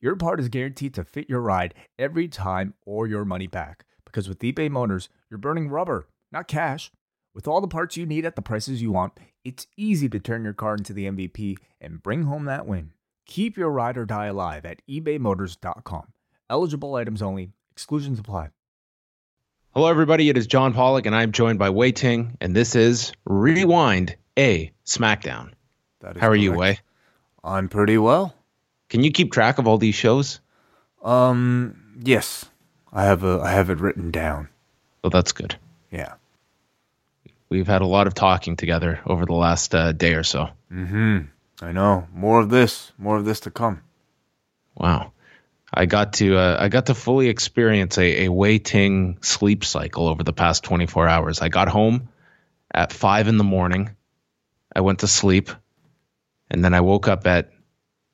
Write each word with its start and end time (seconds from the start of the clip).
your 0.00 0.16
part 0.16 0.40
is 0.40 0.48
guaranteed 0.48 0.94
to 0.94 1.04
fit 1.04 1.28
your 1.28 1.40
ride 1.40 1.74
every 1.98 2.28
time 2.28 2.74
or 2.84 3.06
your 3.06 3.24
money 3.24 3.46
back. 3.46 3.84
Because 4.04 4.28
with 4.28 4.40
eBay 4.40 4.70
Motors, 4.70 5.08
you're 5.30 5.38
burning 5.38 5.68
rubber, 5.68 6.06
not 6.30 6.48
cash. 6.48 6.90
With 7.34 7.48
all 7.48 7.60
the 7.60 7.68
parts 7.68 7.96
you 7.96 8.06
need 8.06 8.24
at 8.24 8.36
the 8.36 8.42
prices 8.42 8.80
you 8.80 8.92
want, 8.92 9.12
it's 9.44 9.66
easy 9.76 10.08
to 10.08 10.20
turn 10.20 10.44
your 10.44 10.52
car 10.52 10.74
into 10.74 10.92
the 10.92 11.06
MVP 11.06 11.56
and 11.80 12.02
bring 12.02 12.22
home 12.24 12.44
that 12.44 12.66
win. 12.66 12.92
Keep 13.26 13.56
your 13.56 13.70
ride 13.70 13.96
or 13.96 14.04
die 14.04 14.26
alive 14.26 14.64
at 14.64 14.82
ebaymotors.com. 14.88 16.12
Eligible 16.48 16.94
items 16.94 17.22
only, 17.22 17.50
exclusions 17.72 18.18
apply. 18.18 18.50
Hello, 19.72 19.88
everybody. 19.88 20.28
It 20.28 20.36
is 20.36 20.46
John 20.46 20.72
Pollock, 20.72 21.06
and 21.06 21.16
I'm 21.16 21.32
joined 21.32 21.58
by 21.58 21.70
Wai 21.70 21.90
Ting, 21.90 22.36
and 22.40 22.54
this 22.54 22.76
is 22.76 23.12
Rewind 23.24 24.14
A 24.38 24.70
SmackDown. 24.86 25.52
How 26.20 26.28
are 26.28 26.36
you, 26.36 26.52
correct. 26.52 26.82
Wai? 27.42 27.50
I'm 27.50 27.68
pretty 27.68 27.98
well. 27.98 28.34
Can 28.88 29.02
you 29.02 29.10
keep 29.10 29.32
track 29.32 29.58
of 29.58 29.66
all 29.66 29.78
these 29.78 29.94
shows? 29.94 30.40
Um, 31.02 31.98
yes, 32.02 32.46
I 32.92 33.04
have 33.04 33.24
a 33.24 33.40
I 33.40 33.50
have 33.50 33.70
it 33.70 33.80
written 33.80 34.10
down. 34.10 34.48
Oh, 35.02 35.08
that's 35.08 35.32
good. 35.32 35.56
Yeah. 35.90 36.14
We've 37.48 37.66
had 37.66 37.82
a 37.82 37.86
lot 37.86 38.06
of 38.06 38.14
talking 38.14 38.56
together 38.56 39.00
over 39.06 39.26
the 39.26 39.34
last 39.34 39.74
uh, 39.74 39.92
day 39.92 40.14
or 40.14 40.24
so. 40.24 40.48
Mm-hmm. 40.72 41.18
I 41.62 41.72
know. 41.72 42.08
More 42.12 42.40
of 42.40 42.48
this. 42.48 42.92
More 42.98 43.16
of 43.16 43.24
this 43.24 43.40
to 43.40 43.50
come. 43.50 43.82
Wow. 44.74 45.12
I 45.72 45.86
got 45.86 46.14
to 46.14 46.36
uh, 46.36 46.56
I 46.58 46.68
got 46.68 46.86
to 46.86 46.94
fully 46.94 47.28
experience 47.28 47.98
a, 47.98 48.24
a 48.24 48.28
Wai 48.28 48.58
Ting 48.58 49.18
sleep 49.22 49.64
cycle 49.64 50.08
over 50.08 50.22
the 50.22 50.32
past 50.32 50.62
24 50.64 51.08
hours. 51.08 51.40
I 51.40 51.48
got 51.48 51.68
home 51.68 52.08
at 52.72 52.92
five 52.92 53.28
in 53.28 53.38
the 53.38 53.44
morning. 53.44 53.96
I 54.74 54.80
went 54.80 55.00
to 55.00 55.08
sleep, 55.08 55.50
and 56.50 56.64
then 56.64 56.74
I 56.74 56.80
woke 56.80 57.08
up 57.08 57.26
at 57.26 57.50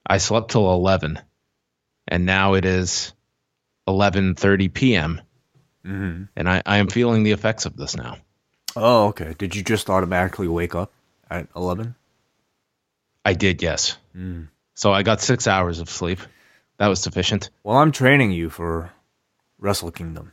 I 0.06 0.18
slept 0.18 0.50
till 0.50 0.72
11, 0.72 1.18
and 2.08 2.26
now 2.26 2.54
it 2.54 2.64
is 2.64 3.12
11:30 3.88 4.72
p.m. 4.74 5.20
Mm-hmm. 5.86 6.24
and 6.36 6.48
I, 6.48 6.62
I 6.66 6.76
am 6.76 6.88
feeling 6.88 7.22
the 7.22 7.32
effects 7.32 7.64
of 7.64 7.74
this 7.74 7.96
now. 7.96 8.18
Oh, 8.76 9.06
okay. 9.08 9.34
Did 9.38 9.56
you 9.56 9.62
just 9.62 9.88
automatically 9.88 10.46
wake 10.46 10.74
up 10.74 10.92
at 11.30 11.48
eleven? 11.56 11.94
I 13.24 13.32
did, 13.32 13.62
yes. 13.62 13.96
Mm. 14.14 14.48
So 14.74 14.92
I 14.92 15.02
got 15.02 15.20
six 15.22 15.46
hours 15.46 15.78
of 15.80 15.88
sleep. 15.88 16.20
That 16.78 16.88
was 16.88 17.00
sufficient. 17.00 17.48
Well, 17.64 17.78
I'm 17.78 17.92
training 17.92 18.32
you 18.32 18.50
for 18.50 18.90
Wrestle 19.58 19.90
Kingdom. 19.90 20.32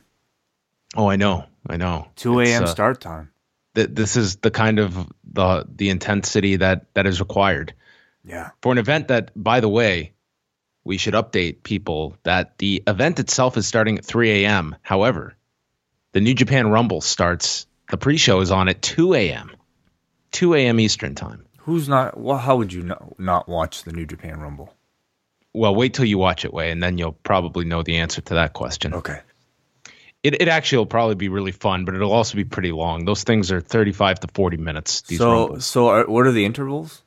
Oh, 0.94 1.08
I 1.08 1.16
know, 1.16 1.44
I 1.68 1.76
know. 1.78 2.08
Two 2.16 2.40
a.m. 2.40 2.64
uh, 2.64 2.66
start 2.66 3.00
time. 3.00 3.30
th- 3.74 3.90
this 3.92 4.16
is 4.16 4.36
the 4.36 4.50
kind 4.50 4.78
of 4.78 4.94
the 5.24 5.64
the 5.74 5.88
intensity 5.90 6.56
that 6.56 6.92
that 6.94 7.06
is 7.06 7.20
required 7.20 7.72
Yeah. 8.28 8.50
for 8.62 8.70
an 8.72 8.78
event 8.78 9.08
that 9.08 9.30
by 9.34 9.60
the 9.60 9.68
Wai 9.68 10.12
we 10.84 10.98
should 10.98 11.14
update 11.14 11.62
people 11.62 12.16
that 12.22 12.58
the 12.58 12.82
event 12.86 13.18
itself 13.18 13.56
is 13.56 13.66
starting 13.66 13.98
at 13.98 14.04
3 14.04 14.44
a.m 14.44 14.76
however 14.82 15.34
the 16.12 16.20
new 16.20 16.34
japan 16.34 16.68
rumble 16.68 17.00
starts 17.00 17.66
the 17.90 17.96
pre-show 17.96 18.40
is 18.40 18.50
on 18.50 18.68
at 18.68 18.82
2 18.82 19.14
a.m 19.14 19.50
2 20.32 20.54
a.m 20.54 20.78
eastern 20.80 21.14
time 21.14 21.44
Who's 21.62 21.86
not? 21.86 22.18
Well, 22.18 22.38
how 22.38 22.56
would 22.56 22.72
you 22.72 22.82
not 22.82 23.18
not 23.20 23.46
watch 23.46 23.84
the 23.84 23.92
New 23.92 24.06
Japan 24.06 24.40
Rumble? 24.40 24.74
well 25.52 25.74
wait 25.74 25.92
till 25.94 26.04
you 26.06 26.16
watch 26.18 26.44
it 26.44 26.52
way 26.52 26.70
and 26.70 26.82
then 26.82 26.96
you'll 26.98 27.12
probably 27.12 27.64
know 27.64 27.82
the 27.82 27.96
answer 27.98 28.20
to 28.22 28.34
that 28.34 28.52
question 28.52 28.94
Okay. 28.94 29.20
it, 30.22 30.40
it 30.40 30.48
actually 30.48 30.78
will 30.78 30.86
probably 30.86 31.14
be 31.14 31.28
really 31.28 31.52
fun 31.52 31.84
but 31.84 31.94
it'll 31.94 32.12
also 32.12 32.36
be 32.36 32.44
pretty 32.44 32.72
long 32.72 33.04
those 33.04 33.24
things 33.24 33.50
are 33.52 33.60
35 33.60 34.20
to 34.20 34.28
40 34.34 34.56
minutes 34.58 35.02
these 35.02 35.18
so, 35.18 35.30
rumbles 35.30 35.66
so 35.66 35.88
are, 35.88 36.06
what 36.06 36.26
are 36.26 36.32
the 36.32 36.44
intervals? 36.44 37.02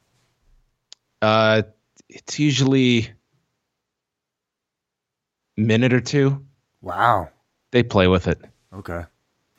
Uh, 1.22 1.62
it's 2.09 2.40
usually 2.40 3.09
minute 5.58 5.94
or 5.94 6.02
two. 6.02 6.46
Wow. 6.82 7.30
They 7.72 7.84
play 7.84 8.08
with 8.08 8.28
it, 8.28 8.42
Okay. 8.74 9.04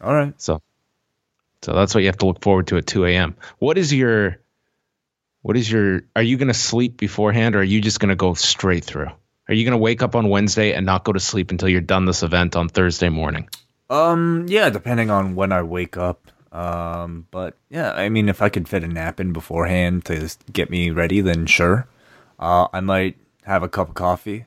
All 0.01 0.13
right. 0.13 0.35
so 0.41 0.61
so 1.63 1.73
that's 1.73 1.95
what 1.95 2.01
you 2.01 2.09
have 2.09 2.19
to 2.19 2.27
look 2.27 2.43
forward 2.43 2.67
to 2.69 2.77
at 2.77 2.87
2 2.87 3.05
a.m. 3.07 3.37
What 3.59 3.79
is 3.79 3.93
your 3.93 4.39
what 5.43 5.57
is 5.57 5.71
your? 5.71 6.03
Are 6.15 6.23
you 6.23 6.37
gonna 6.37 6.55
sleep 6.55 6.97
beforehand, 6.99 7.57
or 7.57 7.61
are 7.61 7.65
you 7.65 7.81
just 7.81 8.01
gonna 8.01 8.17
go 8.17 8.35
straight 8.35 8.85
through? 8.85 9.09
Are 9.49 9.55
you 9.55 9.65
gonna 9.65 9.79
wake 9.79 10.03
up 10.03 10.15
on 10.15 10.29
Wednesday 10.29 10.73
and 10.73 10.87
not 10.87 11.05
go 11.05 11.13
to 11.13 11.21
sleep 11.21 11.51
until 11.51 11.69
you're 11.69 11.81
done 11.81 12.05
this 12.05 12.23
event 12.23 12.55
on 12.55 12.69
Thursday 12.69 13.09
morning? 13.09 13.49
Um. 13.91 14.47
Yeah. 14.49 14.71
Depending 14.71 15.11
on 15.11 15.35
when 15.35 15.53
I 15.53 15.63
wake 15.63 15.97
up. 15.97 16.31
Um. 16.53 17.27
But 17.31 17.57
yeah. 17.71 17.93
I 17.93 18.09
mean, 18.09 18.29
if 18.29 18.43
I 18.43 18.49
could 18.49 18.69
fit 18.69 18.85
a 18.85 18.89
nap 18.89 19.19
in 19.21 19.33
beforehand 19.33 20.05
to 20.07 20.29
get 20.53 20.71
me 20.71 20.91
ready, 20.91 21.21
then 21.21 21.47
sure. 21.47 21.89
Uh. 22.39 22.69
I 22.73 22.81
might 22.81 23.17
have 23.45 23.63
a 23.63 23.69
cup 23.69 23.89
of 23.89 23.95
coffee 23.95 24.47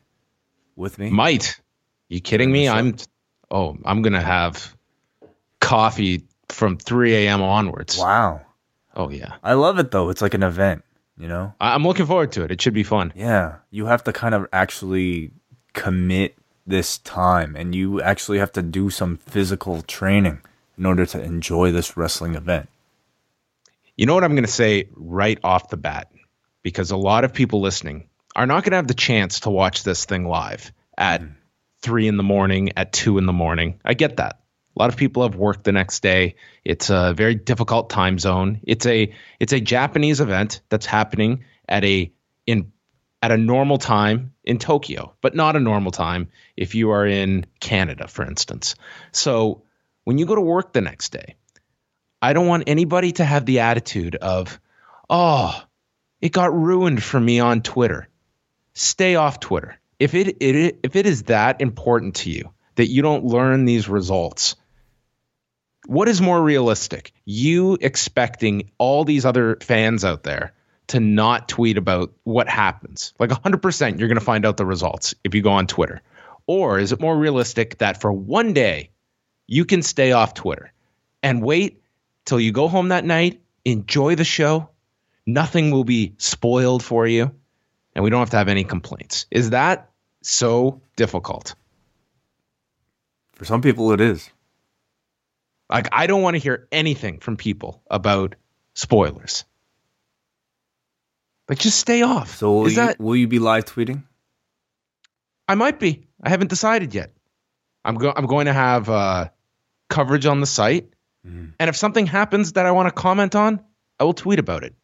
with 0.76 0.98
me. 1.00 1.10
Might. 1.10 1.60
You 2.10 2.22
kidding 2.22 2.52
me? 2.52 2.70
I'm. 2.70 2.96
Oh, 3.52 3.78
I'm 3.86 4.02
gonna 4.02 4.22
have 4.22 4.76
coffee 5.60 6.24
from 6.50 6.78
3 6.78 7.16
a.m. 7.26 7.42
onwards. 7.42 7.98
wow. 7.98 8.42
Oh 8.96 9.10
yeah, 9.10 9.34
I 9.44 9.54
love 9.54 9.78
it 9.80 9.92
though. 9.92 10.10
It's 10.10 10.22
like 10.22 10.34
an 10.34 10.44
event. 10.44 10.84
You 11.18 11.28
know. 11.28 11.54
I- 11.60 11.74
I'm 11.74 11.84
looking 11.84 12.06
forward 12.06 12.32
to 12.34 12.44
it. 12.44 12.52
It 12.52 12.62
should 12.62 12.74
be 12.74 12.84
fun. 12.84 13.12
Yeah, 13.16 13.56
you 13.72 13.88
have 13.88 14.04
to 14.06 14.14
kind 14.14 14.34
of 14.36 14.48
actually 14.54 15.32
commit 15.74 16.38
this 16.66 16.98
time 17.00 17.56
and 17.56 17.76
you 17.76 18.02
actually 18.02 18.40
have 18.40 18.52
to 18.54 18.62
do 18.62 18.90
some 18.90 19.18
physical 19.18 19.82
training 19.84 20.40
in 20.78 20.86
order 20.86 21.06
to 21.06 21.22
enjoy 21.22 21.72
this 21.72 21.98
wrestling 21.98 22.36
event. 22.36 22.70
You 23.96 24.06
know 24.06 24.14
what 24.14 24.24
I'm 24.24 24.32
going 24.32 24.46
to 24.46 24.52
say 24.52 24.90
right 24.96 25.40
off 25.44 25.70
the 25.70 25.78
bat? 25.78 26.12
Because 26.64 26.92
a 26.92 26.98
lot 26.98 27.24
of 27.24 27.34
people 27.34 27.62
listening 27.62 28.10
are 28.36 28.46
not 28.46 28.64
going 28.64 28.72
to 28.72 28.78
have 28.78 28.88
the 28.88 28.94
chance 28.94 29.42
to 29.42 29.50
watch 29.50 29.84
this 29.84 30.06
thing 30.06 30.26
live 30.28 30.72
at 30.98 31.22
hmm. 31.22 31.28
three 31.82 32.08
in 32.08 32.18
the 32.18 32.24
morning, 32.24 32.74
at 32.76 32.92
two 32.92 33.18
in 33.18 33.26
the 33.26 33.34
morning. 33.34 33.80
I 33.86 33.94
get 33.94 34.18
that. 34.18 34.42
A 34.76 34.82
lot 34.82 34.90
of 34.90 34.98
people 34.98 35.24
have 35.24 35.36
work 35.36 35.64
the 35.64 35.72
next 35.72 36.04
day. 36.04 36.36
It's 36.66 36.90
a 36.90 37.14
very 37.16 37.36
difficult 37.36 37.90
time 37.90 38.20
zone. 38.20 38.60
It's 38.64 38.86
a 38.86 39.14
it's 39.40 39.54
a 39.54 39.62
Japanese 39.62 40.20
event 40.20 40.60
that's 40.68 40.86
happening 40.86 41.46
at 41.70 41.86
a 41.86 42.12
in 42.46 42.74
at 43.22 43.32
a 43.32 43.38
normal 43.38 43.78
time 43.78 44.34
in 44.44 44.60
Tokyo, 44.60 45.16
but 45.22 45.34
not 45.34 45.56
a 45.56 45.60
normal 45.62 45.92
time 45.92 46.28
if 46.58 46.76
you 46.76 46.92
are 46.92 47.08
in 47.08 47.46
Canada, 47.62 48.08
for 48.08 48.26
instance. 48.26 48.76
So 49.14 49.64
when 50.06 50.18
you 50.18 50.26
go 50.26 50.36
to 50.36 50.42
work 50.42 50.72
the 50.72 50.82
next 50.82 51.12
day, 51.12 51.36
I 52.22 52.34
don't 52.34 52.48
want 52.48 52.64
anybody 52.68 53.12
to 53.14 53.26
have 53.26 53.46
the 53.46 53.60
attitude 53.60 54.16
of, 54.16 54.60
oh, 55.10 55.62
it 56.22 56.32
got 56.32 56.56
ruined 56.56 57.04
for 57.04 57.20
me 57.20 57.40
on 57.40 57.62
Twitter. 57.62 58.08
Stay 58.74 59.16
off 59.16 59.40
Twitter. 59.40 59.78
If 60.00 60.14
it, 60.14 60.38
it 60.42 60.80
if 60.84 60.96
it 60.96 61.06
is 61.06 61.24
that 61.24 61.62
important 61.62 62.16
to 62.18 62.30
you 62.30 62.54
that 62.76 62.90
you 62.90 63.02
don't 63.02 63.26
learn 63.26 63.66
these 63.66 63.88
results, 63.88 64.56
what 65.86 66.08
is 66.08 66.22
more 66.22 66.42
realistic? 66.42 67.12
You 67.26 67.78
expecting 67.80 68.72
all 68.78 69.04
these 69.04 69.26
other 69.26 69.58
fans 69.62 70.04
out 70.04 70.24
there 70.24 70.54
to 70.88 71.00
not 71.00 71.48
tweet 71.48 71.78
about 71.78 72.14
what 72.24 72.48
happens. 72.50 73.14
Like 73.20 73.30
100% 73.30 74.00
you're 74.00 74.08
going 74.08 74.20
to 74.20 74.26
find 74.26 74.46
out 74.46 74.58
the 74.58 74.66
results 74.66 75.16
if 75.24 75.34
you 75.34 75.42
go 75.42 75.52
on 75.52 75.68
Twitter. 75.68 76.02
Or 76.48 76.80
is 76.80 76.92
it 76.92 77.00
more 77.00 77.18
realistic 77.18 77.80
that 77.80 78.02
for 78.02 78.12
one 78.12 78.54
day 78.54 78.92
you 79.48 79.66
can 79.66 79.82
stay 79.82 80.12
off 80.12 80.34
Twitter 80.34 80.72
and 81.22 81.42
wait 81.42 81.82
till 82.26 82.40
you 82.40 82.52
go 82.52 82.68
home 82.68 82.90
that 82.90 83.06
night, 83.06 83.42
enjoy 83.64 84.16
the 84.16 84.24
show, 84.24 84.70
nothing 85.26 85.72
will 85.72 85.84
be 85.84 86.16
spoiled 86.18 86.84
for 86.84 87.08
you, 87.08 87.32
and 87.94 88.04
we 88.04 88.10
don't 88.10 88.20
have 88.20 88.32
to 88.32 88.38
have 88.38 88.48
any 88.48 88.64
complaints. 88.64 89.26
Is 89.32 89.52
that 89.52 89.92
so 90.22 90.82
difficult? 90.96 91.56
For 93.34 93.46
some 93.46 93.62
people, 93.62 93.92
it 93.92 94.02
is. 94.02 94.30
Like, 95.70 95.90
I 95.92 96.08
don't 96.08 96.22
want 96.22 96.36
to 96.36 96.40
hear 96.40 96.68
anything 96.72 97.20
from 97.20 97.38
people 97.38 97.82
about 97.90 98.36
spoilers. 98.76 99.46
Like, 101.50 101.60
just 101.60 101.80
stay 101.80 102.02
off. 102.02 102.38
So, 102.38 102.52
will 102.52 102.66
Is 102.68 102.74
you, 102.74 102.78
that 102.78 103.00
will 103.00 103.16
you 103.16 103.28
be 103.28 103.40
live 103.40 103.66
tweeting? 103.66 104.04
I 105.48 105.56
might 105.56 105.80
be. 105.80 106.08
I 106.24 106.30
haven't 106.30 106.50
decided 106.50 106.94
yet. 106.94 107.12
I'm 107.84 107.96
go- 107.96 108.14
I'm 108.16 108.26
going 108.26 108.48
to 108.48 108.54
have 108.54 108.90
uh, 108.90 109.30
coverage 109.90 110.26
on 110.26 110.40
the 110.42 110.46
site, 110.48 110.90
Mhm. 111.26 111.54
and 111.60 111.70
if 111.70 111.76
something 111.76 112.06
happens 112.08 112.54
that 112.54 112.66
I 112.66 112.72
want 112.72 112.88
to 112.88 112.92
comment 113.02 113.36
on, 113.36 113.64
I 114.00 114.04
will 114.04 114.14
tweet 114.14 114.40
about 114.40 114.64
it 114.64 114.76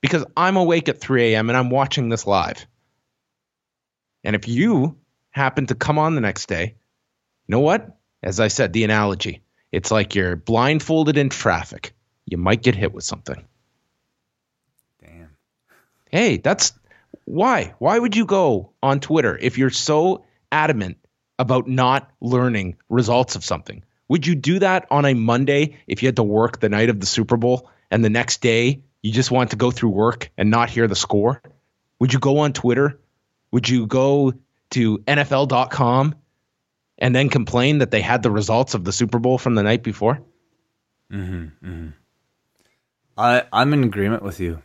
because 0.00 0.24
I'm 0.36 0.56
awake 0.56 0.88
at 0.88 1.00
3 1.00 1.32
a.m. 1.34 1.48
and 1.50 1.56
I'm 1.56 1.70
watching 1.70 2.08
this 2.08 2.26
live. 2.26 2.66
And 4.24 4.36
if 4.36 4.48
you 4.48 4.98
happen 5.30 5.66
to 5.66 5.74
come 5.74 5.98
on 5.98 6.14
the 6.14 6.20
next 6.20 6.46
day, 6.48 6.74
you 7.46 7.52
know 7.52 7.60
what? 7.60 7.96
as 8.22 8.38
I 8.38 8.48
said, 8.48 8.74
the 8.74 8.84
analogy. 8.84 9.40
It's 9.72 9.90
like 9.90 10.14
you're 10.14 10.36
blindfolded 10.36 11.16
in 11.16 11.30
traffic. 11.30 11.94
You 12.26 12.36
might 12.36 12.62
get 12.62 12.74
hit 12.74 12.92
with 12.92 13.02
something. 13.04 13.42
Damn. 15.00 15.30
Hey, 16.10 16.36
that's 16.36 16.74
why. 17.24 17.74
Why 17.78 17.98
would 17.98 18.14
you 18.14 18.26
go 18.26 18.72
on 18.82 19.00
Twitter 19.00 19.38
if 19.38 19.56
you're 19.56 19.70
so 19.70 20.24
adamant 20.52 20.98
about 21.38 21.66
not 21.66 22.10
learning 22.20 22.76
results 22.90 23.36
of 23.36 23.44
something? 23.44 23.82
Would 24.10 24.26
you 24.26 24.34
do 24.34 24.58
that 24.58 24.88
on 24.90 25.04
a 25.04 25.14
Monday 25.14 25.76
if 25.86 26.02
you 26.02 26.08
had 26.08 26.16
to 26.16 26.24
work 26.24 26.58
the 26.58 26.68
night 26.68 26.90
of 26.90 26.98
the 26.98 27.06
Super 27.06 27.36
Bowl 27.36 27.70
and 27.92 28.04
the 28.04 28.10
next 28.10 28.40
day 28.40 28.82
you 29.02 29.12
just 29.12 29.30
want 29.30 29.50
to 29.50 29.56
go 29.56 29.70
through 29.70 29.90
work 29.90 30.32
and 30.36 30.50
not 30.50 30.68
hear 30.68 30.88
the 30.88 30.96
score? 30.96 31.40
Would 32.00 32.12
you 32.12 32.18
go 32.18 32.38
on 32.38 32.52
Twitter? 32.52 32.98
Would 33.52 33.68
you 33.68 33.86
go 33.86 34.32
to 34.70 34.98
NFL.com 34.98 36.16
and 36.98 37.14
then 37.14 37.28
complain 37.28 37.78
that 37.78 37.92
they 37.92 38.00
had 38.00 38.24
the 38.24 38.32
results 38.32 38.74
of 38.74 38.82
the 38.82 38.90
Super 38.90 39.20
Bowl 39.20 39.38
from 39.38 39.54
the 39.54 39.62
night 39.62 39.84
before? 39.84 40.20
Mm-hmm, 41.12 41.44
mm-hmm. 41.64 41.88
I 43.16 43.44
I'm 43.52 43.72
in 43.74 43.84
agreement 43.84 44.24
with 44.24 44.40
you. 44.40 44.60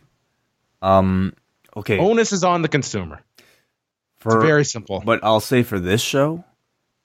Um, 0.82 1.34
okay. 1.76 2.00
Onus 2.00 2.32
is 2.32 2.42
on 2.42 2.62
the 2.62 2.68
consumer. 2.68 3.22
For, 4.16 4.38
it's 4.38 4.44
very 4.44 4.64
simple. 4.64 5.04
But 5.06 5.20
I'll 5.22 5.38
say 5.38 5.62
for 5.62 5.78
this 5.78 6.00
show, 6.02 6.44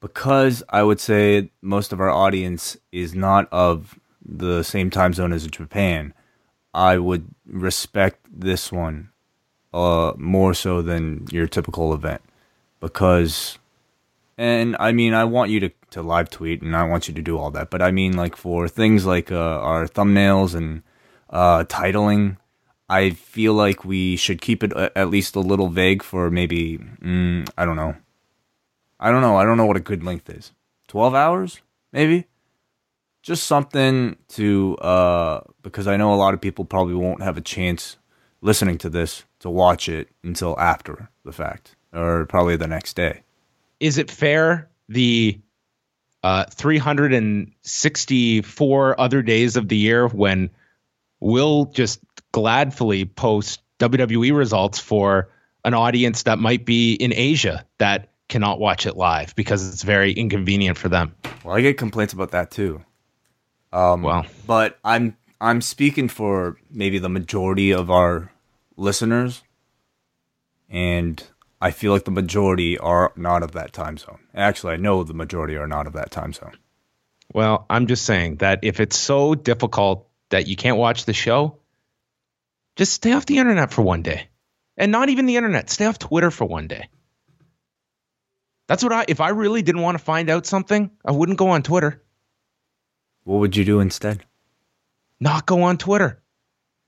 because 0.02 0.64
I 0.70 0.84
would 0.84 1.00
say 1.00 1.52
most 1.62 1.94
of 1.94 2.02
our 2.02 2.10
audience 2.10 2.76
is 2.92 3.16
not 3.16 3.48
of 3.52 3.98
the 4.26 4.64
same 4.64 4.90
time 4.90 5.14
zone 5.14 5.32
as 5.32 5.48
Japan, 5.48 6.14
I 6.74 6.98
would 6.98 7.28
respect 7.46 8.26
this 8.30 8.72
one 8.72 9.10
uh, 9.74 10.14
more 10.18 10.54
so 10.54 10.82
than 10.82 11.28
your 11.32 11.48
typical 11.48 11.94
event. 11.94 12.22
Because 12.80 13.60
and 14.38 14.76
I 14.80 14.92
mean 14.92 15.14
I 15.14 15.24
want 15.24 15.52
you 15.52 15.60
to, 15.60 15.70
to 15.92 16.02
live 16.02 16.30
tweet 16.30 16.62
and 16.64 16.76
I 16.76 16.84
want 16.84 17.08
you 17.08 17.14
to 17.14 17.22
do 17.22 17.38
all 17.38 17.52
that 17.52 17.70
but 17.70 17.82
I 17.82 17.92
mean 17.92 18.14
like 18.14 18.36
for 18.36 18.68
things 18.68 19.06
like 19.06 19.32
uh, 19.32 19.36
our 19.36 19.86
thumbnails 19.86 20.56
and 20.56 20.82
uh, 21.30 21.64
titling 21.66 22.38
I 22.90 23.12
feel 23.12 23.54
like 23.54 23.86
we 23.86 24.16
should 24.16 24.42
keep 24.42 24.64
it 24.64 24.74
at 24.74 25.10
least 25.10 25.36
a 25.36 25.42
little 25.42 25.68
vague 25.70 26.02
for 26.02 26.32
maybe 26.32 26.80
mm, 26.80 27.48
I 27.56 27.66
don't 27.66 27.76
know 27.76 27.96
I 29.02 29.12
don't 29.12 29.22
know. 29.22 29.36
I 29.36 29.44
don't 29.44 29.58
know 29.58 29.66
what 29.66 29.78
a 29.78 29.82
good 29.82 30.04
length 30.04 30.30
is. 30.30 30.52
12 30.88 31.16
hours 31.16 31.62
maybe? 31.92 32.28
Just 33.24 33.44
something 33.44 34.16
to 34.30 34.78
uh 34.78 35.42
because 35.62 35.88
I 35.88 35.98
know 35.98 36.14
a 36.14 36.16
lot 36.16 36.34
of 36.34 36.42
people 36.42 36.66
probably 36.66 36.96
won't 36.96 37.22
have 37.22 37.38
a 37.38 37.42
chance 37.42 37.98
listening 38.42 38.78
to 38.80 38.90
this 38.90 39.24
to 39.40 39.50
watch 39.50 39.88
it 39.90 40.10
until 40.24 40.60
after 40.60 41.10
the 41.26 41.32
fact 41.32 41.76
or 41.94 42.26
probably 42.26 42.56
the 42.56 42.68
next 42.68 42.96
day. 42.96 43.24
Is 43.80 43.98
it 43.98 44.12
fair 44.12 44.70
the 44.88 45.40
uh, 46.24 46.46
364 46.46 49.02
other 49.02 49.24
days 49.24 49.56
of 49.56 49.68
the 49.68 49.78
year 49.78 50.08
when 50.08 50.52
we'll 51.20 51.66
just 51.66 52.00
gladfully 52.32 53.10
post 53.16 53.62
WWE 53.80 54.36
results 54.36 54.78
for 54.80 55.30
an 55.66 55.74
audience 55.74 56.22
that 56.24 56.40
might 56.40 56.66
be 56.66 56.94
in 56.94 57.14
Asia 57.14 57.66
that 57.80 58.11
cannot 58.32 58.60
watch 58.60 58.88
it 58.88 58.96
live 58.96 59.36
because 59.36 59.68
it's 59.72 59.84
very 59.84 60.14
inconvenient 60.14 60.78
for 60.78 60.88
them. 60.88 61.14
Well, 61.44 61.56
I 61.56 61.62
get 61.62 61.78
complaints 61.78 62.14
about 62.14 62.32
that 62.32 62.50
too. 62.50 62.84
Um, 63.74 64.02
well, 64.02 64.26
but 64.48 64.80
I'm 64.84 65.18
I'm 65.40 65.62
speaking 65.62 66.08
for 66.08 66.58
maybe 66.72 66.98
the 66.98 67.10
majority 67.10 67.72
of 67.72 67.92
our 67.92 68.32
listeners, 68.78 69.44
and 70.70 71.22
I 71.62 71.72
feel 71.72 71.92
like 71.92 72.06
the 72.06 72.12
majority 72.12 72.78
are 72.78 73.12
not 73.18 73.44
of 73.44 73.52
that 73.52 73.74
time 73.74 73.98
zone. 73.98 74.20
Actually, 74.34 74.74
I 74.74 74.78
know 74.78 75.04
the 75.04 75.14
majority 75.14 75.58
are 75.58 75.68
not 75.68 75.86
of 75.86 75.94
that 75.94 76.10
time 76.10 76.32
zone. 76.32 76.58
Well, 77.34 77.66
I'm 77.70 77.88
just 77.88 78.06
saying 78.06 78.38
that 78.38 78.60
if 78.64 78.80
it's 78.80 78.98
so 78.98 79.36
difficult 79.36 80.08
that 80.30 80.48
you 80.48 80.56
can't 80.56 80.78
watch 80.78 81.06
the 81.06 81.14
show, 81.14 81.58
just 82.78 82.94
stay 82.94 83.12
off 83.12 83.26
the 83.26 83.40
internet 83.40 83.72
for 83.72 83.82
one 83.82 84.02
day. 84.02 84.30
And 84.78 84.92
not 84.92 85.10
even 85.10 85.26
the 85.26 85.36
internet, 85.36 85.70
stay 85.70 85.86
off 85.86 86.00
Twitter 86.00 86.32
for 86.32 86.46
one 86.46 86.68
day. 86.68 86.88
That's 88.72 88.84
what 88.84 88.94
I 88.94 89.04
if 89.10 89.20
I 89.20 89.30
really 89.32 89.62
didn't 89.62 89.82
want 89.82 89.98
to 89.98 90.04
find 90.04 90.30
out 90.30 90.46
something, 90.46 90.92
I 91.04 91.12
wouldn't 91.12 91.38
go 91.38 91.50
on 91.50 91.62
Twitter. 91.62 92.02
What 93.26 93.40
would 93.40 93.58
you 93.58 93.66
do 93.66 93.82
instead? 93.82 94.24
Not 95.20 95.46
go 95.46 95.64
on 95.64 95.78
Twitter. 95.78 96.22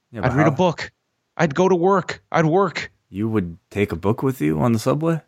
Yeah, 0.09 0.21
I'd 0.23 0.33
read 0.33 0.43
how? 0.43 0.53
a 0.53 0.55
book. 0.55 0.93
I'd 1.35 1.53
go 1.53 1.67
to 1.67 1.75
work. 1.75 2.23
I'd 2.31 2.45
work. 2.45 2.89
You 3.09 3.27
would 3.27 3.57
take 3.69 3.91
a 3.91 3.97
book 3.97 4.23
with 4.23 4.39
you 4.39 4.61
on 4.61 4.71
the 4.71 4.79
subway? 4.79 5.23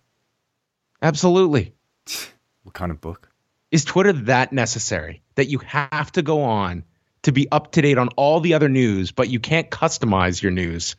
Absolutely. 1.02 1.74
what 2.64 2.74
kind 2.74 2.90
of 2.90 3.02
book? 3.02 3.30
Is 3.70 3.84
Twitter 3.84 4.14
that 4.14 4.54
necessary 4.54 5.24
that 5.36 5.50
you 5.50 5.58
have 5.58 6.14
to 6.14 6.22
go 6.22 6.44
on 6.44 6.86
to 7.24 7.34
be 7.34 7.52
up 7.52 7.74
to 7.74 7.82
date 7.82 7.98
on 7.98 8.08
all 8.16 8.40
the 8.40 8.54
other 8.54 8.70
news, 8.70 9.12
but 9.12 9.28
you 9.28 9.42
can't 9.42 9.70
customize 9.70 10.42
your 10.42 10.54
news 10.54 10.96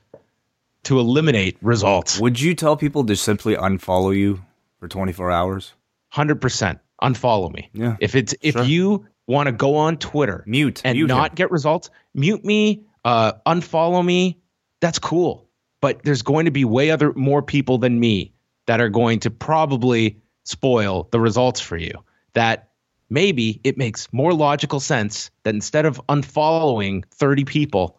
to 0.82 1.00
eliminate 1.00 1.56
results? 1.62 2.20
Would 2.20 2.38
you 2.38 2.54
tell 2.54 2.76
people 2.76 3.06
to 3.06 3.16
simply 3.16 3.56
unfollow 3.56 4.14
you 4.14 4.42
for 4.78 4.88
24 4.88 5.30
hours? 5.30 5.72
100% 6.14 6.80
unfollow 7.02 7.52
me. 7.52 7.70
Yeah. 7.72 7.96
If 8.00 8.14
it's 8.14 8.34
if 8.40 8.54
sure. 8.54 8.64
you 8.64 9.06
want 9.26 9.48
to 9.48 9.52
go 9.52 9.76
on 9.76 9.98
Twitter, 9.98 10.44
mute 10.46 10.80
and 10.84 10.96
mute 10.96 11.08
not 11.08 11.30
him. 11.30 11.34
get 11.34 11.50
results, 11.50 11.90
mute 12.14 12.44
me, 12.44 12.84
uh, 13.04 13.32
unfollow 13.46 14.04
me. 14.04 14.40
That's 14.80 14.98
cool. 14.98 15.48
But 15.80 16.02
there's 16.02 16.22
going 16.22 16.46
to 16.46 16.50
be 16.50 16.64
way 16.64 16.90
other 16.90 17.12
more 17.12 17.42
people 17.42 17.78
than 17.78 17.98
me 17.98 18.32
that 18.66 18.80
are 18.80 18.88
going 18.88 19.20
to 19.20 19.30
probably 19.30 20.20
spoil 20.44 21.08
the 21.10 21.20
results 21.20 21.60
for 21.60 21.76
you. 21.76 21.92
That 22.34 22.70
maybe 23.08 23.60
it 23.62 23.76
makes 23.78 24.12
more 24.12 24.32
logical 24.32 24.80
sense 24.80 25.30
that 25.44 25.54
instead 25.54 25.86
of 25.86 26.00
unfollowing 26.08 27.04
30 27.12 27.44
people, 27.44 27.98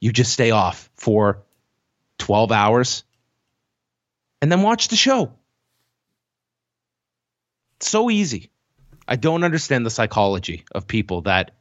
you 0.00 0.12
just 0.12 0.32
stay 0.32 0.50
off 0.50 0.90
for 0.94 1.44
12 2.18 2.52
hours 2.52 3.04
and 4.40 4.50
then 4.50 4.62
watch 4.62 4.88
the 4.88 4.96
show. 4.96 5.32
So 7.88 8.10
easy. 8.10 8.50
I 9.06 9.16
don't 9.16 9.44
understand 9.44 9.84
the 9.84 9.90
psychology 9.90 10.64
of 10.72 10.86
people 10.86 11.22
that 11.22 11.52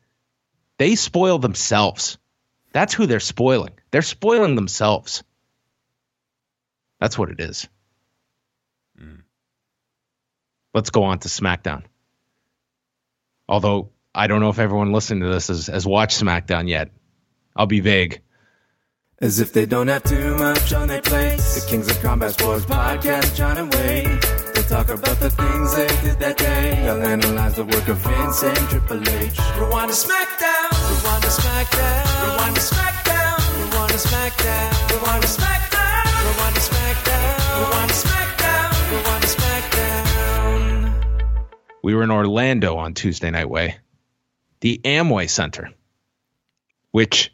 they 0.77 0.95
spoil 0.95 1.39
themselves. 1.39 2.17
That's 2.73 2.93
who 2.93 3.05
they're 3.05 3.19
spoiling. 3.19 3.73
They're 3.91 4.01
spoiling 4.01 4.55
themselves. 4.55 5.23
That's 6.99 7.17
what 7.17 7.29
it 7.29 7.39
is. 7.39 7.67
Mm. 8.99 9.23
Let's 10.73 10.91
go 10.91 11.03
on 11.03 11.19
to 11.19 11.27
SmackDown. 11.27 11.83
Although 13.49 13.89
I 14.13 14.27
don't 14.27 14.39
know 14.39 14.49
if 14.49 14.59
everyone 14.59 14.93
listening 14.93 15.21
to 15.23 15.29
this 15.29 15.47
has, 15.47 15.67
has 15.67 15.85
watched 15.85 16.21
SmackDown 16.21 16.69
yet. 16.69 16.91
I'll 17.55 17.65
be 17.65 17.79
vague. 17.79 18.21
As 19.19 19.39
if 19.39 19.53
they 19.53 19.65
don't 19.65 19.87
have 19.87 20.03
too 20.03 20.37
much 20.37 20.73
on 20.73 20.87
their 20.87 21.01
plate. 21.01 21.37
The 21.37 21.65
Kings 21.67 21.89
of 21.89 21.99
Combat 22.01 22.33
Sports 22.33 22.65
podcast, 22.65 23.35
John 23.35 23.57
and 23.57 23.73
Wade. 23.73 24.40
They 24.71 24.77
talk 24.77 24.89
about 24.89 25.19
the 25.19 25.29
things 25.29 25.75
they 25.75 25.87
did 26.01 26.17
that 26.19 26.37
day. 26.37 26.79
They'll 26.81 27.03
analyze 27.03 27.55
the 27.55 27.65
work 27.65 27.89
of 27.89 27.97
Vince 27.97 28.41
and 28.41 28.55
Triple 28.69 29.01
H. 29.01 29.37
Rewind 29.59 29.91
to 29.91 29.97
SmackDown. 29.97 30.71
Rewind 30.87 31.23
to 31.23 31.29
SmackDown. 31.29 32.07
Rewind 32.23 32.55
to 32.55 32.61
SmackDown. 32.61 33.35
Rewind 33.59 33.91
to 33.91 33.97
SmackDown. 33.99 34.71
Rewind 34.95 35.23
to 35.23 35.27
SmackDown. 35.27 36.07
Rewind 36.23 36.55
to 36.55 36.61
SmackDown. 36.61 37.35
Rewind 37.59 37.89
to 37.89 37.95
SmackDown. 37.95 38.91
Rewind 38.91 39.21
to 39.23 39.27
SmackDown. 39.27 40.93
We 41.83 41.93
were 41.93 42.03
in 42.03 42.11
Orlando 42.11 42.77
on 42.77 42.93
Tuesday 42.93 43.29
Night 43.29 43.49
Wai, 43.49 43.75
the 44.61 44.79
Amway 44.85 45.29
Center, 45.29 45.71
which 46.91 47.33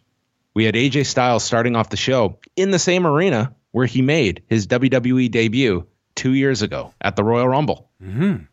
we 0.56 0.66
had 0.66 0.74
AJ 0.74 1.06
Styles 1.06 1.44
starting 1.44 1.76
off 1.76 1.92
the 1.92 1.98
show 1.98 2.40
in 2.56 2.72
the 2.72 2.80
same 2.80 3.06
arena 3.06 3.54
where 3.70 3.86
he 3.86 4.02
made 4.02 4.42
his 4.48 4.66
WWE 4.66 5.30
debut 5.30 5.86
two 6.18 6.34
years 6.34 6.62
ago 6.62 6.94
at 7.00 7.16
the 7.16 7.24
Royal 7.24 7.48
Rumble. 7.48 7.90
Mm-hmm. 8.04 8.44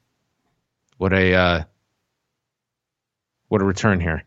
What 0.99 1.13
a 1.13 1.35
uh, 1.35 1.65
what 3.49 3.61
a 3.61 3.65
return 3.65 3.99
here. 3.99 4.23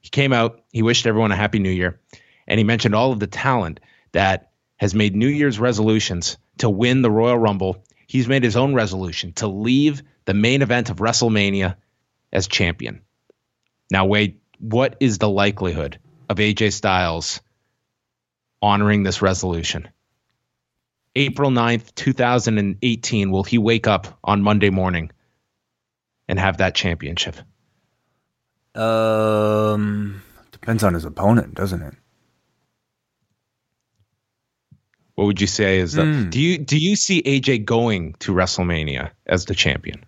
He 0.00 0.10
came 0.10 0.32
out, 0.32 0.62
he 0.72 0.82
wished 0.82 1.06
everyone 1.06 1.32
a 1.32 1.36
happy 1.36 1.58
new 1.58 1.70
year, 1.70 2.00
and 2.46 2.58
he 2.58 2.64
mentioned 2.64 2.94
all 2.94 3.12
of 3.12 3.18
the 3.18 3.26
talent 3.26 3.80
that 4.12 4.52
has 4.76 4.94
made 4.94 5.16
New 5.16 5.28
Year's 5.28 5.58
resolutions 5.58 6.38
to 6.58 6.70
win 6.70 7.02
the 7.02 7.10
Royal 7.10 7.38
Rumble. 7.38 7.84
He's 8.06 8.28
made 8.28 8.44
his 8.44 8.56
own 8.56 8.74
resolution 8.74 9.32
to 9.34 9.48
leave 9.48 10.02
the 10.24 10.34
main 10.34 10.62
event 10.62 10.90
of 10.90 10.98
WrestleMania 10.98 11.76
as 12.32 12.46
champion. 12.46 13.02
Now, 13.90 14.06
Wade, 14.06 14.40
what 14.58 14.96
is 15.00 15.18
the 15.18 15.28
likelihood 15.28 15.98
of 16.28 16.38
AJ 16.38 16.72
Styles 16.72 17.40
honoring 18.62 19.02
this 19.02 19.20
resolution. 19.20 19.88
April 21.14 21.50
9th, 21.50 21.94
2018, 21.94 23.30
will 23.30 23.44
he 23.44 23.58
wake 23.58 23.86
up 23.86 24.18
on 24.24 24.42
Monday 24.42 24.70
morning 24.70 25.10
and 26.28 26.38
have 26.38 26.58
that 26.58 26.74
championship? 26.74 27.36
Um, 28.74 30.22
depends 30.50 30.82
on 30.82 30.94
his 30.94 31.04
opponent, 31.04 31.54
doesn't 31.54 31.82
it? 31.82 31.94
What 35.14 35.26
would 35.26 35.40
you 35.40 35.46
say 35.46 35.78
is 35.78 35.92
the, 35.92 36.02
mm. 36.02 36.30
do 36.30 36.40
you 36.40 36.56
do 36.56 36.78
you 36.78 36.96
see 36.96 37.22
AJ 37.22 37.66
going 37.66 38.14
to 38.20 38.32
WrestleMania 38.32 39.10
as 39.26 39.44
the 39.44 39.54
champion? 39.54 40.04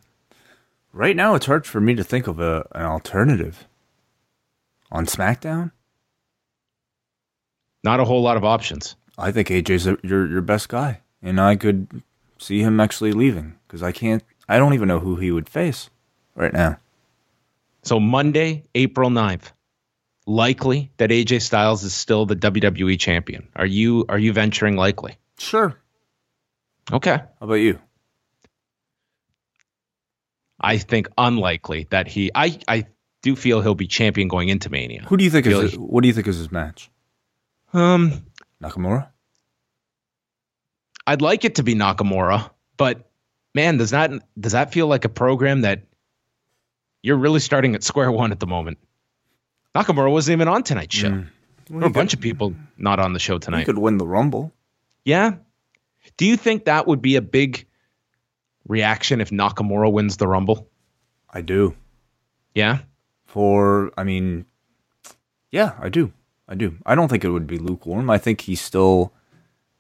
Right 0.95 1.15
now, 1.15 1.35
it's 1.35 1.45
hard 1.45 1.67
for 1.67 1.81
me 1.81 1.97
to 1.97 2.05
think 2.05 2.27
of 2.27 2.41
a, 2.41 2.67
an 2.73 2.87
alternative. 2.87 3.67
On 4.91 5.07
SmackDown, 5.07 5.73
Not 7.83 8.01
a 8.01 8.05
whole 8.05 8.23
lot 8.23 8.37
of 8.37 8.45
options. 8.45 8.97
I 9.17 9.33
think 9.33 9.49
AJ's 9.49 9.87
a, 9.87 9.97
your 10.03 10.27
your 10.27 10.43
best 10.43 10.69
guy, 10.69 11.01
and 11.23 11.41
I 11.41 11.57
could 11.57 12.03
see 12.39 12.61
him 12.61 12.81
actually 12.81 13.13
leaving 13.13 13.57
because 13.67 13.83
I 13.83 13.93
can't. 13.93 14.23
I 14.49 14.59
don't 14.59 14.75
even 14.75 14.89
know 14.89 15.01
who 15.01 15.17
he 15.17 15.31
would 15.31 15.49
face 15.49 15.89
right 16.35 16.53
now. 16.53 16.79
So 17.83 18.01
Monday, 18.01 18.65
April 18.75 19.11
9th, 19.11 19.53
likely 20.27 20.91
that 20.97 21.11
AJ 21.11 21.43
Styles 21.43 21.85
is 21.85 21.95
still 21.95 22.27
the 22.27 22.37
WWE 22.37 22.99
champion. 22.99 23.49
Are 23.57 23.67
you 23.67 24.07
are 24.09 24.19
you 24.19 24.33
venturing 24.33 24.77
likely? 24.77 25.17
Sure. 25.39 25.77
Okay. 26.93 27.17
How 27.17 27.27
about 27.41 27.55
you? 27.55 27.79
I 30.61 30.79
think 30.79 31.09
unlikely 31.19 31.89
that 31.91 32.09
he 32.09 32.31
I 32.35 32.59
I 32.67 32.87
do 33.23 33.37
feel 33.37 33.61
he'll 33.61 33.75
be 33.75 33.87
champion 33.87 34.29
going 34.29 34.49
into 34.49 34.71
Mania. 34.71 35.03
Who 35.07 35.17
do 35.17 35.25
you 35.25 35.31
think 35.31 35.47
is? 35.47 35.77
What 35.77 36.03
do 36.03 36.09
you 36.09 36.15
think 36.15 36.27
is 36.27 36.39
his 36.39 36.51
match? 36.51 36.91
Um 37.73 38.25
Nakamura. 38.65 39.09
I'd 41.07 41.23
like 41.23 41.45
it 41.45 41.57
to 41.57 41.63
be 41.63 41.75
Nakamura, 41.75 42.51
but 42.77 43.11
man, 43.55 43.77
does 43.77 43.91
that 43.91 44.11
does 44.39 44.53
that 44.53 44.73
feel 44.73 44.87
like 44.87 45.05
a 45.05 45.09
program 45.11 45.63
that 45.63 45.83
you're 47.03 47.19
really 47.19 47.41
starting 47.41 47.75
at 47.75 47.83
square 47.83 48.11
one 48.11 48.33
at 48.33 48.41
the 48.41 48.47
moment? 48.47 48.79
Nakamura 49.75 50.11
wasn't 50.11 50.37
even 50.39 50.49
on 50.49 50.63
tonight's 50.63 50.95
show. 50.97 51.11
Mm. 51.11 51.27
There 51.67 51.79
were 51.79 51.87
a 51.87 51.91
bunch 51.91 52.15
of 52.15 52.21
people 52.21 52.55
not 52.77 53.01
on 53.01 53.13
the 53.13 53.19
show 53.19 53.35
He 53.35 53.41
tonight. 53.41 53.65
could 53.65 53.79
win 53.79 53.99
the 53.99 54.07
Rumble. 54.07 54.53
Yeah. 55.05 55.35
Do 56.17 56.27
you 56.27 56.37
think 56.37 56.67
that 56.67 56.87
would 56.87 57.03
be 57.03 57.17
a 57.17 57.23
big 57.23 57.67
reaction 58.67 59.21
if 59.21 59.31
Nakamura 59.31 59.91
wins 59.93 60.17
the 60.17 60.29
Rumble? 60.29 60.69
I 61.29 61.41
do. 61.41 61.75
Yeah. 62.55 62.79
For 63.27 63.93
I 63.99 64.05
mean, 64.05 64.47
yeah, 65.51 65.73
I 65.79 65.89
do. 65.89 66.13
I 66.49 66.55
do. 66.55 66.77
I 66.85 66.95
don't 66.95 67.09
think 67.09 67.25
it 67.25 67.31
would 67.31 67.47
be 67.47 67.59
lukewarm. 67.59 68.11
I 68.11 68.19
think 68.19 68.43
he's 68.43 68.61
still. 68.61 69.13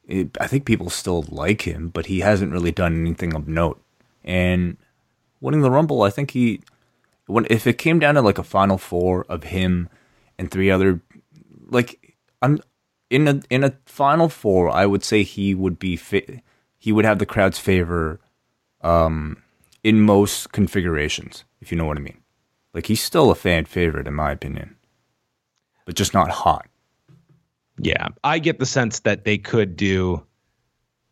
It, 0.07 0.37
I 0.39 0.47
think 0.47 0.67
people 0.67 0.91
still 0.91 1.25
like 1.29 1.63
him, 1.63 1.89
but 1.89 2.07
he 2.07 2.21
hasn't 2.21 2.53
really 2.53 2.73
done 2.73 3.01
anything 3.01 3.35
of 3.35 3.49
note. 3.49 3.83
And 4.23 4.77
winning 5.41 5.63
the 5.63 5.71
Rumble, 5.71 6.03
I 6.03 6.11
think 6.11 6.33
he. 6.33 6.61
When 7.27 7.47
if 7.49 7.67
it 7.67 7.79
came 7.79 7.99
down 7.99 8.15
to 8.15 8.23
like 8.23 8.39
a 8.39 8.43
final 8.43 8.79
four 8.79 9.25
of 9.29 9.45
him 9.45 9.89
and 10.39 10.51
three 10.51 10.71
other, 10.71 11.01
like 11.69 12.17
I'm 12.43 12.61
in 13.11 13.29
a 13.29 13.41
in 13.51 13.65
a 13.65 13.75
final 13.87 14.29
four, 14.29 14.71
I 14.71 14.87
would 14.87 15.05
say 15.05 15.23
he 15.23 15.55
would 15.55 15.79
be 15.79 15.97
fit. 15.97 16.41
He 16.79 16.93
would 16.93 17.05
have 17.05 17.19
the 17.19 17.27
crowd's 17.27 17.59
favor, 17.59 18.21
um, 18.83 19.43
in 19.83 20.03
most 20.03 20.53
configurations, 20.53 21.45
if 21.61 21.71
you 21.71 21.79
know 21.79 21.87
what 21.87 21.97
I 21.97 22.01
mean. 22.01 22.19
Like 22.75 22.87
he's 22.87 23.03
still 23.03 23.31
a 23.31 23.35
fan 23.35 23.65
favorite 23.65 24.07
in 24.07 24.15
my 24.15 24.33
opinion, 24.33 24.77
but 25.85 25.95
just 25.95 26.15
not 26.15 26.31
hot. 26.31 26.67
Yeah. 27.79 28.09
I 28.23 28.39
get 28.39 28.59
the 28.59 28.67
sense 28.67 29.01
that 29.01 29.25
they 29.25 29.39
could 29.39 29.77
do 29.77 30.25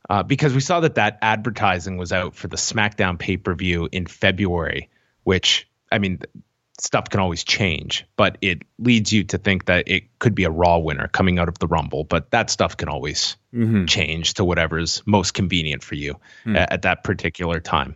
uh, 0.08 0.22
because 0.22 0.54
we 0.54 0.60
saw 0.60 0.80
that 0.80 0.96
that 0.96 1.18
advertising 1.22 1.96
was 1.96 2.12
out 2.12 2.34
for 2.34 2.48
the 2.48 2.56
SmackDown 2.56 3.18
pay 3.18 3.36
per 3.36 3.54
view 3.54 3.88
in 3.90 4.06
February, 4.06 4.90
which 5.24 5.68
I 5.90 5.98
mean, 5.98 6.20
stuff 6.80 7.08
can 7.10 7.20
always 7.20 7.44
change, 7.44 8.06
but 8.16 8.38
it 8.40 8.62
leads 8.78 9.12
you 9.12 9.24
to 9.24 9.38
think 9.38 9.66
that 9.66 9.88
it 9.88 10.18
could 10.18 10.34
be 10.34 10.44
a 10.44 10.50
Raw 10.50 10.78
winner 10.78 11.06
coming 11.08 11.38
out 11.38 11.48
of 11.48 11.58
the 11.58 11.66
Rumble. 11.66 12.04
But 12.04 12.30
that 12.30 12.50
stuff 12.50 12.76
can 12.76 12.88
always 12.88 13.36
change 13.86 14.34
to 14.34 14.44
whatever's 14.44 15.02
most 15.06 15.34
convenient 15.34 15.84
for 15.84 15.94
you 15.94 16.18
a- 16.56 16.72
at, 16.72 16.82
that 16.82 17.04
particular 17.04 17.60
time. 17.60 17.94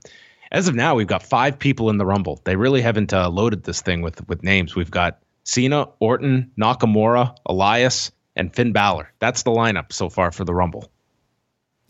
As 0.52 0.68
of 0.68 0.75
now, 0.75 0.95
we've 0.95 1.06
got 1.06 1.23
five 1.23 1.59
people 1.59 1.90
in 1.90 1.97
the 1.99 2.06
Rumble. 2.06 2.40
They 2.45 2.56
really 2.56 2.83
haven't 2.83 3.12
uh, 3.12 3.28
loaded 3.30 3.64
this 3.64 3.80
thing 3.83 4.02
with 4.02 4.28
with 4.28 4.42
names. 4.42 4.76
We've 4.76 4.90
got 4.90 5.18
Cena, 5.47 5.87
Orton, 6.00 6.50
Nakamura, 6.61 7.37
Elias, 7.47 8.11
and 8.35 8.55
Finn 8.55 8.73
Balor. 8.73 9.11
That's 9.21 9.45
the 9.45 9.53
lineup 9.53 9.93
so 9.93 10.11
far 10.11 10.33
for 10.33 10.45
the 10.45 10.53
Rumble. 10.53 10.91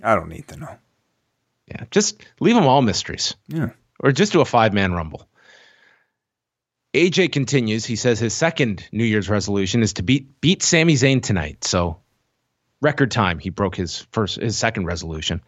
I 0.04 0.14
don't 0.14 0.28
need 0.28 0.46
to 0.48 0.56
know. 0.58 0.76
Yeah, 1.66 1.84
just 1.90 2.22
leave 2.38 2.54
them 2.54 2.66
all 2.66 2.82
mysteries 2.82 3.34
Yeah. 3.48 3.70
or 3.98 4.12
just 4.12 4.32
do 4.32 4.40
a 4.42 4.44
five 4.44 4.72
man 4.74 4.92
rumble. 4.92 5.26
AJ 6.94 7.32
continues. 7.32 7.84
He 7.84 7.96
says 7.96 8.18
his 8.18 8.34
second 8.34 8.86
New 8.92 9.04
Year's 9.04 9.28
resolution 9.28 9.82
is 9.82 9.94
to 9.94 10.02
beat 10.02 10.40
beat 10.40 10.62
Sami 10.62 10.94
Zayn 10.94 11.22
tonight. 11.22 11.64
So 11.64 11.98
record 12.80 13.10
time 13.10 13.38
he 13.38 13.50
broke 13.50 13.74
his 13.74 14.06
first 14.12 14.36
his 14.40 14.56
second 14.56 14.86
resolution. 14.86 15.42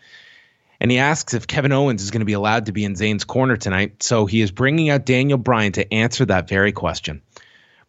And 0.81 0.91
he 0.91 0.99
asks 0.99 1.35
if 1.35 1.47
Kevin 1.47 1.73
Owens 1.73 2.03
is 2.03 2.11
going 2.11 2.21
to 2.21 2.27
be 2.27 2.35
allowed 2.35 2.67
to 2.67 2.73
be 2.73 2.85
in 2.85 2.95
Zayn's 2.95 3.25
corner 3.25 3.57
tonight. 3.57 4.03
So 4.03 4.27
he 4.27 4.41
is 4.41 4.51
bringing 4.53 4.91
out 4.91 5.05
Daniel 5.07 5.39
Bryan 5.39 5.73
to 5.73 5.93
answer 5.93 6.25
that 6.27 6.49
very 6.49 6.71
question. 6.73 7.23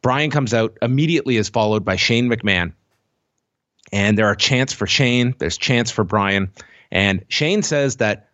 Bryan 0.01 0.32
comes 0.32 0.53
out 0.53 0.77
immediately 0.82 1.38
is 1.38 1.50
followed 1.50 1.84
by 1.84 1.96
Shane 1.96 2.29
McMahon. 2.29 2.74
And 3.91 4.18
there 4.18 4.27
are 4.27 4.36
chants 4.36 4.74
for 4.74 4.88
Shane, 4.88 5.36
there's 5.39 5.58
chants 5.58 5.91
for 5.91 6.03
Bryan. 6.03 6.51
and 6.91 7.25
Shane 7.27 7.63
says 7.63 7.98
that 7.98 8.29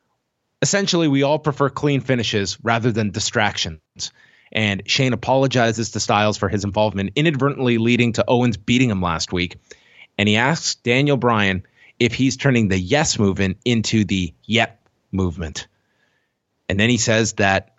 essentially 0.62 1.08
we 1.08 1.24
all 1.24 1.40
prefer 1.40 1.70
clean 1.70 2.02
finishes 2.02 2.58
rather 2.64 2.92
than 2.92 3.12
distractions. 3.12 4.12
And 4.52 4.84
Shane 4.86 5.14
apologizes 5.14 5.92
to 5.92 6.00
Styles 6.00 6.38
for 6.38 6.50
his 6.50 6.64
involvement, 6.64 7.12
inadvertently 7.16 7.78
leading 7.78 8.14
to 8.14 8.26
Owens 8.28 8.58
beating 8.58 8.90
him 8.90 9.02
last 9.02 9.34
week. 9.34 9.58
And 10.18 10.30
he 10.30 10.38
asks 10.38 10.76
Daniel 10.76 11.18
Bryan 11.18 11.64
if 12.00 12.14
he's 12.14 12.38
turning 12.38 12.68
the 12.68 12.80
yes 12.80 13.20
movement 13.20 13.58
into 13.66 14.06
the 14.06 14.34
yep 14.44 14.88
movement. 15.12 15.68
And 16.70 16.80
then 16.80 16.90
he 16.90 16.98
says 16.98 17.34
that 17.34 17.75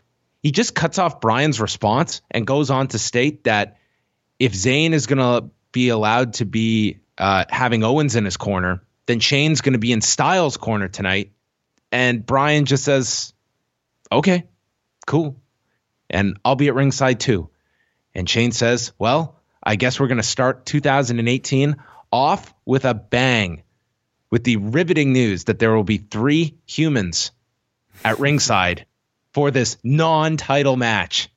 he 0.47 0.53
just 0.53 0.77
cuts 0.77 1.01
off 1.01 1.21
Bryan's 1.21 1.61
response 1.61 2.23
and 2.31 2.47
goes 2.47 2.71
on 2.71 2.87
to 2.87 3.01
state 3.01 3.43
that 3.45 3.79
if 4.39 4.53
Zayn 4.53 4.93
is 4.93 5.09
going 5.09 5.19
to 5.19 5.51
be 5.73 5.89
allowed 5.89 6.35
to 6.35 6.45
be 6.45 7.01
uh, 7.19 7.47
having 7.49 7.83
Owens 7.83 8.15
in 8.15 8.25
his 8.25 8.37
corner, 8.37 8.85
then 9.07 9.19
Shane's 9.19 9.61
going 9.61 9.73
to 9.73 9.81
be 9.81 9.91
in 9.91 10.01
Styles' 10.01 10.57
corner 10.57 10.87
tonight. 10.87 11.33
And 11.91 12.25
Bryan 12.25 12.65
just 12.65 12.85
says, 12.85 13.35
okay, 14.13 14.45
cool. 15.05 15.35
And 16.09 16.39
I'll 16.45 16.55
be 16.55 16.69
at 16.69 16.77
ringside 16.77 17.19
too. 17.19 17.51
And 18.15 18.31
Shane 18.31 18.53
says, 18.53 18.93
well, 19.01 19.41
I 19.61 19.75
guess 19.75 19.99
we're 19.99 20.07
going 20.07 20.19
to 20.19 20.23
start 20.23 20.65
2018 20.65 21.75
off 22.13 22.55
with 22.65 22.85
a 22.85 22.95
bang 22.95 23.65
with 24.31 24.45
the 24.45 24.59
riveting 24.59 25.13
news 25.13 25.47
that 25.47 25.59
there 25.59 25.75
will 25.75 25.83
be 25.83 25.99
three 25.99 26.57
humans 26.67 27.33
at 28.05 28.21
ringside 28.21 28.86
for 29.37 29.51
this 29.51 29.77
non 29.85 30.39
title 30.39 30.77
match. 30.77 31.29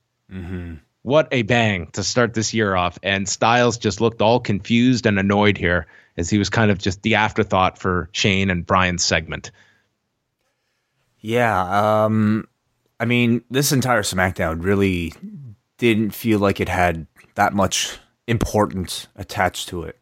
What 1.01 1.27
a 1.34 1.41
bang 1.41 1.88
to 1.91 2.01
start 2.01 2.34
this 2.34 2.53
year 2.53 2.74
off. 2.74 2.98
And 3.03 3.27
Styles 3.27 3.77
just 3.77 4.00
looked 4.00 4.22
all 4.22 4.39
confused 4.39 5.06
and 5.06 5.20
annoyed 5.20 5.58
here 5.58 5.86
as 6.15 6.29
he 6.29 6.38
was 6.38 6.50
kind 6.50 6.72
of 6.72 6.77
just 6.77 7.01
the 7.01 7.15
afterthought 7.15 7.77
for 7.77 8.08
Shane 8.13 8.50
and 8.50 8.65
Bryan's 8.65 9.03
segment. 9.03 9.51
Yeah, 11.20 12.06
um 12.06 12.48
I 13.01 13.03
mean, 13.03 13.44
this 13.51 13.74
entire 13.74 14.03
SmackDown 14.03 14.63
really 14.63 15.13
didn't 15.77 16.12
feel 16.12 16.39
like 16.39 16.62
it 16.62 16.70
had 16.70 17.06
that 17.36 17.53
much 17.53 17.98
importance 18.27 19.08
attached 19.18 19.68
to 19.70 19.84
it. 19.84 20.00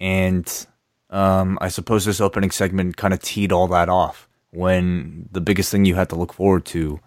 And 0.00 0.66
um 1.10 1.58
I 1.60 1.68
suppose 1.68 2.06
this 2.06 2.22
opening 2.22 2.52
segment 2.52 2.96
kind 2.96 3.12
of 3.12 3.20
teed 3.20 3.52
all 3.52 3.68
that 3.68 3.90
off 3.90 4.30
when 4.50 5.28
the 5.30 5.42
biggest 5.42 5.70
thing 5.70 5.84
you 5.84 5.94
had 5.94 6.08
to 6.08 6.16
look 6.16 6.32
forward 6.32 6.64
to 6.64 7.00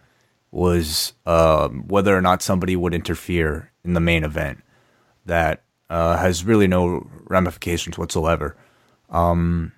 was 0.52 1.14
um, 1.26 1.88
whether 1.88 2.16
or 2.16 2.22
not 2.22 2.42
somebody 2.42 2.76
would 2.76 2.94
interfere 2.94 3.72
in 3.84 3.94
the 3.94 4.00
main 4.00 4.24
event 4.24 4.64
that 5.26 5.64
uh, 5.90 6.18
has 6.18 6.44
really 6.44 6.68
no 6.68 7.08
ramifications 7.26 7.98
whatsoever. 7.98 8.56
Um, 9.10 9.72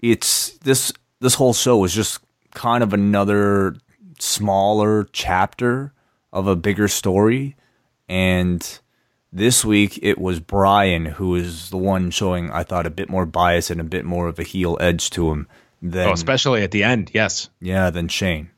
it's 0.00 0.50
this 0.58 0.92
this 1.20 1.34
whole 1.34 1.52
show 1.52 1.76
was 1.78 1.94
just 1.94 2.20
kind 2.54 2.82
of 2.82 2.92
another 2.92 3.76
smaller 4.18 5.08
chapter 5.12 5.92
of 6.32 6.46
a 6.46 6.56
bigger 6.56 6.88
story, 6.88 7.56
and 8.08 8.78
this 9.32 9.64
week 9.64 9.98
it 10.02 10.18
was 10.18 10.40
Bryan 10.40 11.04
who 11.06 11.30
was 11.30 11.70
the 11.70 11.76
one 11.76 12.10
showing 12.10 12.50
I 12.50 12.62
thought 12.64 12.86
a 12.86 12.90
bit 12.90 13.08
more 13.08 13.26
bias 13.26 13.70
and 13.70 13.80
a 13.80 13.84
bit 13.84 14.04
more 14.04 14.28
of 14.28 14.38
a 14.38 14.42
heel 14.44 14.76
edge 14.80 15.10
to 15.10 15.30
him 15.30 15.46
than 15.82 16.08
Oh, 16.08 16.12
especially 16.12 16.62
at 16.62 16.70
the 16.70 16.82
end. 16.82 17.10
Yes. 17.14 17.48
yeah 17.60 17.90
than 17.90 18.08
Shane. 18.08 18.50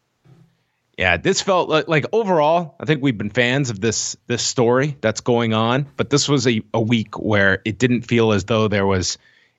Yeah, 1.02 1.16
this 1.16 1.42
felt 1.42 1.68
like, 1.68 1.88
like 1.88 2.06
overall, 2.12 2.76
I 2.78 2.85
think 2.85 3.02
we've 3.02 3.18
been 3.18 3.30
fans 3.30 3.71
of 3.71 3.80
this 3.80 4.16
this 4.28 4.40
story 4.42 4.97
that's 5.00 5.21
going 5.21 5.52
on, 5.52 5.88
but 5.97 6.11
this 6.11 6.28
was 6.28 6.47
a, 6.47 6.62
a 6.73 6.80
week 6.80 7.18
where 7.18 7.61
it 7.64 7.76
didn't 7.76 8.02
feel 8.02 8.30
as 8.30 8.44
though 8.44 8.68
there 8.68 8.87
was 8.87 9.18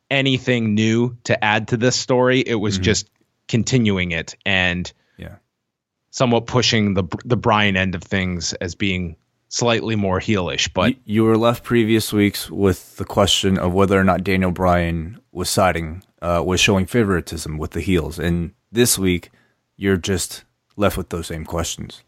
anything 0.09 0.73
new 0.73 1.17
to 1.25 1.43
add 1.43 1.67
to 1.67 1.77
this 1.77 1.97
story. 1.97 2.39
It 2.39 2.55
was 2.55 2.77
just 2.77 3.09
continuing 3.49 4.13
it 4.13 4.37
and 4.45 4.89
Yeah. 5.17 5.35
somewhat 6.11 6.47
pushing 6.47 6.93
the 6.93 7.03
the 7.25 7.35
Bryan 7.35 7.75
end 7.75 7.93
of 7.95 8.03
things 8.03 8.53
as 8.53 8.75
being 8.75 9.17
slightly 9.49 9.97
more 9.97 10.21
heelish. 10.21 10.69
But 10.73 10.91
you, 10.91 10.95
you 11.05 11.23
were 11.25 11.37
left 11.37 11.65
previous 11.65 12.13
weeks 12.13 12.49
with 12.49 12.95
the 12.95 13.05
question 13.05 13.57
of 13.59 13.73
whether 13.73 13.99
or 13.99 14.05
not 14.05 14.23
Daniel 14.23 14.51
Bryan 14.51 15.19
was 15.33 15.49
siding, 15.49 16.03
uh, 16.21 16.41
was 16.45 16.61
showing 16.61 16.85
favoritism 16.85 17.57
with 17.57 17.71
the 17.71 17.81
heels, 17.81 18.17
and 18.17 18.53
this 18.71 18.97
week 18.97 19.29
you're 19.75 19.97
just 19.97 20.45
left 20.75 20.97
with 20.97 21.09
those 21.09 21.27
same 21.27 21.45
questions. 21.45 22.03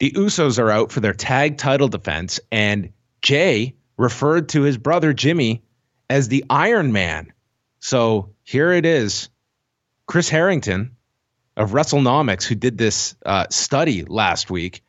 the 0.00 0.12
Usos 0.12 0.58
are 0.58 0.70
out 0.70 0.90
for 0.90 1.00
their 1.00 1.12
tag 1.12 1.58
title 1.58 1.88
defense, 1.88 2.40
and 2.50 2.92
Jay 3.22 3.76
referred 3.98 4.48
to 4.48 4.62
his 4.62 4.78
brother 4.78 5.12
Jimmy 5.12 5.62
as 6.08 6.28
the 6.28 6.44
Iron 6.48 6.90
Man. 6.92 7.32
So 7.80 8.30
here 8.42 8.72
it 8.72 8.86
is. 8.86 9.28
Chris 10.06 10.28
Harrington 10.28 10.96
of 11.56 11.72
WrestleNomics, 11.72 12.44
who 12.44 12.54
did 12.54 12.78
this 12.78 13.14
uh, 13.24 13.46
study 13.50 14.04
last 14.04 14.50
week, 14.50 14.82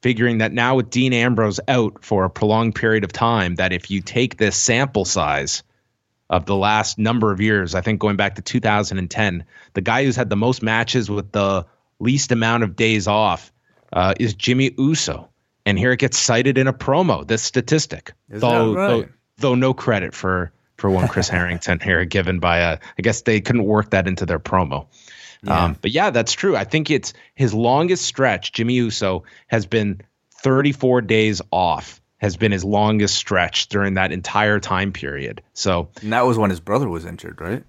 figuring 0.00 0.38
that 0.38 0.52
now 0.52 0.76
with 0.76 0.88
Dean 0.90 1.12
Ambrose 1.12 1.60
out 1.68 2.02
for 2.02 2.24
a 2.24 2.30
prolonged 2.30 2.74
period 2.74 3.04
of 3.04 3.12
time, 3.12 3.56
that 3.56 3.72
if 3.72 3.90
you 3.90 4.00
take 4.00 4.38
this 4.38 4.56
sample 4.56 5.04
size 5.04 5.62
of 6.28 6.46
the 6.46 6.56
last 6.56 6.98
number 6.98 7.30
of 7.30 7.40
years, 7.40 7.74
I 7.74 7.80
think 7.80 8.00
going 8.00 8.16
back 8.16 8.36
to 8.36 8.42
2010, 8.42 9.44
the 9.74 9.80
guy 9.80 10.04
who's 10.04 10.16
had 10.16 10.30
the 10.30 10.36
most 10.36 10.62
matches 10.62 11.10
with 11.10 11.30
the 11.32 11.66
least 11.98 12.32
amount 12.32 12.62
of 12.62 12.76
days 12.76 13.06
off 13.06 13.52
uh, 13.92 14.14
is 14.18 14.34
Jimmy 14.34 14.72
Uso. 14.76 15.28
And 15.64 15.78
here 15.78 15.92
it 15.92 15.98
gets 15.98 16.18
cited 16.18 16.58
in 16.58 16.68
a 16.68 16.72
promo, 16.72 17.26
this 17.26 17.42
statistic. 17.42 18.12
Is 18.30 18.40
though, 18.40 18.72
right? 18.72 18.88
though, 18.88 19.08
though 19.38 19.54
no 19.54 19.74
credit 19.74 20.14
for 20.14 20.52
for 20.76 20.90
one 20.90 21.08
Chris 21.08 21.28
Harrington 21.30 21.80
here 21.80 22.04
given 22.04 22.38
by 22.38 22.58
a 22.58 22.78
I 22.98 23.02
guess 23.02 23.22
they 23.22 23.40
couldn't 23.40 23.64
work 23.64 23.90
that 23.90 24.06
into 24.06 24.26
their 24.26 24.38
promo. 24.38 24.86
Um, 25.46 25.76
but 25.80 25.90
yeah, 25.90 26.10
that's 26.10 26.32
true. 26.32 26.56
I 26.56 26.64
think 26.64 26.90
it's 26.90 27.12
his 27.34 27.54
longest 27.54 28.04
stretch, 28.04 28.52
Jimmy 28.52 28.74
Uso, 28.74 29.24
has 29.46 29.66
been 29.66 30.00
34 30.42 31.02
days 31.02 31.42
off, 31.50 32.00
has 32.18 32.36
been 32.36 32.52
his 32.52 32.64
longest 32.64 33.14
stretch 33.14 33.68
during 33.68 33.94
that 33.94 34.10
entire 34.12 34.58
time 34.60 34.92
period. 34.92 35.42
So 35.52 35.90
And 36.02 36.12
that 36.12 36.26
was 36.26 36.38
when 36.38 36.50
his 36.50 36.60
brother 36.60 36.88
was 36.88 37.04
injured, 37.04 37.40
right? 37.40 37.64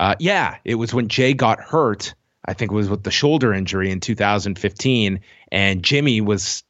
uh, 0.00 0.14
yeah, 0.18 0.56
it 0.64 0.76
was 0.76 0.94
when 0.94 1.08
Jay 1.08 1.34
got 1.34 1.60
hurt. 1.60 2.14
I 2.44 2.54
think 2.54 2.70
it 2.72 2.74
was 2.74 2.88
with 2.88 3.02
the 3.02 3.10
shoulder 3.10 3.52
injury 3.52 3.90
in 3.90 4.00
2015, 4.00 5.20
and 5.52 5.82
Jimmy 5.82 6.20
was 6.20 6.62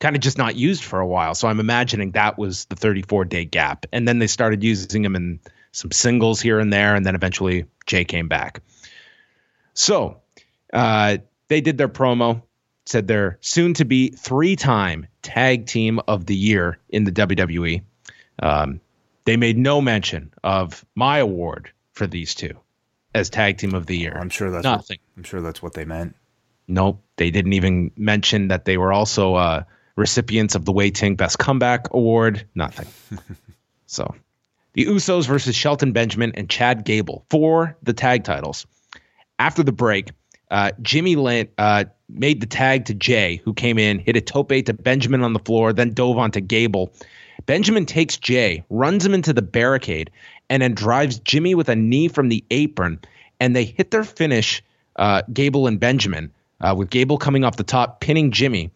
kind 0.00 0.16
of 0.16 0.20
just 0.20 0.36
not 0.36 0.56
used 0.56 0.82
for 0.82 0.98
a 0.98 1.06
while. 1.06 1.34
So 1.34 1.48
I'm 1.48 1.60
imagining 1.60 2.10
that 2.10 2.36
was 2.36 2.64
the 2.66 2.76
34 2.76 3.24
day 3.26 3.44
gap, 3.44 3.86
and 3.92 4.06
then 4.06 4.18
they 4.18 4.26
started 4.26 4.62
using 4.62 5.04
him 5.04 5.16
in 5.16 5.40
some 5.70 5.90
singles 5.92 6.40
here 6.40 6.58
and 6.58 6.72
there, 6.72 6.96
and 6.96 7.06
then 7.06 7.14
eventually 7.14 7.66
Jay 7.86 8.04
came 8.04 8.28
back. 8.28 8.60
So 9.74 10.20
uh, 10.72 11.18
they 11.48 11.60
did 11.60 11.78
their 11.78 11.88
promo, 11.88 12.42
said 12.86 13.06
they're 13.06 13.38
soon 13.40 13.74
to 13.74 13.84
be 13.84 14.10
three 14.10 14.56
time 14.56 15.06
tag 15.22 15.66
team 15.66 16.00
of 16.08 16.26
the 16.26 16.36
year 16.36 16.78
in 16.88 17.04
the 17.04 17.12
WWE. 17.12 17.82
Um, 18.40 18.80
they 19.24 19.36
made 19.36 19.56
no 19.56 19.80
mention 19.80 20.32
of 20.42 20.84
my 20.94 21.18
award 21.18 21.70
for 21.92 22.06
these 22.06 22.34
two 22.34 22.58
as 23.14 23.30
tag 23.30 23.58
team 23.58 23.74
of 23.74 23.86
the 23.86 23.96
year. 23.96 24.16
I'm 24.18 24.30
sure 24.30 24.50
that's 24.50 24.64
Nothing. 24.64 24.98
What, 25.14 25.18
I'm 25.20 25.24
sure 25.24 25.40
that's 25.40 25.62
what 25.62 25.74
they 25.74 25.84
meant. 25.84 26.16
Nope. 26.66 27.02
They 27.16 27.30
didn't 27.30 27.52
even 27.52 27.90
mention 27.96 28.48
that 28.48 28.64
they 28.64 28.78
were 28.78 28.92
also 28.92 29.34
uh, 29.34 29.64
recipients 29.96 30.54
of 30.54 30.64
the 30.64 30.72
Wai 30.72 30.90
Ting 30.90 31.16
Best 31.16 31.38
Comeback 31.38 31.92
Award. 31.92 32.46
Nothing. 32.54 32.88
so 33.86 34.14
the 34.72 34.86
Usos 34.86 35.26
versus 35.26 35.54
Shelton 35.54 35.92
Benjamin 35.92 36.32
and 36.34 36.48
Chad 36.48 36.84
Gable 36.84 37.26
for 37.30 37.76
the 37.82 37.92
tag 37.92 38.24
titles. 38.24 38.66
After 39.38 39.62
the 39.62 39.72
break, 39.72 40.10
uh, 40.52 40.70
Jimmy 40.82 41.16
Lane, 41.16 41.48
uh, 41.56 41.84
made 42.10 42.40
the 42.42 42.46
tag 42.46 42.84
to 42.84 42.94
Jay, 42.94 43.40
who 43.42 43.54
came 43.54 43.78
in, 43.78 43.98
hit 43.98 44.16
a 44.16 44.20
tope 44.20 44.50
to 44.50 44.74
Benjamin 44.74 45.22
on 45.22 45.32
the 45.32 45.38
floor, 45.38 45.72
then 45.72 45.94
dove 45.94 46.18
onto 46.18 46.40
Gable. 46.40 46.92
Benjamin 47.46 47.86
takes 47.86 48.18
Jay, 48.18 48.62
runs 48.68 49.04
him 49.04 49.14
into 49.14 49.32
the 49.32 49.42
barricade, 49.42 50.10
and 50.50 50.62
then 50.62 50.74
drives 50.74 51.18
Jimmy 51.18 51.54
with 51.54 51.70
a 51.70 51.74
knee 51.74 52.08
from 52.08 52.28
the 52.28 52.44
apron. 52.50 53.00
And 53.40 53.56
they 53.56 53.64
hit 53.64 53.90
their 53.90 54.04
finish, 54.04 54.62
uh, 54.96 55.22
Gable 55.32 55.66
and 55.66 55.80
Benjamin, 55.80 56.30
uh, 56.60 56.74
with 56.76 56.90
Gable 56.90 57.16
coming 57.16 57.44
off 57.44 57.56
the 57.56 57.64
top, 57.64 58.00
pinning 58.00 58.30
Jimmy. 58.30 58.70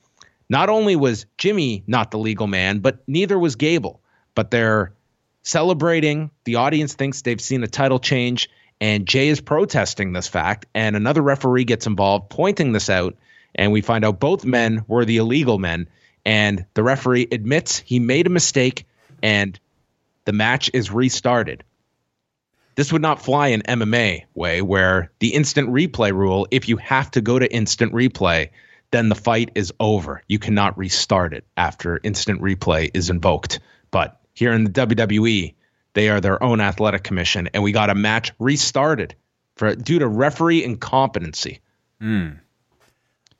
Not 0.48 0.70
only 0.70 0.96
was 0.96 1.26
Jimmy 1.36 1.84
not 1.86 2.10
the 2.10 2.18
legal 2.18 2.46
man, 2.46 2.78
but 2.78 3.06
neither 3.06 3.38
was 3.38 3.54
Gable. 3.54 4.00
But 4.34 4.50
they're 4.50 4.94
celebrating. 5.42 6.30
The 6.44 6.56
audience 6.56 6.94
thinks 6.94 7.22
they've 7.22 7.40
seen 7.40 7.62
a 7.62 7.68
title 7.68 7.98
change, 7.98 8.48
and 8.80 9.06
Jay 9.06 9.28
is 9.28 9.40
protesting 9.40 10.12
this 10.12 10.28
fact. 10.28 10.66
And 10.74 10.96
another 10.96 11.22
referee 11.22 11.64
gets 11.64 11.86
involved, 11.86 12.30
pointing 12.30 12.72
this 12.72 12.90
out. 12.90 13.16
And 13.54 13.72
we 13.72 13.80
find 13.80 14.04
out 14.04 14.20
both 14.20 14.44
men 14.44 14.84
were 14.86 15.04
the 15.04 15.16
illegal 15.16 15.58
men. 15.58 15.88
And 16.24 16.66
the 16.74 16.82
referee 16.82 17.28
admits 17.30 17.78
he 17.78 18.00
made 18.00 18.26
a 18.26 18.30
mistake, 18.30 18.86
and 19.22 19.58
the 20.24 20.32
match 20.32 20.70
is 20.74 20.90
restarted. 20.90 21.62
This 22.74 22.92
would 22.92 23.00
not 23.00 23.22
fly 23.22 23.48
in 23.48 23.62
MMA 23.62 24.24
Wai, 24.34 24.60
where 24.60 25.10
the 25.20 25.34
instant 25.34 25.70
replay 25.70 26.12
rule, 26.12 26.46
if 26.50 26.68
you 26.68 26.76
have 26.76 27.10
to 27.12 27.22
go 27.22 27.38
to 27.38 27.50
instant 27.50 27.92
replay, 27.94 28.50
then 28.90 29.08
the 29.08 29.14
fight 29.14 29.52
is 29.54 29.72
over. 29.80 30.22
You 30.28 30.38
cannot 30.38 30.76
restart 30.76 31.32
it 31.32 31.44
after 31.56 32.00
instant 32.02 32.42
replay 32.42 32.90
is 32.92 33.08
invoked. 33.08 33.60
But 33.90 34.20
here 34.34 34.52
in 34.52 34.64
the 34.64 34.70
WWE, 34.70 35.54
they 35.96 36.10
are 36.10 36.20
their 36.20 36.40
own 36.42 36.60
athletic 36.60 37.02
commission, 37.02 37.48
and 37.54 37.62
we 37.62 37.72
got 37.72 37.88
a 37.88 37.94
match 37.94 38.30
restarted 38.38 39.16
for 39.56 39.74
due 39.74 39.98
to 39.98 40.06
referee 40.06 40.62
incompetency. 40.62 41.60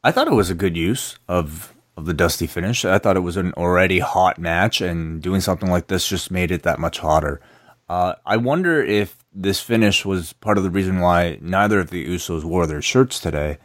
I 0.02 0.10
thought 0.10 0.26
it 0.26 0.32
was 0.32 0.48
a 0.48 0.54
good 0.54 0.76
use 0.76 1.18
of 1.28 1.74
of 1.98 2.06
the 2.06 2.14
dusty 2.14 2.46
finish. 2.46 2.84
I 2.84 2.98
thought 2.98 3.16
it 3.16 3.20
was 3.20 3.36
an 3.36 3.52
already 3.52 3.98
hot 3.98 4.38
match, 4.38 4.80
and 4.80 5.22
doing 5.22 5.42
something 5.42 5.70
like 5.70 5.88
this 5.88 6.08
just 6.08 6.30
made 6.30 6.50
it 6.50 6.62
that 6.62 6.78
much 6.78 6.98
hotter. 6.98 7.40
Uh, 7.88 8.14
I 8.24 8.38
wonder 8.38 8.82
if 8.82 9.18
this 9.34 9.60
finish 9.60 10.06
was 10.06 10.32
part 10.32 10.56
of 10.56 10.64
the 10.64 10.70
reason 10.70 11.00
why 11.00 11.38
neither 11.42 11.78
of 11.78 11.90
the 11.90 12.06
Usos 12.08 12.42
wore 12.42 12.66
their 12.66 12.82
shirts 12.82 13.20
today, 13.20 13.58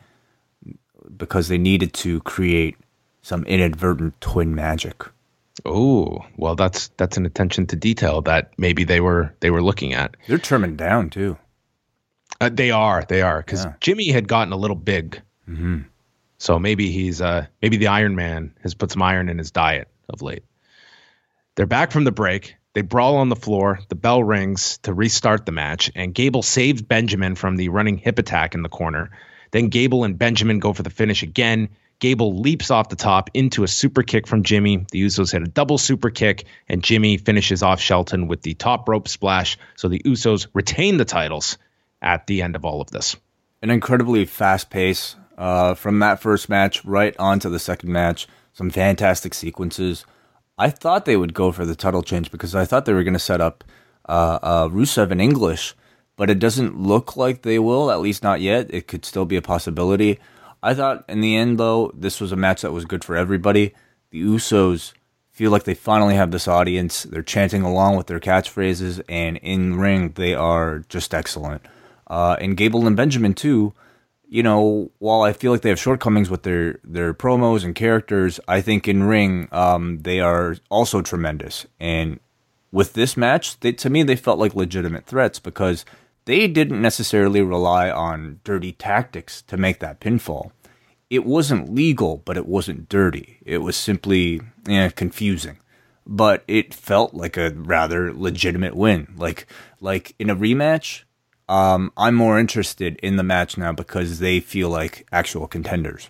because 1.15 1.47
they 1.47 1.57
needed 1.57 1.93
to 1.93 2.19
create 2.21 2.75
some 3.21 3.45
inadvertent 3.45 4.19
twin 4.19 4.53
magic. 4.53 5.05
Oh, 5.65 6.19
well, 6.37 6.55
that's 6.55 6.87
that's 6.97 7.17
an 7.17 7.25
attention 7.25 7.67
to 7.67 7.75
detail 7.75 8.21
that 8.23 8.51
maybe 8.57 8.83
they 8.83 9.01
were 9.01 9.35
they 9.41 9.51
were 9.51 9.61
looking 9.61 9.93
at. 9.93 10.15
They're 10.27 10.37
trimming 10.37 10.75
down 10.75 11.09
too. 11.09 11.37
Uh, 12.39 12.49
they 12.51 12.71
are, 12.71 13.03
they 13.07 13.21
are, 13.21 13.39
because 13.39 13.65
Yeah. 13.65 13.73
Jimmy 13.81 14.09
had 14.09 14.27
gotten 14.27 14.53
a 14.53 14.57
little 14.57 14.75
big, 14.75 15.21
Mm-hmm. 15.49 15.79
so 16.37 16.57
maybe 16.57 16.91
he's 16.91 17.21
uh 17.21 17.45
maybe 17.61 17.77
the 17.77 17.87
Iron 17.87 18.15
Man 18.15 18.53
has 18.63 18.73
put 18.73 18.91
some 18.91 19.01
iron 19.01 19.29
in 19.29 19.37
his 19.37 19.51
diet 19.51 19.87
of 20.09 20.21
late. 20.21 20.43
They're 21.55 21.65
back 21.67 21.91
from 21.91 22.05
the 22.05 22.11
break. 22.11 22.55
They 22.73 22.81
brawl 22.81 23.17
on 23.17 23.27
the 23.29 23.35
floor. 23.35 23.79
The 23.89 23.95
bell 23.95 24.23
rings 24.23 24.77
to 24.83 24.93
restart 24.93 25.45
the 25.45 25.51
match, 25.51 25.91
and 25.93 26.13
Gable 26.15 26.41
saves 26.41 26.81
Benjamin 26.81 27.35
from 27.35 27.57
the 27.57 27.67
running 27.69 27.97
hip 27.97 28.17
attack 28.17 28.55
in 28.55 28.63
the 28.63 28.69
corner. 28.69 29.11
Then 29.51 29.67
Gable 29.67 30.05
and 30.05 30.17
Benjamin 30.17 30.59
go 30.59 30.71
for 30.71 30.81
the 30.83 30.89
finish 30.89 31.21
again. 31.23 31.69
Gable 32.01 32.39
leaps 32.39 32.71
off 32.71 32.89
the 32.89 32.95
top 32.95 33.29
into 33.35 33.63
a 33.63 33.67
super 33.67 34.01
kick 34.01 34.27
from 34.27 34.41
Jimmy. 34.41 34.85
The 34.91 35.05
Usos 35.05 35.31
hit 35.31 35.43
a 35.43 35.47
double 35.47 35.77
super 35.77 36.09
kick, 36.09 36.45
and 36.67 36.83
Jimmy 36.83 37.17
finishes 37.17 37.61
off 37.61 37.79
Shelton 37.79 38.27
with 38.27 38.41
the 38.41 38.55
top 38.55 38.89
rope 38.89 39.07
splash. 39.07 39.57
So 39.75 39.87
the 39.87 40.01
Usos 40.03 40.47
retain 40.53 40.97
the 40.97 41.05
titles 41.05 41.59
at 42.01 42.25
the 42.25 42.41
end 42.41 42.55
of 42.55 42.65
all 42.65 42.81
of 42.81 42.89
this. 42.89 43.15
an 43.61 43.69
incredibly 43.69 44.25
fast 44.25 44.71
pace 44.71 45.15
uh, 45.37 45.75
from 45.75 45.99
that 45.99 46.19
first 46.19 46.49
match 46.49 46.83
right 46.83 47.15
on 47.19 47.39
to 47.39 47.49
the 47.49 47.59
second 47.59 47.91
match. 47.91 48.27
Some 48.53 48.71
fantastic 48.71 49.35
sequences. 49.35 50.03
I 50.57 50.71
thought 50.71 51.05
they 51.05 51.17
would 51.17 51.35
go 51.35 51.51
for 51.51 51.65
the 51.65 51.75
title 51.75 52.01
change 52.01 52.31
because 52.31 52.55
I 52.55 52.65
thought 52.65 52.85
they 52.85 52.93
were 52.93 53.03
going 53.03 53.13
to 53.13 53.19
set 53.19 53.41
up 53.41 53.63
uh, 54.09 54.39
uh, 54.41 54.67
Rusev 54.69 55.11
in 55.11 55.21
English, 55.21 55.75
but 56.15 56.31
it 56.31 56.39
doesn't 56.39 56.79
look 56.79 57.15
like 57.15 57.43
they 57.43 57.59
will, 57.59 57.91
at 57.91 58.01
least 58.01 58.23
not 58.23 58.41
yet. 58.41 58.73
It 58.73 58.87
could 58.87 59.05
still 59.05 59.25
be 59.25 59.35
a 59.35 59.41
possibility. 59.41 60.19
I 60.63 60.73
thought 60.73 61.05
in 61.09 61.21
the 61.21 61.35
end, 61.35 61.59
though, 61.59 61.91
this 61.93 62.21
was 62.21 62.31
a 62.31 62.35
match 62.35 62.61
that 62.61 62.71
was 62.71 62.85
good 62.85 63.03
for 63.03 63.15
everybody. 63.15 63.73
The 64.11 64.21
Usos 64.21 64.93
feel 65.31 65.51
like 65.51 65.63
they 65.63 65.73
finally 65.73 66.15
have 66.15 66.31
this 66.31 66.47
audience. 66.47 67.03
They're 67.03 67.23
chanting 67.23 67.63
along 67.63 67.97
with 67.97 68.07
their 68.07 68.19
catchphrases, 68.19 69.01
and 69.09 69.37
in 69.37 69.79
ring, 69.79 70.11
they 70.11 70.35
are 70.35 70.83
just 70.89 71.13
excellent. 71.13 71.65
Uh, 72.07 72.35
and 72.39 72.57
Gable 72.57 72.85
and 72.85 72.95
Benjamin 72.95 73.33
too. 73.33 73.73
You 74.27 74.43
know, 74.43 74.91
while 74.99 75.23
I 75.23 75.33
feel 75.33 75.51
like 75.51 75.61
they 75.61 75.69
have 75.69 75.79
shortcomings 75.79 76.29
with 76.29 76.43
their 76.43 76.79
their 76.83 77.13
promos 77.13 77.63
and 77.63 77.75
characters, 77.75 78.39
I 78.47 78.61
think 78.61 78.87
in 78.87 79.03
ring 79.03 79.49
um, 79.51 79.99
they 80.03 80.19
are 80.19 80.57
also 80.69 81.01
tremendous. 81.01 81.65
And 81.79 82.19
with 82.71 82.93
this 82.93 83.17
match, 83.17 83.59
they, 83.59 83.73
to 83.73 83.89
me, 83.89 84.03
they 84.03 84.15
felt 84.15 84.39
like 84.39 84.55
legitimate 84.55 85.05
threats 85.05 85.39
because 85.39 85.85
they 86.31 86.47
didn't 86.47 86.81
necessarily 86.81 87.41
rely 87.41 87.89
on 87.89 88.39
dirty 88.43 88.71
tactics 88.71 89.41
to 89.43 89.57
make 89.57 89.79
that 89.79 89.99
pinfall. 89.99 90.51
It 91.09 91.25
wasn't 91.25 91.75
legal, 91.75 92.17
but 92.17 92.37
it 92.37 92.45
wasn't 92.45 92.87
dirty. 92.87 93.39
It 93.45 93.59
was 93.59 93.75
simply 93.75 94.41
eh, 94.67 94.89
confusing 94.89 95.57
but 96.05 96.43
it 96.47 96.73
felt 96.73 97.13
like 97.13 97.37
a 97.37 97.51
rather 97.51 98.13
legitimate 98.13 98.75
win. 98.75 99.13
Like 99.17 99.47
like 99.79 100.15
in 100.19 100.29
a 100.29 100.35
rematch, 100.35 101.03
um, 101.47 101.91
I'm 101.95 102.15
more 102.15 102.39
interested 102.39 102.99
in 103.01 103.15
the 103.15 103.23
match 103.23 103.57
now 103.57 103.71
because 103.71 104.19
they 104.19 104.39
feel 104.39 104.69
like 104.69 105.07
actual 105.11 105.47
contenders. 105.47 106.09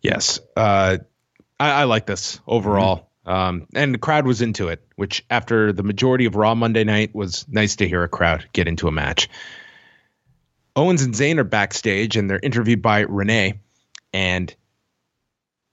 Yes, 0.00 0.40
uh, 0.56 0.98
I, 1.58 1.70
I 1.70 1.84
like 1.84 2.06
this 2.06 2.40
overall, 2.46 3.07
um, 3.28 3.66
and 3.74 3.94
the 3.94 3.98
crowd 3.98 4.26
was 4.26 4.42
into 4.42 4.68
it. 4.68 4.84
Which, 4.96 5.24
after 5.30 5.72
the 5.72 5.84
majority 5.84 6.26
of 6.26 6.36
Raw 6.36 6.54
Monday 6.56 6.84
night, 6.84 7.14
was 7.14 7.46
nice 7.48 7.76
to 7.76 7.88
hear 7.88 8.04
a 8.04 8.08
crowd 8.08 8.48
get 8.52 8.68
into 8.68 8.88
a 8.88 8.92
match. 8.92 9.28
Owens 10.76 11.02
and 11.02 11.14
Zayn 11.14 11.38
are 11.38 11.44
backstage, 11.44 12.16
and 12.16 12.30
they're 12.30 12.40
interviewed 12.42 12.82
by 12.82 13.00
Renee, 13.00 13.60
and 14.12 14.54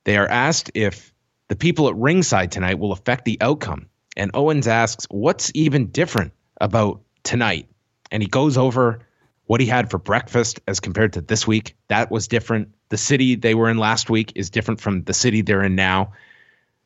They 0.05 0.17
are 0.17 0.27
asked 0.27 0.71
if 0.73 1.13
the 1.49 1.55
people 1.55 1.87
at 1.89 1.95
ringside 1.95 2.51
tonight 2.51 2.79
will 2.79 2.91
affect 2.91 3.25
the 3.25 3.37
outcome. 3.41 3.87
And 4.17 4.31
Owens 4.33 4.67
asks, 4.67 5.05
What's 5.09 5.51
even 5.53 5.87
different 5.87 6.33
about 6.59 7.01
tonight? 7.23 7.69
And 8.11 8.23
he 8.23 8.29
goes 8.29 8.57
over 8.57 9.07
what 9.45 9.61
he 9.61 9.67
had 9.67 9.91
for 9.91 9.99
breakfast 9.99 10.59
as 10.67 10.79
compared 10.79 11.13
to 11.13 11.21
this 11.21 11.47
week. 11.47 11.75
That 11.87 12.11
was 12.11 12.27
different. 12.27 12.75
The 12.89 12.97
city 12.97 13.35
they 13.35 13.55
were 13.55 13.69
in 13.69 13.77
last 13.77 14.09
week 14.09 14.33
is 14.35 14.49
different 14.49 14.81
from 14.81 15.03
the 15.03 15.13
city 15.13 15.41
they're 15.41 15.63
in 15.63 15.75
now. 15.75 16.13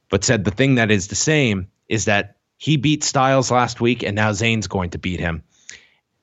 But 0.09 0.23
said 0.23 0.43
the 0.43 0.51
thing 0.51 0.75
that 0.75 0.91
is 0.91 1.07
the 1.07 1.15
same 1.15 1.67
is 1.87 2.05
that 2.05 2.35
he 2.57 2.77
beat 2.77 3.03
Styles 3.03 3.51
last 3.51 3.79
week 3.79 4.03
and 4.03 4.15
now 4.15 4.31
Zayn's 4.31 4.67
going 4.67 4.91
to 4.91 4.97
beat 4.97 5.19
him. 5.19 5.43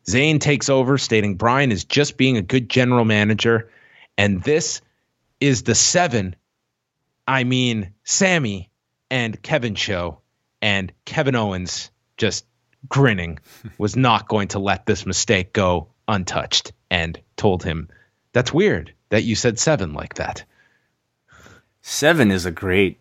Zayn 0.07 0.41
takes 0.41 0.69
over, 0.69 0.99
stating 0.99 1.37
Bryan 1.37 1.73
is 1.73 1.85
just 1.85 2.17
being 2.17 2.37
a 2.37 2.43
good 2.43 2.69
general 2.69 3.05
manager. 3.05 3.71
And 4.17 4.43
this 4.43 4.81
is 5.41 5.63
the 5.63 5.75
seven, 5.75 6.37
I 7.27 7.45
mean, 7.45 7.93
Sami 8.05 8.71
and 9.11 9.41
Kevin 9.43 9.75
show. 9.75 10.21
And 10.63 10.93
Kevin 11.05 11.35
Owens 11.35 11.91
just 12.17 12.47
grinning 12.89 13.39
was 13.79 13.97
not 13.97 14.29
going 14.29 14.49
to 14.49 14.59
let 14.59 14.87
this 14.87 15.07
mistake 15.07 15.53
go 15.53 15.89
untouched 16.09 16.73
and 16.91 17.21
told 17.37 17.63
him, 17.63 17.89
That's 18.33 18.53
weird 18.53 18.93
that 19.09 19.25
you 19.25 19.35
said 19.35 19.59
seven 19.59 19.93
like 19.93 20.15
that. 20.15 20.45
Seven 21.83 22.31
is 22.31 22.47
a 22.47 22.51
great 22.51 22.99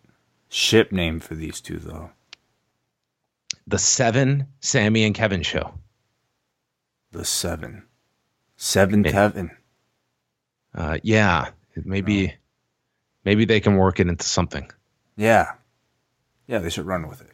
ship 0.48 0.92
name 0.92 1.20
for 1.20 1.34
these 1.34 1.60
two, 1.60 1.78
though. 1.78 2.10
The 3.66 3.78
seven 3.78 4.48
Sami 4.60 5.04
and 5.04 5.14
Kevin 5.14 5.42
show. 5.42 5.74
The 7.12 7.24
seven. 7.24 7.84
Seven 8.56 9.04
It- 9.04 9.12
Kevin. 9.12 9.50
Uh, 10.74 10.98
yeah, 11.02 11.50
maybe, 11.74 12.34
maybe 13.24 13.44
they 13.46 13.60
can 13.60 13.76
work 13.76 13.98
it 13.98 14.08
into 14.08 14.26
something. 14.26 14.70
Yeah. 15.16 15.52
Yeah, 16.46 16.58
they 16.58 16.68
should 16.70 16.86
run 16.86 17.08
with 17.08 17.22
it. 17.22 17.32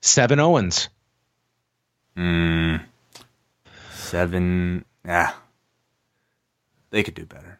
Seven 0.00 0.38
Owens. 0.38 0.88
Mm. 2.16 2.84
Seven. 3.94 4.84
Yeah. 5.04 5.32
They 6.90 7.02
could 7.02 7.14
do 7.14 7.26
better. 7.26 7.58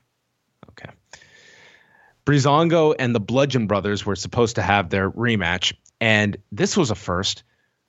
Breezango 2.24 2.94
and 2.96 3.14
the 3.14 3.20
Bludgeon 3.20 3.66
Brothers 3.66 4.06
were 4.06 4.16
supposed 4.16 4.56
to 4.56 4.62
have 4.62 4.90
their 4.90 5.10
rematch, 5.10 5.74
and 6.00 6.36
this 6.52 6.76
was 6.76 6.90
a 6.90 6.94
first. 6.94 7.42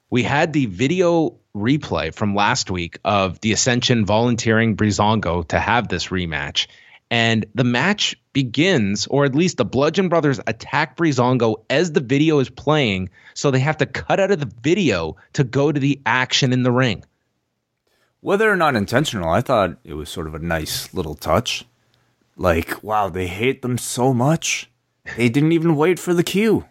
We 0.09 0.23
had 0.23 0.53
the 0.53 0.65
video 0.65 1.37
replay 1.55 2.13
from 2.13 2.35
last 2.35 2.71
week 2.71 2.97
of 3.03 3.39
the 3.41 3.51
Ascension 3.51 4.05
volunteering 4.05 4.75
Breezango 4.75 5.47
to 5.49 5.59
have 5.59 5.87
this 5.87 6.07
rematch. 6.07 6.67
And 7.11 7.45
the 7.53 7.63
match 7.63 8.15
begins, 8.33 9.05
or 9.05 9.25
at 9.25 9.35
least 9.35 9.57
the 9.57 9.65
Bludgeon 9.65 10.09
Brothers 10.09 10.39
attack 10.47 10.97
Breezango 10.97 11.63
as 11.69 11.91
the 11.91 11.99
video 11.99 12.39
is 12.39 12.49
playing. 12.49 13.11
So 13.35 13.51
they 13.51 13.59
have 13.59 13.77
to 13.77 13.85
cut 13.85 14.19
out 14.19 14.31
of 14.31 14.39
the 14.39 14.51
video 14.61 15.17
to 15.33 15.43
go 15.43 15.71
to 15.71 15.79
the 15.79 16.01
action 16.07 16.53
in 16.53 16.63
the 16.63 16.71
ring. 16.71 17.03
Whether 18.21 18.51
or 18.51 18.55
not 18.55 18.75
intentional, 18.75 19.29
I 19.29 19.41
thought 19.41 19.77
it 19.83 19.93
was 19.93 20.09
sort 20.09 20.25
of 20.25 20.33
a 20.33 20.39
nice 20.39 20.91
little 20.91 21.13
touch. 21.13 21.65
Like, 22.35 22.83
wow, 22.83 23.09
they 23.09 23.27
hate 23.27 23.61
them 23.61 23.77
so 23.77 24.13
much. 24.13 24.69
They 25.17 25.29
didn't 25.29 25.51
even 25.51 25.75
wait 25.75 25.99
for 25.99 26.13
the 26.13 26.23
cue. 26.23 26.65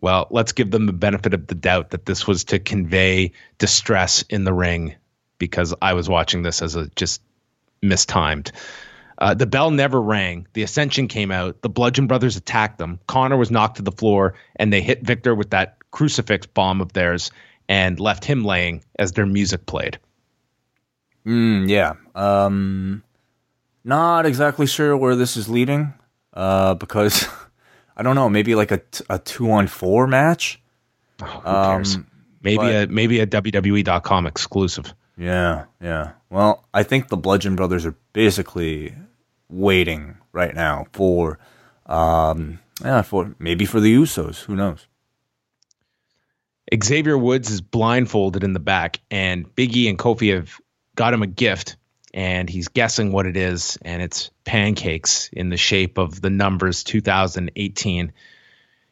Well, 0.00 0.28
let's 0.30 0.52
give 0.52 0.70
them 0.70 0.86
the 0.86 0.92
benefit 0.92 1.34
of 1.34 1.46
the 1.46 1.54
doubt 1.54 1.90
that 1.90 2.06
this 2.06 2.26
was 2.26 2.44
to 2.44 2.58
convey 2.58 3.32
distress 3.58 4.22
in 4.22 4.44
the 4.44 4.52
ring 4.52 4.94
because 5.38 5.74
I 5.80 5.94
was 5.94 6.08
watching 6.08 6.42
this 6.42 6.62
as 6.62 6.76
a 6.76 6.86
just 6.90 7.22
mistimed. 7.82 8.52
Uh, 9.18 9.34
the 9.34 9.46
bell 9.46 9.70
never 9.70 10.00
rang. 10.00 10.46
The 10.52 10.62
Ascension 10.62 11.08
came 11.08 11.30
out. 11.30 11.62
The 11.62 11.70
Bludgeon 11.70 12.06
Brothers 12.06 12.36
attacked 12.36 12.78
them. 12.78 13.00
Connor 13.06 13.36
was 13.36 13.50
knocked 13.50 13.76
to 13.76 13.82
the 13.82 13.92
floor, 13.92 14.34
and 14.56 14.72
they 14.72 14.82
hit 14.82 15.02
Victor 15.02 15.34
with 15.34 15.50
that 15.50 15.78
crucifix 15.90 16.46
bomb 16.46 16.82
of 16.82 16.92
theirs 16.92 17.30
and 17.68 17.98
left 17.98 18.24
him 18.24 18.44
laying 18.44 18.84
as 18.98 19.12
their 19.12 19.26
music 19.26 19.64
played. 19.64 19.98
Mm, 21.24 21.68
yeah. 21.68 21.94
Um, 22.14 23.02
not 23.86 24.26
exactly 24.26 24.66
sure 24.66 24.96
where 24.96 25.16
this 25.16 25.36
is 25.36 25.48
leading. 25.48 25.94
Uh, 26.34 26.74
because 26.74 27.26
I 27.96 28.02
don't 28.02 28.14
know. 28.16 28.28
Maybe 28.28 28.54
like 28.54 28.72
a, 28.72 28.82
a 29.08 29.18
two 29.18 29.50
on 29.50 29.66
four 29.68 30.06
match. 30.06 30.60
Oh, 31.22 31.24
who 31.26 31.42
cares? 31.42 31.94
Um, 31.96 32.06
maybe 32.42 32.56
but- 32.58 32.74
a 32.74 32.86
maybe 32.88 33.20
a 33.20 33.26
WWE.com 33.26 34.26
exclusive. 34.26 34.92
Yeah, 35.16 35.64
yeah. 35.80 36.10
Well, 36.28 36.66
I 36.74 36.82
think 36.82 37.08
the 37.08 37.16
Bludgeon 37.16 37.56
Brothers 37.56 37.86
are 37.86 37.94
basically 38.12 38.94
waiting 39.48 40.18
right 40.32 40.54
now 40.54 40.84
for, 40.92 41.38
um, 41.86 42.58
yeah, 42.84 43.00
for 43.00 43.34
maybe 43.38 43.64
for 43.64 43.80
the 43.80 43.94
Usos. 43.96 44.44
Who 44.44 44.54
knows? 44.56 44.86
Xavier 46.82 47.16
Woods 47.16 47.50
is 47.50 47.60
blindfolded 47.60 48.42
in 48.44 48.52
the 48.52 48.60
back, 48.60 49.00
and 49.10 49.46
Biggie 49.54 49.88
and 49.88 49.98
Kofi 49.98 50.34
have 50.34 50.60
got 50.96 51.14
him 51.14 51.22
a 51.22 51.26
gift, 51.26 51.76
and 52.16 52.48
he's 52.48 52.68
guessing 52.68 53.12
what 53.12 53.26
it 53.26 53.36
is, 53.36 53.78
and 53.82 54.00
it's 54.00 54.30
pancakes 54.42 55.28
in 55.34 55.50
the 55.50 55.58
shape 55.58 55.98
of 55.98 56.18
the 56.18 56.30
numbers 56.30 56.82
2018. 56.82 58.12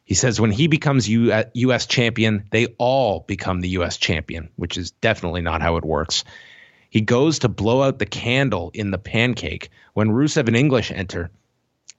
He 0.03 0.13
says 0.13 0.39
when 0.39 0.51
he 0.51 0.67
becomes 0.67 1.09
U- 1.09 1.33
uh, 1.33 1.45
U.S. 1.55 1.87
champion, 1.87 2.45
they 2.51 2.67
all 2.77 3.21
become 3.21 3.61
the 3.61 3.69
U.S. 3.69 3.97
champion, 3.97 4.49
which 4.57 4.77
is 4.77 4.91
definitely 4.91 5.41
not 5.41 5.63
how 5.63 5.77
it 5.77 5.83
works. 5.83 6.23
He 6.91 7.01
goes 7.01 7.39
to 7.39 7.49
blow 7.49 7.81
out 7.81 7.97
the 7.97 8.05
candle 8.05 8.69
in 8.75 8.91
the 8.91 8.99
pancake 8.99 9.71
when 9.95 10.11
Rusev 10.11 10.47
and 10.47 10.55
English 10.55 10.91
enter. 10.91 11.31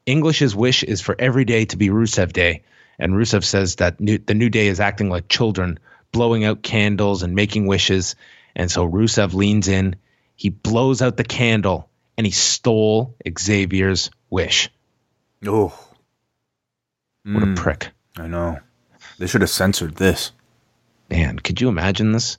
English's 0.07 0.55
wish 0.55 0.85
is 0.85 1.01
for 1.01 1.17
every 1.19 1.45
day 1.45 1.65
to 1.65 1.77
be 1.77 1.89
Rusev 1.89 2.33
Day. 2.33 2.63
And 3.01 3.15
Rusev 3.15 3.43
says 3.43 3.75
that 3.77 4.01
new, 4.01 4.19
the 4.19 4.35
new 4.35 4.49
day 4.49 4.69
is 4.69 4.79
acting 4.79 5.11
like 5.11 5.29
children, 5.29 5.81
blowing 6.13 6.45
out 6.45 6.63
candles 6.63 7.25
and 7.25 7.35
making 7.35 7.67
wishes. 7.67 8.15
And 8.55 8.71
so 8.71 8.89
Rusev 8.89 9.35
leans 9.35 9.67
in, 9.67 9.97
he 10.37 10.51
blows 10.51 11.03
out 11.03 11.17
the 11.17 11.25
candle, 11.25 11.89
and 12.17 12.27
he 12.27 12.31
stole 12.31 13.17
Xavier's 13.39 14.11
wish. 14.31 14.71
Oh, 15.47 15.69
What 17.25 17.43
a 17.43 17.47
hmm. 17.47 17.55
prick. 17.55 17.91
I 18.17 18.27
know. 18.29 18.59
They 19.19 19.27
should 19.27 19.41
have 19.41 19.51
censored 19.51 19.97
this. 19.97 20.33
Man, 21.11 21.39
could 21.39 21.61
you 21.61 21.69
imagine 21.69 22.13
this? 22.13 22.39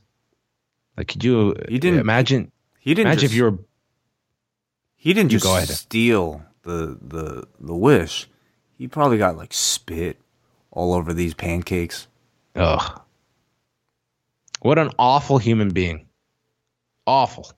Like, 0.95 1.07
could 1.07 1.23
you 1.23 1.55
He 1.69 1.77
didn't- 1.79 1.99
imagine? 1.99 2.51
He 2.79 2.93
didn't. 2.93 3.07
Imagine 3.07 3.21
just, 3.21 3.33
if 3.33 3.38
you 3.38 3.43
were 3.43 3.57
He 4.95 5.13
didn't 5.13 5.29
just 5.31 5.43
go 5.43 5.55
ahead. 5.55 5.69
steal 5.69 6.43
the 6.63 6.97
the 7.01 7.47
the 7.60 7.75
wish. 7.75 8.27
He 8.77 8.88
probably 8.88 9.17
got 9.17 9.38
like 9.38 9.53
spit 9.53 10.19
all 10.71 10.93
over 10.93 11.13
these 11.13 11.33
pancakes. 11.33 12.07
Ugh. 12.55 13.01
What 14.62 14.79
an 14.79 14.91
awful 14.97 15.38
human 15.38 15.69
being. 15.69 16.07
Awful. 17.05 17.51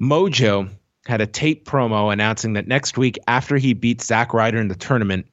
Mojo 0.00 0.70
had 1.06 1.20
a 1.20 1.26
tape 1.26 1.66
promo 1.66 2.12
announcing 2.12 2.54
that 2.54 2.66
next 2.66 2.98
week, 2.98 3.18
after 3.26 3.56
he 3.56 3.74
beats 3.74 4.06
Zack 4.06 4.34
Ryder 4.34 4.58
in 4.58 4.68
the 4.68 4.74
tournament, 4.74 5.26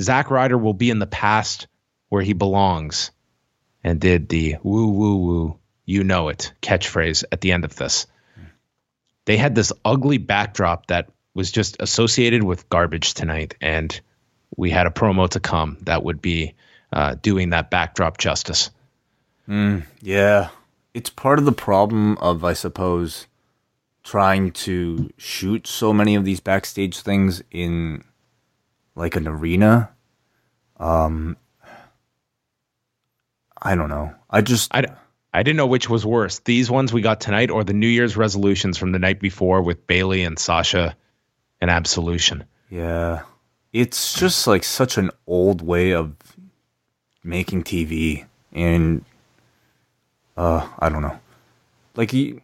Zack 0.00 0.30
Ryder 0.30 0.58
will 0.58 0.74
be 0.74 0.90
in 0.90 0.98
the 0.98 1.06
past 1.06 1.68
where 2.08 2.22
he 2.22 2.32
belongs. 2.32 3.10
And 3.82 4.00
did 4.00 4.28
the 4.28 4.56
woo 4.62 4.88
woo 4.88 5.16
woo, 5.16 5.58
you 5.86 6.04
know 6.04 6.28
it 6.28 6.52
catchphrase 6.60 7.24
at 7.32 7.40
the 7.40 7.52
end 7.52 7.64
of 7.64 7.76
this. 7.76 8.06
They 9.24 9.36
had 9.36 9.54
this 9.54 9.72
ugly 9.84 10.18
backdrop 10.18 10.86
that 10.86 11.08
was 11.34 11.50
just 11.50 11.76
associated 11.80 12.42
with 12.42 12.68
garbage 12.68 13.14
tonight. 13.14 13.54
And 13.60 13.98
we 14.56 14.70
had 14.70 14.86
a 14.86 14.90
promo 14.90 15.28
to 15.30 15.40
come 15.40 15.78
that 15.82 16.02
would 16.02 16.20
be 16.20 16.54
uh, 16.92 17.14
doing 17.22 17.50
that 17.50 17.70
backdrop 17.70 18.18
justice. 18.18 18.70
Yeah, 20.02 20.50
it's 20.94 21.10
part 21.10 21.38
of 21.38 21.44
the 21.44 21.52
problem 21.52 22.18
of, 22.18 22.44
I 22.44 22.52
suppose, 22.52 23.26
trying 24.02 24.52
to 24.52 25.10
shoot 25.16 25.66
so 25.66 25.92
many 25.92 26.14
of 26.14 26.24
these 26.24 26.40
backstage 26.40 27.00
things 27.00 27.42
in 27.50 28.02
like 28.94 29.16
an 29.16 29.28
arena. 29.28 29.90
Um, 30.78 31.36
I 33.60 33.74
don't 33.74 33.90
know. 33.90 34.14
I 34.30 34.40
just 34.40 34.74
I, 34.74 34.84
I 35.34 35.42
didn't 35.42 35.58
know 35.58 35.66
which 35.66 35.88
was 35.90 36.06
worse 36.06 36.38
these 36.40 36.70
ones 36.70 36.92
we 36.92 37.02
got 37.02 37.20
tonight 37.20 37.50
or 37.50 37.62
the 37.62 37.74
New 37.74 37.88
Year's 37.88 38.16
resolutions 38.16 38.78
from 38.78 38.92
the 38.92 38.98
night 38.98 39.20
before 39.20 39.62
with 39.62 39.86
Bayley 39.86 40.22
and 40.24 40.38
Sasha 40.38 40.96
and 41.60 41.70
Absolution. 41.70 42.44
yeah, 42.70 43.22
it's 43.72 44.18
just 44.18 44.46
like 44.46 44.64
such 44.64 44.96
an 44.96 45.10
old 45.26 45.60
way 45.62 45.92
of 45.92 46.14
making 47.22 47.62
TV, 47.64 48.24
and 48.52 49.04
uh, 50.36 50.66
I 50.78 50.88
don't 50.88 51.02
know. 51.02 51.18
Like 51.96 52.10
he, 52.10 52.40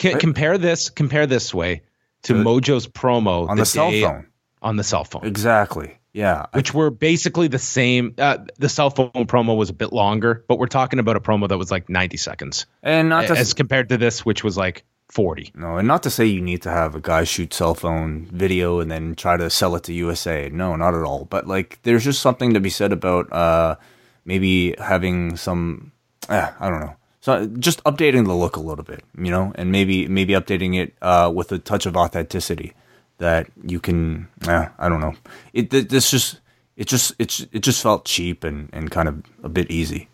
C- 0.00 0.14
compare 0.14 0.58
this 0.58 0.90
compare 0.90 1.26
this 1.26 1.52
way 1.54 1.82
to 2.22 2.34
To- 2.34 2.40
Mojo's 2.42 2.86
promo 2.86 3.48
on 3.48 3.56
the, 3.56 3.64
cell 3.66 3.90
day- 3.90 4.02
phone, 4.02 4.26
on 4.62 4.76
the 4.76 4.84
cell 4.84 5.04
phone. 5.04 5.24
exactly. 5.26 5.94
Yeah, 6.12 6.46
I- 6.52 6.56
which 6.56 6.72
were 6.74 6.90
basically 6.90 7.48
the 7.48 7.58
same. 7.58 8.14
Uh, 8.18 8.38
the 8.58 8.68
cell 8.68 8.90
phone 8.90 9.10
promo 9.12 9.56
was 9.56 9.70
a 9.70 9.74
bit 9.74 9.92
longer, 9.92 10.44
but 10.48 10.58
we're 10.58 10.66
talking 10.66 10.98
about 10.98 11.16
a 11.16 11.20
promo 11.20 11.48
that 11.48 11.58
was 11.58 11.70
like 11.70 11.88
90 11.88 12.16
seconds 12.16 12.66
and 12.82 13.08
not 13.08 13.26
to 13.28 13.36
as 13.36 13.54
compared 13.54 13.88
to 13.90 13.96
this, 13.98 14.24
which 14.24 14.42
was 14.42 14.56
like 14.56 14.84
40. 15.10 15.52
No, 15.54 15.76
and 15.76 15.86
not 15.86 16.02
to 16.04 16.10
say 16.10 16.24
you 16.26 16.40
need 16.40 16.62
to 16.62 16.70
have 16.70 16.94
a 16.94 17.00
guy 17.00 17.24
shoot 17.24 17.52
cell 17.54 17.74
phone 17.74 18.26
video 18.32 18.80
and 18.80 18.90
then 18.90 19.14
try 19.14 19.36
to 19.36 19.48
sell 19.50 19.76
it 19.76 19.84
to 19.84 19.92
USA. 19.92 20.48
No, 20.50 20.76
not 20.76 20.94
at 20.94 21.02
all. 21.02 21.24
But 21.26 21.46
like, 21.46 21.78
there's 21.82 22.04
just 22.04 22.20
something 22.20 22.52
to 22.54 22.60
be 22.60 22.70
said 22.70 22.92
about 22.92 23.32
uh, 23.32 23.76
maybe 24.24 24.74
having 24.78 25.36
some. 25.36 25.92
Eh, 26.28 26.50
I 26.60 26.68
don't 26.68 26.80
know. 26.80 26.94
So 27.20 27.46
just 27.46 27.82
updating 27.84 28.26
the 28.26 28.34
look 28.34 28.56
a 28.56 28.60
little 28.60 28.84
bit, 28.84 29.04
you 29.16 29.30
know, 29.30 29.52
and 29.56 29.72
maybe 29.72 30.06
maybe 30.08 30.34
updating 30.34 30.78
it 30.78 30.94
uh, 31.02 31.32
with 31.34 31.50
a 31.52 31.58
touch 31.58 31.86
of 31.86 31.96
authenticity 31.96 32.74
that 33.18 33.48
you 33.64 33.80
can. 33.80 34.28
I 34.46 34.88
don't 34.88 35.00
know. 35.00 35.14
It 35.52 35.70
this 35.70 36.10
just 36.10 36.40
it 36.76 36.86
just 36.86 37.14
it's 37.18 37.40
it 37.52 37.60
just 37.60 37.82
felt 37.82 38.04
cheap 38.04 38.44
and 38.44 38.70
and 38.72 38.90
kind 38.90 39.08
of 39.08 39.22
a 39.42 39.48
bit 39.48 39.70
easy. 39.70 40.08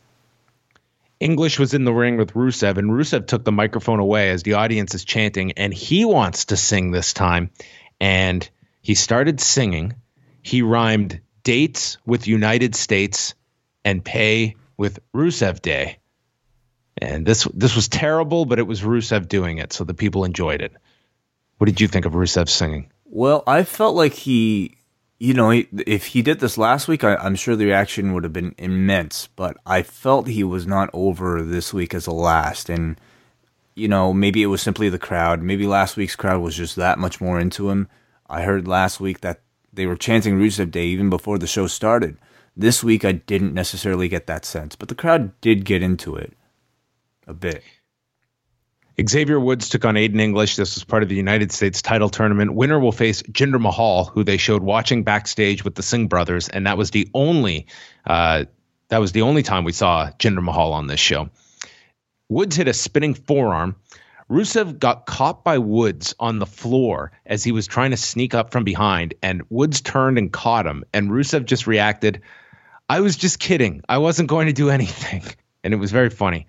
English 1.21 1.59
was 1.59 1.75
in 1.75 1.85
the 1.85 1.93
ring 1.93 2.17
with 2.17 2.35
Rusev, 2.35 2.77
and 2.77 2.90
Rusev 2.90 3.27
took 3.27 3.45
the 3.45 3.53
microphone 3.53 4.01
away 4.01 4.31
as 4.31 4.43
the 4.43 4.55
audience 4.55 4.95
is 4.95 5.05
chanting, 5.05 5.53
and 5.53 5.73
he 5.73 6.05
wants 6.05 6.47
to 6.47 6.57
sing 6.57 6.90
this 6.90 7.12
time. 7.12 7.51
And 8.01 8.49
he 8.83 8.95
started 8.95 9.40
singing. 9.40 9.95
He 10.43 10.62
rhymed 10.62 11.21
dates 11.43 11.99
with 12.05 12.27
United 12.27 12.75
States 12.75 13.35
and 13.85 14.05
pay 14.05 14.57
with 14.77 14.99
Rusev 15.14 15.62
Day. 15.62 15.99
And 16.98 17.26
this 17.26 17.44
this 17.54 17.74
was 17.74 17.88
terrible, 17.88 18.44
but 18.44 18.59
it 18.59 18.66
was 18.66 18.83
Rusev 18.83 19.28
doing 19.28 19.59
it, 19.59 19.72
so 19.72 19.85
the 19.85 19.94
people 19.94 20.24
enjoyed 20.24 20.62
it. 20.62 20.72
What 21.59 21.66
did 21.66 21.80
you 21.80 21.88
think 21.88 22.07
of 22.07 22.12
Rusev 22.12 22.48
singing? 22.48 22.90
Well, 23.04 23.42
I 23.46 23.64
felt 23.64 23.96
like 23.96 24.12
he 24.12 24.76
you 25.18 25.33
know, 25.33 25.50
if 25.50 26.07
he 26.07 26.22
did 26.22 26.40
this 26.40 26.59
last 26.59 26.88
week, 26.88 27.04
I, 27.04 27.24
am 27.24 27.37
sure 27.37 27.57
the 27.57 27.66
reaction 27.66 28.12
would 28.12 28.24
have 28.24 28.33
been 28.33 28.54
immense. 28.59 29.28
But 29.37 29.57
I 29.64 29.83
felt 29.83 30.26
he 30.26 30.44
was 30.44 30.66
not 30.66 30.90
over 30.92 31.42
this 31.42 31.72
week 31.72 31.94
as 31.94 32.07
a 32.07 32.12
last, 32.12 32.68
and 32.68 33.00
you 33.74 33.88
know, 33.88 34.12
maybe 34.12 34.42
it 34.42 34.46
was 34.46 34.62
simply 34.62 34.88
the 34.88 34.98
crowd. 34.98 35.42
Maybe 35.42 35.66
last 35.66 35.96
week's 35.96 36.16
crowd 36.16 36.40
was 36.40 36.57
just 36.57 36.76
that 36.76 36.98
much 36.98 37.20
more 37.20 37.40
into 37.40 37.70
him. 37.70 37.88
I 38.28 38.42
heard 38.42 38.68
last 38.68 39.00
week 39.00 39.20
that 39.20 39.40
they 39.72 39.87
were 39.87 39.96
chanting 39.96 40.38
Rusev 40.38 40.70
Day 40.70 40.87
even 40.87 41.11
before 41.11 41.38
the 41.38 41.46
show 41.46 41.66
started. 41.66 42.16
This 42.57 42.85
week, 42.85 43.04
I 43.04 43.12
didn't 43.12 43.54
necessarily 43.54 44.09
get 44.09 44.28
that 44.28 44.44
sense, 44.44 44.76
but 44.76 44.88
the 44.88 44.94
crowd 44.94 45.38
did 45.40 45.64
get 45.64 45.83
into 45.83 46.14
it 46.14 46.35
a 47.27 47.35
bit. 47.35 47.63
Xavier 49.09 49.41
Woods 49.41 49.69
took 49.69 49.85
on 49.85 49.97
Aiden 49.97 50.21
English. 50.21 50.55
This 50.55 50.77
was 50.77 50.85
part 50.85 51.03
of 51.03 51.09
the 51.09 51.17
United 51.17 51.51
States 51.51 51.83
title 51.83 52.09
tournament. 52.09 52.55
Winner 52.55 52.79
will 52.79 52.93
face 52.93 53.23
Jinder 53.23 53.61
Mahal, 53.61 54.05
who 54.05 54.23
they 54.23 54.37
showed 54.37 54.63
watching 54.63 55.03
backstage 55.03 55.65
with 55.65 55.75
the 55.75 55.83
Singh 55.83 56.07
brothers, 56.07 56.49
and 56.49 56.67
that 56.67 56.79
was 56.79 56.93
the 56.93 57.09
only 57.13 57.67
uh, 58.07 58.45
that 58.89 58.99
was 58.99 59.13
the 59.13 59.23
only 59.23 59.43
time 59.43 59.65
we 59.65 59.73
saw 59.73 60.11
Jinder 60.13 60.43
Mahal 60.43 60.73
on 60.73 60.87
this 60.87 61.01
show. 61.01 61.31
Woods 62.29 62.57
hit 62.57 62.69
a 62.69 62.73
spinning 62.73 63.15
forearm. 63.15 63.77
Rusev 64.31 64.79
got 64.79 65.07
caught 65.07 65.45
by 65.45 65.59
Woods 65.59 66.15
on 66.19 66.39
the 66.39 66.47
floor 66.47 67.13
as 67.27 67.45
he 67.45 67.53
was 67.53 67.67
trying 67.67 67.91
to 67.91 67.97
sneak 67.97 68.33
up 68.33 68.53
from 68.53 68.65
behind, 68.65 69.15
and 69.23 69.43
Woods 69.51 69.81
turned 69.81 70.19
and 70.19 70.33
caught 70.33 70.67
him. 70.67 70.85
And 70.95 71.11
Rusev 71.11 71.45
just 71.45 71.67
reacted, 71.67 72.23
I 72.89 73.01
was 73.01 73.17
just 73.17 73.39
kidding. 73.39 73.83
I 73.89 73.99
wasn't 73.99 74.29
going 74.29 74.47
to 74.47 74.53
do 74.53 74.71
anything. 74.71 75.23
And 75.63 75.75
it 75.75 75.79
was 75.79 75.93
very 75.93 76.11
funny. 76.11 76.47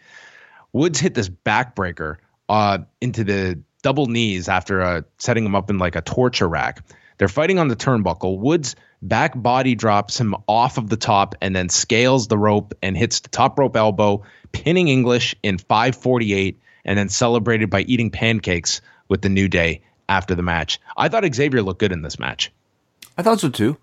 Woods 0.76 1.00
hit 1.00 1.14
this 1.14 1.30
backbreaker 1.30 2.18
uh, 2.50 2.80
into 3.00 3.24
the 3.24 3.62
double 3.82 4.08
knees 4.08 4.50
after 4.50 4.82
uh, 4.82 5.02
setting 5.18 5.46
him 5.46 5.56
up 5.56 5.70
in 5.70 5.78
like 5.78 5.96
a 5.96 6.02
torture 6.02 6.50
rack. 6.50 6.86
They're 7.18 7.30
fighting 7.30 7.60
on 7.60 7.70
the 7.70 7.78
turnbuckle. 7.78 8.40
Woods 8.40 8.76
back 9.02 9.42
body 9.42 9.76
drops 9.76 10.20
him 10.20 10.36
off 10.50 10.78
of 10.78 10.90
the 10.90 10.98
top 10.98 11.36
and 11.40 11.56
then 11.56 11.70
scales 11.70 12.28
the 12.28 12.38
rope 12.38 12.74
and 12.84 12.98
hits 12.98 13.22
the 13.22 13.30
top 13.30 13.58
rope 13.58 13.78
elbow, 13.78 14.24
pinning 14.52 14.90
English 14.90 15.34
in 15.42 15.60
548 15.60 16.60
and 16.84 17.00
then 17.00 17.08
celebrated 17.08 17.70
by 17.70 17.80
eating 17.84 18.12
pancakes 18.12 18.82
with 19.08 19.22
the 19.22 19.30
New 19.30 19.48
Day 19.48 19.82
after 20.10 20.36
the 20.36 20.44
match. 20.44 20.82
I 20.98 21.08
thought 21.08 21.24
Xavier 21.34 21.62
looked 21.62 21.80
good 21.80 21.94
in 21.94 22.02
this 22.02 22.20
match. 22.20 22.52
I 23.18 23.22
thought 23.22 23.40
so 23.40 23.50
too. 23.50 23.78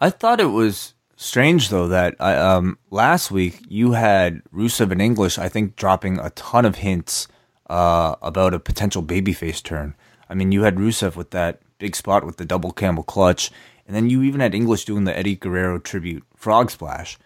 I 0.00 0.08
thought 0.08 0.40
it 0.40 0.46
was 0.46 0.94
strange 1.20 1.68
though 1.68 1.86
that 1.86 2.16
I, 2.18 2.34
um, 2.34 2.78
last 2.90 3.30
week 3.30 3.60
you 3.68 3.92
had 3.92 4.42
Rusev 4.52 4.90
and 4.90 5.02
English, 5.02 5.38
I 5.38 5.48
think, 5.48 5.76
dropping 5.76 6.18
a 6.18 6.30
ton 6.30 6.64
of 6.64 6.76
hints 6.76 7.28
uh, 7.68 8.16
about 8.22 8.54
a 8.54 8.58
potential 8.58 9.02
babyface 9.02 9.62
turn. 9.62 9.94
I 10.28 10.34
mean, 10.34 10.50
you 10.50 10.62
had 10.62 10.76
Rusev 10.76 11.16
with 11.16 11.30
that 11.30 11.60
big 11.78 11.94
spot 11.94 12.24
with 12.24 12.38
the 12.38 12.44
double 12.44 12.72
camel 12.72 13.02
clutch, 13.02 13.50
and 13.86 13.94
then 13.94 14.08
you 14.08 14.22
even 14.22 14.40
had 14.40 14.54
English 14.54 14.84
doing 14.86 15.04
the 15.04 15.16
Eddie 15.16 15.36
Guerrero 15.36 15.78
tribute 15.78 16.24
frog 16.34 16.70
splash. 16.70 17.18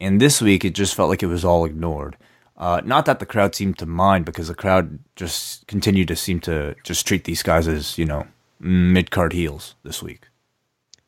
And 0.00 0.20
this 0.20 0.40
week, 0.40 0.64
it 0.64 0.74
just 0.74 0.94
felt 0.94 1.10
like 1.10 1.22
it 1.22 1.26
was 1.26 1.44
all 1.44 1.64
ignored. 1.64 2.16
Uh, 2.56 2.80
not 2.84 3.06
that 3.06 3.18
the 3.18 3.26
crowd 3.26 3.54
seemed 3.54 3.78
to 3.78 3.86
mind, 3.86 4.24
because 4.24 4.48
the 4.48 4.54
crowd 4.54 4.98
just 5.16 5.66
continued 5.66 6.08
to 6.08 6.16
seem 6.16 6.40
to 6.40 6.76
just 6.84 7.06
treat 7.06 7.24
these 7.24 7.42
guys 7.42 7.66
as 7.66 7.98
you 7.98 8.04
know 8.04 8.26
mid 8.58 9.10
card 9.10 9.32
heels 9.32 9.74
this 9.82 10.02
week. 10.02 10.29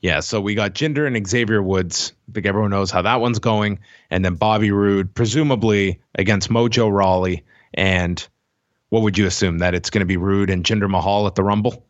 Yeah, 0.03 0.19
so 0.19 0.41
we 0.41 0.57
got 0.57 0.75
Jinder 0.75 1.07
and 1.07 1.27
Xavier 1.27 1.63
Woods. 1.63 2.13
I 2.29 2.33
think 2.33 2.47
everyone 2.47 2.73
knows 2.73 2.91
how 2.91 3.03
that 3.03 3.21
one's 3.21 3.39
going. 3.39 3.79
And 4.11 4.25
then 4.25 4.35
Bobby 4.35 4.73
Roode, 4.73 5.15
presumably 5.15 6.01
against 6.17 6.51
Mojo 6.51 6.93
Rawley. 6.93 7.45
And 7.73 8.27
what 8.89 9.03
would 9.03 9.17
you 9.17 9.27
assume 9.27 9.59
that 9.59 9.75
it's 9.75 9.91
going 9.91 10.01
to 10.01 10.07
be 10.07 10.17
Roode 10.17 10.51
and 10.51 10.65
Jinder 10.65 10.91
Mahal 10.91 11.29
at 11.29 11.37
the 11.37 11.45
Rumble? 11.45 11.87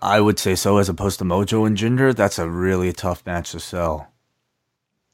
I 0.00 0.20
would 0.20 0.38
say 0.38 0.54
so, 0.54 0.78
as 0.78 0.88
opposed 0.88 1.18
to 1.18 1.24
Mojo 1.24 1.66
and 1.66 1.76
Jinder. 1.76 2.14
That's 2.14 2.38
a 2.38 2.48
really 2.48 2.92
tough 2.92 3.26
match 3.26 3.52
to 3.52 3.60
sell. 3.60 4.12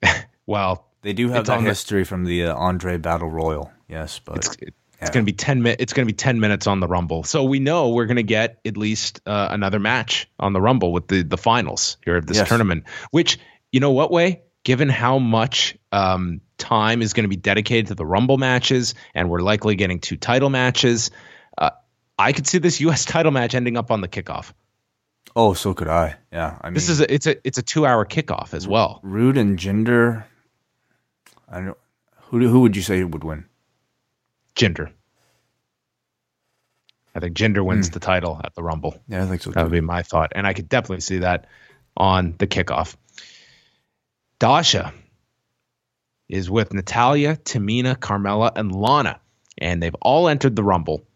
well, 0.46 0.86
they 1.00 1.14
do 1.14 1.30
have 1.30 1.46
that 1.46 1.62
history 1.62 2.02
the, 2.02 2.06
from 2.06 2.24
the 2.24 2.44
uh, 2.44 2.54
Andre 2.54 2.98
Battle 2.98 3.30
Royal. 3.30 3.72
Yes, 3.88 4.20
but 4.22 4.38
it's, 4.38 4.56
it's 5.04 5.14
going 5.14 5.24
to 5.24 5.30
be 5.30 5.36
ten 5.36 5.62
minutes. 5.62 5.82
It's 5.82 5.92
going 5.92 6.06
to 6.06 6.12
be 6.12 6.16
ten 6.16 6.40
minutes 6.40 6.66
on 6.66 6.80
the 6.80 6.88
Rumble, 6.88 7.24
so 7.24 7.44
we 7.44 7.60
know 7.60 7.90
we're 7.90 8.06
going 8.06 8.16
to 8.16 8.22
get 8.22 8.60
at 8.64 8.76
least 8.76 9.20
uh, 9.26 9.48
another 9.50 9.78
match 9.78 10.28
on 10.38 10.52
the 10.52 10.60
Rumble 10.60 10.92
with 10.92 11.08
the 11.08 11.22
the 11.22 11.36
finals 11.36 11.96
here 12.04 12.16
of 12.16 12.26
this 12.26 12.38
yes. 12.38 12.48
tournament. 12.48 12.84
Which 13.10 13.38
you 13.72 13.80
know 13.80 13.90
what 13.90 14.10
Wai, 14.10 14.42
given 14.64 14.88
how 14.88 15.18
much 15.18 15.76
um, 15.92 16.40
time 16.58 17.02
is 17.02 17.12
going 17.12 17.24
to 17.24 17.28
be 17.28 17.36
dedicated 17.36 17.88
to 17.88 17.94
the 17.94 18.06
Rumble 18.06 18.38
matches, 18.38 18.94
and 19.14 19.30
we're 19.30 19.40
likely 19.42 19.76
getting 19.76 20.00
two 20.00 20.16
title 20.16 20.50
matches. 20.50 21.10
Uh, 21.56 21.70
I 22.18 22.32
could 22.32 22.46
see 22.46 22.58
this 22.58 22.80
U.S. 22.82 23.04
title 23.04 23.32
match 23.32 23.54
ending 23.54 23.76
up 23.76 23.90
on 23.90 24.00
the 24.00 24.08
kickoff. 24.08 24.52
Oh, 25.36 25.52
so 25.54 25.74
could 25.74 25.88
I. 25.88 26.16
Yeah, 26.32 26.58
I 26.60 26.68
mean, 26.68 26.74
this 26.74 26.88
is 26.88 27.00
a, 27.00 27.12
it's 27.12 27.26
a 27.26 27.36
it's 27.46 27.58
a 27.58 27.62
two 27.62 27.86
hour 27.86 28.04
kickoff 28.04 28.54
as 28.54 28.68
well. 28.68 29.00
Roode 29.02 29.36
and 29.36 29.58
Jinder. 29.58 30.24
I 31.48 31.60
don't. 31.60 31.78
Who 32.28 32.48
who 32.48 32.60
would 32.60 32.76
you 32.76 32.82
say 32.82 33.02
would 33.02 33.24
win? 33.24 33.46
Jinder. 34.56 34.90
I 37.14 37.20
think 37.20 37.36
Jinder 37.36 37.64
wins 37.64 37.90
mm. 37.90 37.92
the 37.92 38.00
title 38.00 38.40
at 38.42 38.54
the 38.54 38.62
Rumble. 38.62 38.98
Yeah, 39.08 39.24
I 39.24 39.26
think 39.26 39.42
so. 39.42 39.50
Too. 39.50 39.54
That 39.54 39.62
would 39.62 39.72
be 39.72 39.80
my 39.80 40.02
thought, 40.02 40.32
and 40.34 40.46
I 40.46 40.52
could 40.52 40.68
definitely 40.68 41.00
see 41.00 41.18
that 41.18 41.46
on 41.96 42.34
the 42.38 42.46
kickoff. 42.46 42.96
Dasha 44.38 44.92
is 46.28 46.50
with 46.50 46.72
Natalya, 46.72 47.36
Tamina, 47.36 47.96
Carmella, 47.96 48.52
and 48.56 48.74
Lana, 48.74 49.20
and 49.58 49.82
they've 49.82 49.94
all 50.00 50.28
entered 50.28 50.56
the 50.56 50.64
Rumble. 50.64 51.06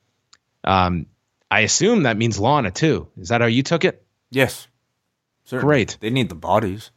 Um, 0.63 1.07
I 1.51 1.61
assume 1.61 2.05
that 2.05 2.17
means 2.17 2.39
Lana 2.39 2.71
too. 2.71 3.09
Is 3.17 3.31
that 3.31 3.41
how 3.41 3.47
you 3.47 3.63
took 3.63 3.85
it? 3.85 4.05
Yes. 4.31 4.69
Certainly. 5.45 5.67
Great. 5.67 5.97
They 6.01 6.11
need 6.11 6.29
the 6.29 6.35
bodies. 6.35 6.91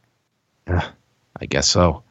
I 0.66 1.46
guess 1.48 1.68
so. 1.68 2.04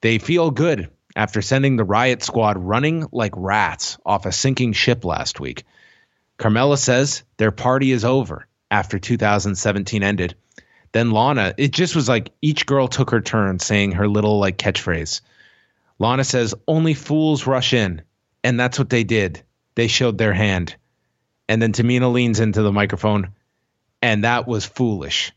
They 0.00 0.18
feel 0.18 0.50
good 0.50 0.90
after 1.14 1.42
sending 1.42 1.76
the 1.76 1.84
Riot 1.84 2.22
Squad 2.22 2.58
running 2.58 3.06
like 3.12 3.32
rats 3.36 3.98
off 4.04 4.26
a 4.26 4.32
sinking 4.32 4.72
ship 4.72 5.04
last 5.04 5.40
week. 5.40 5.64
Carmella 6.38 6.78
says 6.78 7.22
their 7.36 7.50
party 7.50 7.92
is 7.92 8.04
over 8.04 8.46
after 8.70 8.98
2017 8.98 10.02
ended 10.02 10.34
then 10.92 11.10
Lana, 11.10 11.54
it 11.56 11.72
just 11.72 11.96
was 11.96 12.08
like 12.08 12.30
each 12.42 12.66
girl 12.66 12.86
took 12.86 13.10
her 13.10 13.20
turn 13.20 13.58
saying 13.58 13.92
her 13.92 14.06
little 14.06 14.38
like 14.38 14.58
catchphrase. 14.58 15.22
Lana 15.98 16.24
says, 16.24 16.54
Only 16.68 16.94
fools 16.94 17.46
rush 17.46 17.72
in. 17.72 18.02
And 18.44 18.60
that's 18.60 18.78
what 18.78 18.90
they 18.90 19.04
did. 19.04 19.42
They 19.74 19.88
showed 19.88 20.18
their 20.18 20.34
hand. 20.34 20.76
And 21.48 21.60
then 21.60 21.72
Tamina 21.72 22.12
leans 22.12 22.40
into 22.40 22.62
the 22.62 22.72
microphone, 22.72 23.30
and 24.00 24.24
that 24.24 24.46
was 24.46 24.64
foolish. 24.64 25.32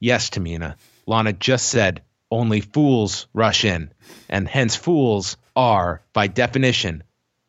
Yes, 0.00 0.30
Tamina. 0.30 0.76
Lana 1.06 1.32
just 1.32 1.68
said, 1.68 2.02
Only 2.30 2.60
fools 2.60 3.26
rush 3.32 3.64
in. 3.64 3.90
And 4.28 4.46
hence, 4.46 4.76
fools 4.76 5.36
are, 5.56 6.02
by 6.12 6.26
definition, 6.26 7.02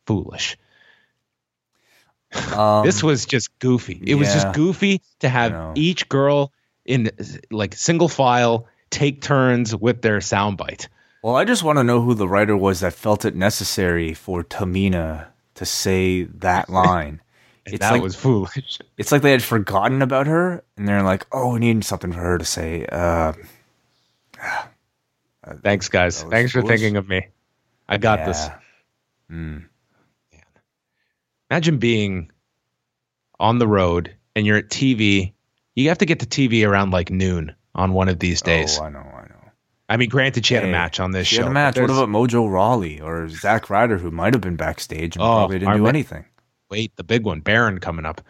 foolish. 0.06 0.56
Um, 2.54 2.86
this 2.86 3.02
was 3.02 3.26
just 3.26 3.58
goofy. 3.58 4.00
It 4.04 4.10
yeah, 4.10 4.14
was 4.14 4.32
just 4.32 4.52
goofy 4.52 5.00
to 5.18 5.28
have 5.28 5.72
each 5.74 6.08
girl 6.08 6.52
in 6.84 7.10
like 7.50 7.74
single 7.74 8.08
file 8.08 8.68
take 8.90 9.20
turns 9.20 9.74
with 9.74 10.02
their 10.02 10.18
soundbite. 10.18 10.86
Well, 11.22 11.36
I 11.36 11.44
just 11.44 11.62
want 11.62 11.78
to 11.78 11.84
know 11.84 12.00
who 12.00 12.14
the 12.14 12.28
writer 12.28 12.56
was 12.56 12.80
that 12.80 12.94
felt 12.94 13.24
it 13.24 13.34
necessary 13.34 14.14
for 14.14 14.42
Tamina 14.42 15.26
to 15.56 15.64
say 15.64 16.22
that 16.24 16.68
line. 16.70 17.20
it's 17.66 17.80
that 17.80 17.92
like, 17.92 18.02
was 18.02 18.16
foolish. 18.16 18.78
It's 18.96 19.12
like 19.12 19.22
they 19.22 19.32
had 19.32 19.42
forgotten 19.42 20.02
about 20.02 20.26
her, 20.26 20.62
and 20.76 20.86
they're 20.86 21.02
like, 21.02 21.26
"Oh, 21.32 21.54
we 21.54 21.58
need 21.58 21.84
something 21.84 22.12
for 22.12 22.20
her 22.20 22.38
to 22.38 22.44
say." 22.44 22.86
Uh, 22.86 23.32
Thanks, 25.62 25.88
guys. 25.88 26.22
Thanks 26.22 26.52
for 26.52 26.62
thinking 26.62 26.96
of 26.96 27.08
me. 27.08 27.28
I 27.88 27.96
got 27.96 28.20
yeah. 28.20 28.26
this. 28.26 28.48
Mm. 29.30 29.64
Imagine 31.50 31.78
being 31.78 32.30
on 33.38 33.58
the 33.58 33.66
road 33.66 34.14
and 34.36 34.46
you're 34.46 34.58
at 34.58 34.68
TV. 34.68 35.32
You 35.74 35.88
have 35.88 35.98
to 35.98 36.06
get 36.06 36.20
to 36.20 36.26
TV 36.26 36.66
around 36.66 36.90
like 36.90 37.10
noon 37.10 37.54
on 37.74 37.92
one 37.92 38.08
of 38.08 38.18
these 38.18 38.42
days. 38.42 38.78
Oh, 38.78 38.84
I 38.84 38.90
know, 38.90 39.00
I 39.00 39.22
know. 39.28 39.36
I 39.88 39.96
mean, 39.96 40.08
granted, 40.08 40.46
she 40.46 40.54
had 40.54 40.62
a 40.64 40.68
match 40.68 41.00
on 41.00 41.10
this 41.10 41.26
She 41.26 41.36
show. 41.36 41.42
had 41.42 41.50
a 41.50 41.54
match. 41.54 41.76
What 41.76 41.90
about 41.90 42.08
Mojo 42.08 42.48
Rawley 42.48 43.00
or 43.00 43.28
Zack 43.28 43.70
Ryder, 43.70 43.98
who 43.98 44.12
might 44.12 44.34
have 44.34 44.40
been 44.40 44.54
backstage 44.56 45.16
and 45.16 45.22
Oh, 45.22 45.26
probably 45.26 45.58
didn't 45.58 45.78
do 45.78 45.86
anything? 45.88 46.24
wait, 46.70 46.94
the 46.94 47.02
big 47.02 47.24
one, 47.24 47.40
Baron 47.40 47.80
coming 47.80 48.06
up. 48.06 48.20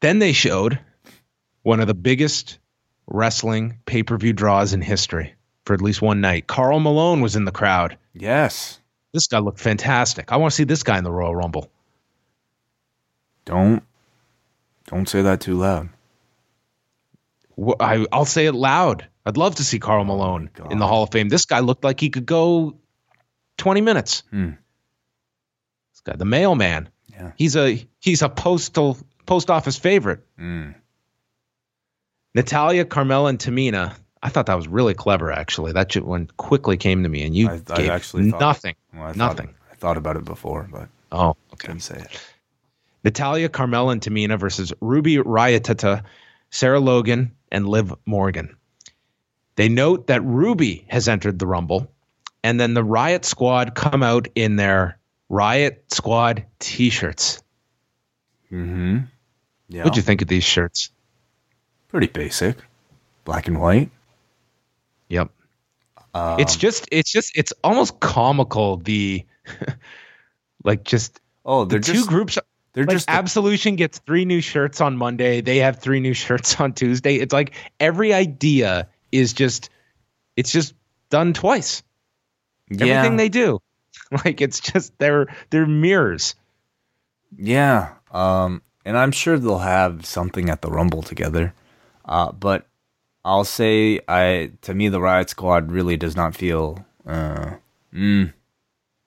Then 0.00 0.18
they 0.18 0.32
showed 0.32 0.78
one 1.62 1.80
of 1.80 1.86
the 1.86 1.94
biggest 1.94 2.58
wrestling 3.12 3.78
pay 3.86 4.02
per 4.02 4.16
view 4.16 4.32
draws 4.32 4.72
in 4.72 4.80
history 4.80 5.34
for 5.64 5.74
at 5.74 5.82
least 5.82 6.02
one 6.02 6.20
night. 6.20 6.46
Karl 6.46 6.80
Malone 6.80 7.20
was 7.20 7.36
in 7.36 7.44
the 7.44 7.52
crowd. 7.52 7.96
Yes. 8.14 8.80
This 9.12 9.26
guy 9.26 9.38
looked 9.38 9.60
fantastic. 9.60 10.32
I 10.32 10.36
want 10.38 10.52
to 10.52 10.56
see 10.56 10.64
this 10.64 10.82
guy 10.82 10.98
in 10.98 11.04
the 11.04 11.12
Royal 11.12 11.36
Rumble. 11.36 11.70
Don't 13.44 13.82
don't 14.86 15.08
say 15.08 15.22
that 15.22 15.40
too 15.40 15.54
loud. 15.58 15.88
Wh- 17.58 17.80
I, 17.80 18.06
I'll 18.12 18.24
say 18.24 18.46
it 18.46 18.54
loud. 18.54 19.06
I'd 19.24 19.36
love 19.36 19.56
to 19.56 19.64
see 19.64 19.78
Karl 19.78 20.04
Malone 20.04 20.50
in 20.70 20.78
the 20.78 20.86
Hall 20.86 21.04
of 21.04 21.10
Fame. 21.12 21.28
This 21.28 21.44
guy 21.44 21.60
looked 21.60 21.84
like 21.84 22.00
he 22.00 22.10
could 22.10 22.26
go 22.26 22.76
20 23.58 23.80
minutes. 23.80 24.24
Hmm. 24.30 24.50
This 25.92 26.00
guy, 26.04 26.16
the 26.16 26.24
mailman. 26.24 26.88
Yeah. 27.08 27.32
He's 27.36 27.56
a 27.56 27.86
he's 28.00 28.22
a 28.22 28.28
postal 28.28 28.96
post 29.26 29.50
office 29.50 29.76
favorite. 29.78 30.26
Mm. 30.38 30.74
Natalya, 32.34 32.84
Carmella, 32.84 33.30
and 33.30 33.38
Tamina. 33.38 33.94
I 34.22 34.28
thought 34.28 34.46
that 34.46 34.54
was 34.56 34.68
really 34.68 34.94
clever, 34.94 35.32
actually. 35.32 35.72
That 35.72 35.94
one 35.96 36.28
quickly 36.36 36.76
came 36.76 37.02
to 37.02 37.08
me, 37.08 37.24
and 37.24 37.34
you 37.34 37.48
I- 37.48 37.54
I 37.54 37.76
gave 37.76 37.90
actually 37.90 38.30
thought- 38.30 38.40
nothing. 38.40 38.74
Well, 38.94 39.02
I 39.02 39.06
thought- 39.08 39.16
Nothing. 39.16 39.54
I 39.70 39.74
thought 39.74 39.96
about 39.96 40.16
it 40.16 40.24
before, 40.24 40.68
but 40.70 40.88
Oh, 41.10 41.30
okay. 41.52 41.66
couldn't 41.66 41.80
say 41.80 41.96
it. 41.96 42.20
Natalya, 43.04 43.48
Carmella, 43.48 43.92
and 43.92 44.00
Tamina 44.00 44.38
versus 44.38 44.72
Ruby 44.80 45.16
Riotata, 45.16 46.04
Sarah 46.50 46.78
Logan, 46.80 47.32
and 47.50 47.68
Liv 47.68 47.92
Morgan. 48.06 48.56
They 49.56 49.68
note 49.68 50.06
that 50.06 50.22
Ruby 50.24 50.86
has 50.88 51.08
entered 51.08 51.38
the 51.38 51.46
Rumble, 51.46 51.92
and 52.44 52.58
then 52.60 52.74
the 52.74 52.84
Riot 52.84 53.24
Squad 53.24 53.74
come 53.74 54.02
out 54.04 54.28
in 54.36 54.54
their 54.56 54.98
Riot 55.28 55.84
Squad 55.92 56.44
t-shirts. 56.60 57.42
Mm-hmm. 58.52 58.98
Yeah. 59.68 59.82
What'd 59.82 59.96
you 59.96 60.02
think 60.02 60.22
of 60.22 60.28
these 60.28 60.44
shirts? 60.44 60.90
Pretty 61.92 62.08
basic. 62.08 62.56
Black 63.24 63.46
and 63.46 63.60
white. 63.60 63.90
Yep. 65.08 65.30
Um, 66.14 66.40
it's 66.40 66.56
just 66.56 66.88
it's 66.90 67.12
just 67.12 67.36
it's 67.36 67.52
almost 67.62 68.00
comical 68.00 68.78
the 68.78 69.24
like 70.64 70.84
just 70.84 71.20
oh, 71.44 71.64
the 71.64 71.70
they're 71.70 71.80
two 71.80 71.92
just 71.92 72.08
groups 72.08 72.38
they're 72.72 72.84
like 72.84 72.96
just 72.96 73.08
Absolution 73.10 73.76
gets 73.76 73.98
three 73.98 74.24
new 74.24 74.40
shirts 74.40 74.80
on 74.80 74.96
Monday. 74.96 75.42
They 75.42 75.58
have 75.58 75.78
three 75.80 76.00
new 76.00 76.14
shirts 76.24 76.58
on 76.58 76.72
Tuesday. 76.72 77.16
It's 77.16 77.32
like 77.32 77.54
every 77.78 78.12
idea 78.14 78.88
is 79.12 79.34
just 79.34 79.68
it's 80.34 80.50
just 80.50 80.74
done 81.10 81.34
twice. 81.34 81.82
yeah, 82.70 82.86
Everything 82.86 83.16
they 83.16 83.28
do. 83.28 83.60
Like 84.24 84.42
it's 84.42 84.60
just 84.60 84.98
they're 84.98 85.34
they're 85.50 85.66
mirrors. 85.66 86.34
yeah. 87.36 87.94
Um, 88.10 88.60
and 88.84 88.96
I'm 88.98 89.10
sure 89.12 89.38
they'll 89.38 89.58
have 89.58 90.04
something 90.04 90.50
at 90.50 90.60
the 90.60 90.70
Rumble 90.70 91.02
together. 91.02 91.54
Uh, 92.04 92.32
but 92.32 92.66
I'll 93.24 93.44
say 93.44 94.00
I 94.08 94.50
to 94.62 94.74
me 94.74 94.88
the 94.88 95.00
Riot 95.00 95.30
Squad 95.30 95.70
really 95.70 95.96
does 95.96 96.16
not 96.16 96.34
feel 96.34 96.84
uh 97.06 97.52
mm, 97.94 98.32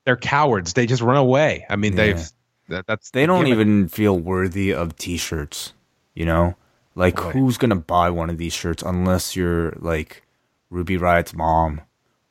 They're 0.04 0.16
cowards. 0.16 0.72
They 0.72 0.86
just 0.86 1.02
run 1.02 1.16
away. 1.16 1.66
I 1.68 1.76
mean, 1.76 1.92
Yeah. 1.92 1.96
they've 1.96 2.28
that, 2.68 2.86
that's 2.86 3.10
they 3.10 3.26
don't 3.26 3.44
given. 3.44 3.60
even 3.60 3.88
feel 3.88 4.18
worthy 4.18 4.72
of 4.74 4.96
t-shirts, 4.96 5.72
you 6.14 6.24
know? 6.24 6.56
Like 6.94 7.18
who's 7.18 7.58
going 7.58 7.70
to 7.70 7.76
buy 7.76 8.08
one 8.10 8.30
of 8.30 8.38
these 8.38 8.54
shirts 8.54 8.82
unless 8.82 9.36
you're 9.36 9.72
like 9.78 10.22
Ruby 10.70 10.96
Riott's 10.96 11.34
mom 11.34 11.82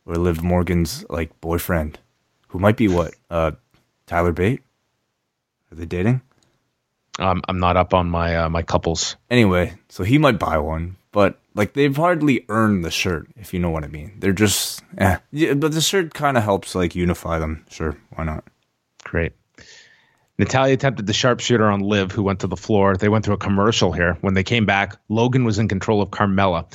or 0.08 0.16
Liv 0.16 0.42
Morgan's 0.44 1.06
like 1.10 1.40
boyfriend 1.40 2.00
who 2.48 2.58
might 2.60 2.76
be 2.78 2.88
what? 2.88 3.14
Uh 3.30 3.52
Tyler 4.08 4.32
Bate? 4.32 4.62
Are 5.72 5.76
they 5.76 5.86
dating? 5.86 6.22
Um, 7.20 7.42
I'm 7.48 7.60
not 7.60 7.78
up 7.78 7.94
on 7.94 8.10
my 8.10 8.36
uh, 8.38 8.50
my 8.50 8.62
couples. 8.62 9.16
Anyway, 9.30 9.74
so 9.90 10.04
he 10.04 10.18
might 10.18 10.38
buy 10.38 10.58
one, 10.58 10.98
but 11.12 11.40
like 11.54 11.74
they've 11.74 11.96
hardly 11.96 12.46
earned 12.50 12.84
the 12.84 12.92
shirt, 12.92 13.28
if 13.38 13.54
you 13.54 13.60
know 13.60 13.70
what 13.70 13.84
I 13.84 13.88
mean. 13.88 14.18
They're 14.20 14.34
just 14.34 14.84
eh. 14.98 15.18
Yeah, 15.32 15.54
but 15.54 15.72
the 15.72 15.82
shirt 15.82 16.14
kind 16.14 16.38
of 16.38 16.44
helps 16.44 16.76
like 16.76 16.96
unify 16.96 17.40
them. 17.40 17.66
Sure, 17.70 17.98
why 18.16 18.26
not? 18.26 18.44
Great. 19.04 19.34
Natalya 20.38 20.74
attempted 20.74 21.08
the 21.08 21.14
sharpshooter 21.14 21.70
on 21.72 21.80
Liv, 21.80 22.12
who 22.12 22.22
went 22.22 22.42
to 22.42 22.48
the 22.48 22.58
floor. 22.58 22.98
They 22.98 23.08
went 23.08 23.24
through 23.24 23.36
a 23.36 23.38
commercial 23.38 23.94
here. 23.94 24.18
When 24.20 24.34
they 24.34 24.44
came 24.44 24.66
back, 24.66 24.98
Logan 25.08 25.46
was 25.46 25.60
in 25.60 25.70
control 25.70 26.02
of 26.02 26.10
Carmella. 26.10 26.66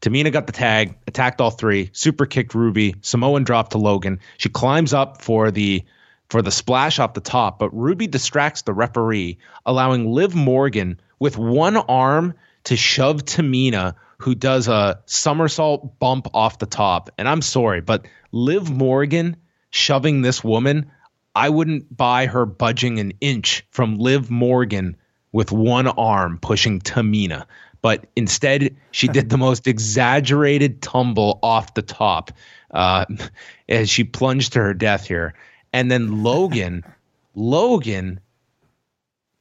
Tamina 0.00 0.32
got 0.32 0.46
the 0.46 0.54
tag, 0.54 0.94
attacked 1.06 1.42
all 1.42 1.50
three, 1.50 1.90
super 1.92 2.24
kicked 2.24 2.54
Ruby. 2.54 2.94
Samoan 3.02 3.44
dropped 3.44 3.72
to 3.72 3.78
Logan. 3.78 4.20
She 4.38 4.48
climbs 4.48 4.94
up 4.94 5.20
for 5.20 5.50
the 5.50 5.84
for 6.30 6.42
the 6.42 6.50
splash 6.50 6.98
off 6.98 7.14
the 7.14 7.20
top, 7.20 7.58
but 7.58 7.76
Ruby 7.76 8.06
distracts 8.06 8.62
the 8.62 8.72
referee, 8.72 9.38
allowing 9.66 10.12
Liv 10.12 10.34
Morgan 10.34 11.00
with 11.18 11.36
one 11.36 11.76
arm 11.76 12.34
to 12.64 12.76
shove 12.76 13.24
Tamina, 13.24 13.96
who 14.18 14.34
does 14.34 14.68
a 14.68 15.00
somersault 15.06 15.98
bump 15.98 16.28
off 16.32 16.58
the 16.58 16.66
top. 16.66 17.10
And 17.18 17.28
I'm 17.28 17.42
sorry, 17.42 17.80
but 17.80 18.06
Liv 18.32 18.70
Morgan 18.70 19.36
shoving 19.70 20.22
this 20.22 20.44
woman, 20.44 20.90
I 21.34 21.48
wouldn't 21.48 21.94
buy 21.94 22.26
her 22.26 22.46
budging 22.46 23.00
an 23.00 23.12
inch 23.20 23.66
from 23.70 23.98
Liv 23.98 24.30
Morgan 24.30 24.96
with 25.32 25.50
one 25.50 25.88
arm 25.88 26.38
pushing 26.38 26.80
Tamina. 26.80 27.46
But 27.82 28.06
instead, 28.14 28.76
she 28.90 29.08
did 29.08 29.30
the 29.30 29.38
most 29.38 29.66
exaggerated 29.66 30.82
tumble 30.82 31.38
off 31.42 31.74
the 31.74 31.82
top 31.82 32.32
uh, 32.70 33.06
as 33.68 33.88
she 33.88 34.04
plunged 34.04 34.52
to 34.52 34.60
her 34.60 34.74
death 34.74 35.06
here. 35.06 35.34
And 35.72 35.90
then 35.90 36.22
Logan, 36.22 36.84
Logan, 37.34 38.20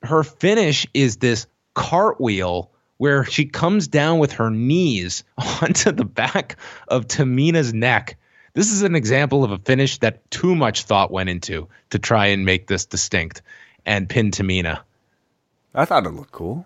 her 0.04 0.24
finish 0.24 0.88
is 0.94 1.18
this 1.18 1.48
cartwheel 1.74 2.72
where 2.98 3.24
she 3.24 3.46
comes 3.46 3.88
down 3.88 4.20
with 4.20 4.34
her 4.34 4.52
knees 4.52 5.24
onto 5.62 5.92
the 5.92 6.06
back 6.06 6.58
of 6.88 7.08
Tamina's 7.08 7.74
neck. 7.74 8.18
This 8.54 8.72
is 8.72 8.82
an 8.82 8.96
example 8.96 9.44
of 9.44 9.52
a 9.52 9.58
finish 9.58 10.00
that 10.00 10.30
too 10.32 10.56
much 10.56 10.84
thought 10.84 11.12
went 11.12 11.30
into 11.30 11.70
to 11.92 12.00
try 12.00 12.28
and 12.28 12.46
make 12.46 12.68
this 12.68 12.86
distinct 12.86 13.42
and 13.86 14.10
pin 14.10 14.32
Tamina. 14.32 14.82
I 15.74 15.86
thought 15.86 16.06
it 16.06 16.10
looked 16.10 16.32
cool. 16.32 16.65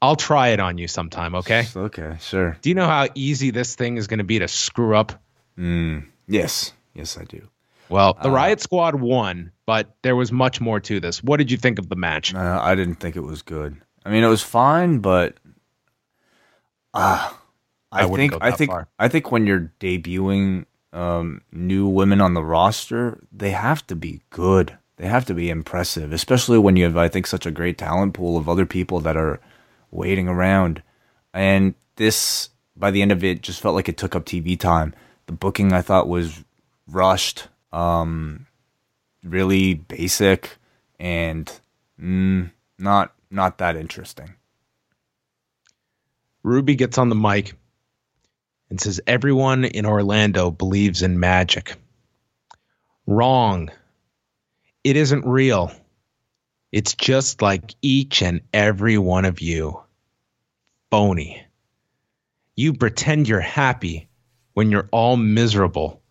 I'll 0.00 0.16
try 0.16 0.48
it 0.48 0.60
on 0.60 0.78
you 0.78 0.88
sometime, 0.88 1.36
okay? 1.36 1.64
Okay, 1.74 2.16
sure. 2.20 2.56
Do 2.60 2.68
you 2.68 2.74
know 2.74 2.86
how 2.86 3.06
easy 3.14 3.50
this 3.50 3.74
thing 3.74 3.96
is 3.96 4.08
going 4.08 4.18
to 4.18 4.24
be 4.24 4.40
to 4.40 4.48
screw 4.48 4.96
up? 4.96 5.22
Mm, 5.56 6.06
yes, 6.26 6.72
yes, 6.92 7.16
I 7.16 7.24
do. 7.24 7.48
Well, 7.88 8.16
the 8.22 8.30
Riot 8.30 8.60
Squad 8.60 8.94
won, 8.94 9.52
but 9.66 9.94
there 10.02 10.16
was 10.16 10.32
much 10.32 10.60
more 10.60 10.80
to 10.80 10.98
this. 10.98 11.22
What 11.22 11.36
did 11.36 11.50
you 11.50 11.56
think 11.56 11.78
of 11.78 11.88
the 11.88 11.96
match? 11.96 12.34
Uh, 12.34 12.60
I 12.62 12.74
didn't 12.74 12.96
think 12.96 13.16
it 13.16 13.20
was 13.20 13.42
good. 13.42 13.76
I 14.04 14.10
mean, 14.10 14.24
it 14.24 14.28
was 14.28 14.42
fine, 14.42 14.98
but 14.98 15.36
ah, 16.94 17.38
I, 17.90 18.04
I 18.04 18.08
think 18.08 18.34
I 18.40 18.50
think 18.50 18.70
far. 18.70 18.88
I 18.98 19.08
think 19.08 19.30
when 19.30 19.46
you're 19.46 19.70
debuting 19.78 20.64
um, 20.92 21.42
new 21.52 21.86
women 21.86 22.20
on 22.20 22.34
the 22.34 22.42
roster, 22.42 23.18
they 23.30 23.50
have 23.50 23.86
to 23.88 23.96
be 23.96 24.22
good. 24.30 24.76
They 24.96 25.06
have 25.06 25.24
to 25.26 25.34
be 25.34 25.50
impressive, 25.50 26.12
especially 26.12 26.58
when 26.58 26.76
you 26.76 26.84
have, 26.84 26.96
I 26.96 27.08
think, 27.08 27.26
such 27.26 27.46
a 27.46 27.50
great 27.50 27.78
talent 27.78 28.14
pool 28.14 28.36
of 28.36 28.48
other 28.48 28.66
people 28.66 29.00
that 29.00 29.16
are 29.16 29.40
waiting 29.90 30.28
around. 30.28 30.82
And 31.34 31.74
this, 31.96 32.50
by 32.76 32.90
the 32.90 33.02
end 33.02 33.10
of 33.10 33.24
it, 33.24 33.42
just 33.42 33.60
felt 33.60 33.74
like 33.74 33.88
it 33.88 33.96
took 33.96 34.14
up 34.14 34.24
TV 34.24 34.58
time. 34.58 34.94
The 35.26 35.32
booking 35.32 35.72
I 35.72 35.82
thought 35.82 36.08
was 36.08 36.44
rushed, 36.86 37.48
um, 37.72 38.46
really 39.24 39.74
basic, 39.74 40.56
and 40.98 41.50
mm, 42.00 42.50
not 42.78 43.14
not 43.30 43.58
that 43.58 43.76
interesting. 43.76 44.34
Ruby 46.42 46.74
gets 46.74 46.98
on 46.98 47.08
the 47.08 47.14
mic 47.14 47.54
and 48.68 48.80
says, 48.80 49.00
Everyone 49.06 49.64
in 49.64 49.86
Orlando 49.86 50.50
believes 50.50 51.02
in 51.02 51.20
magic. 51.20 51.74
Wrong. 53.06 53.70
It 54.82 54.96
isn't 54.96 55.26
real. 55.26 55.72
It's 56.72 56.94
just 56.94 57.42
like 57.42 57.74
each 57.82 58.22
and 58.22 58.40
every 58.52 58.98
one 58.98 59.24
of 59.24 59.40
you. 59.40 59.80
Phony. 60.90 61.44
You 62.56 62.74
pretend 62.74 63.28
you're 63.28 63.40
happy 63.40 64.08
when 64.54 64.70
you're 64.70 64.88
all 64.90 65.16
miserable 65.16 66.01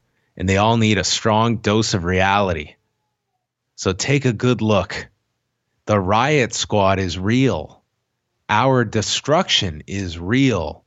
and 0.42 0.50
they 0.50 0.58
all 0.58 0.76
need 0.76 0.98
a 0.98 1.04
strong 1.04 1.58
dose 1.58 1.94
of 1.94 2.04
reality. 2.04 2.74
So 3.76 3.94
take 3.94 4.26
a 4.26 4.34
good 4.34 4.64
look. 4.64 5.08
The 5.86 6.00
riot 6.00 6.56
squad 6.56 6.98
is 6.98 7.20
real. 7.20 7.84
Our 8.50 8.84
destruction 8.84 9.84
is 9.86 10.18
real. 10.18 10.84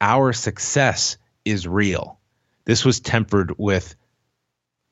Our 0.00 0.32
success 0.32 1.18
is 1.44 1.68
real. 1.68 2.20
This 2.64 2.82
was 2.82 3.00
tempered 3.00 3.52
with 3.58 3.96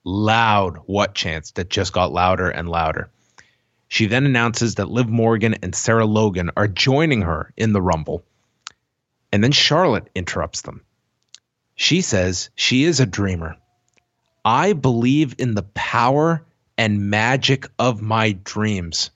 loud 0.04 0.80
what 0.84 1.14
chants 1.14 1.52
that 1.52 1.70
just 1.70 1.94
got 1.94 2.12
louder 2.12 2.50
and 2.50 2.68
louder. 2.68 3.08
She 3.88 4.04
then 4.04 4.26
announces 4.26 4.74
that 4.74 4.90
Liv 4.90 5.08
Morgan 5.08 5.54
and 5.62 5.74
Sarah 5.74 6.04
Logan 6.04 6.50
are 6.58 6.68
joining 6.68 7.22
her 7.22 7.54
in 7.56 7.72
the 7.72 7.80
Rumble. 7.80 8.22
And 9.32 9.42
then 9.42 9.52
Charlotte 9.52 10.10
interrupts 10.14 10.60
them. 10.60 10.82
She 11.74 12.02
says 12.02 12.50
she 12.54 12.84
is 12.84 13.00
a 13.00 13.06
dreamer. 13.06 13.56
I 14.48 14.72
believe 14.72 15.34
in 15.36 15.54
the 15.54 15.62
power 15.74 16.42
and 16.78 17.10
magic 17.10 17.66
of 17.78 18.00
my 18.00 18.32
dreams. 18.32 19.10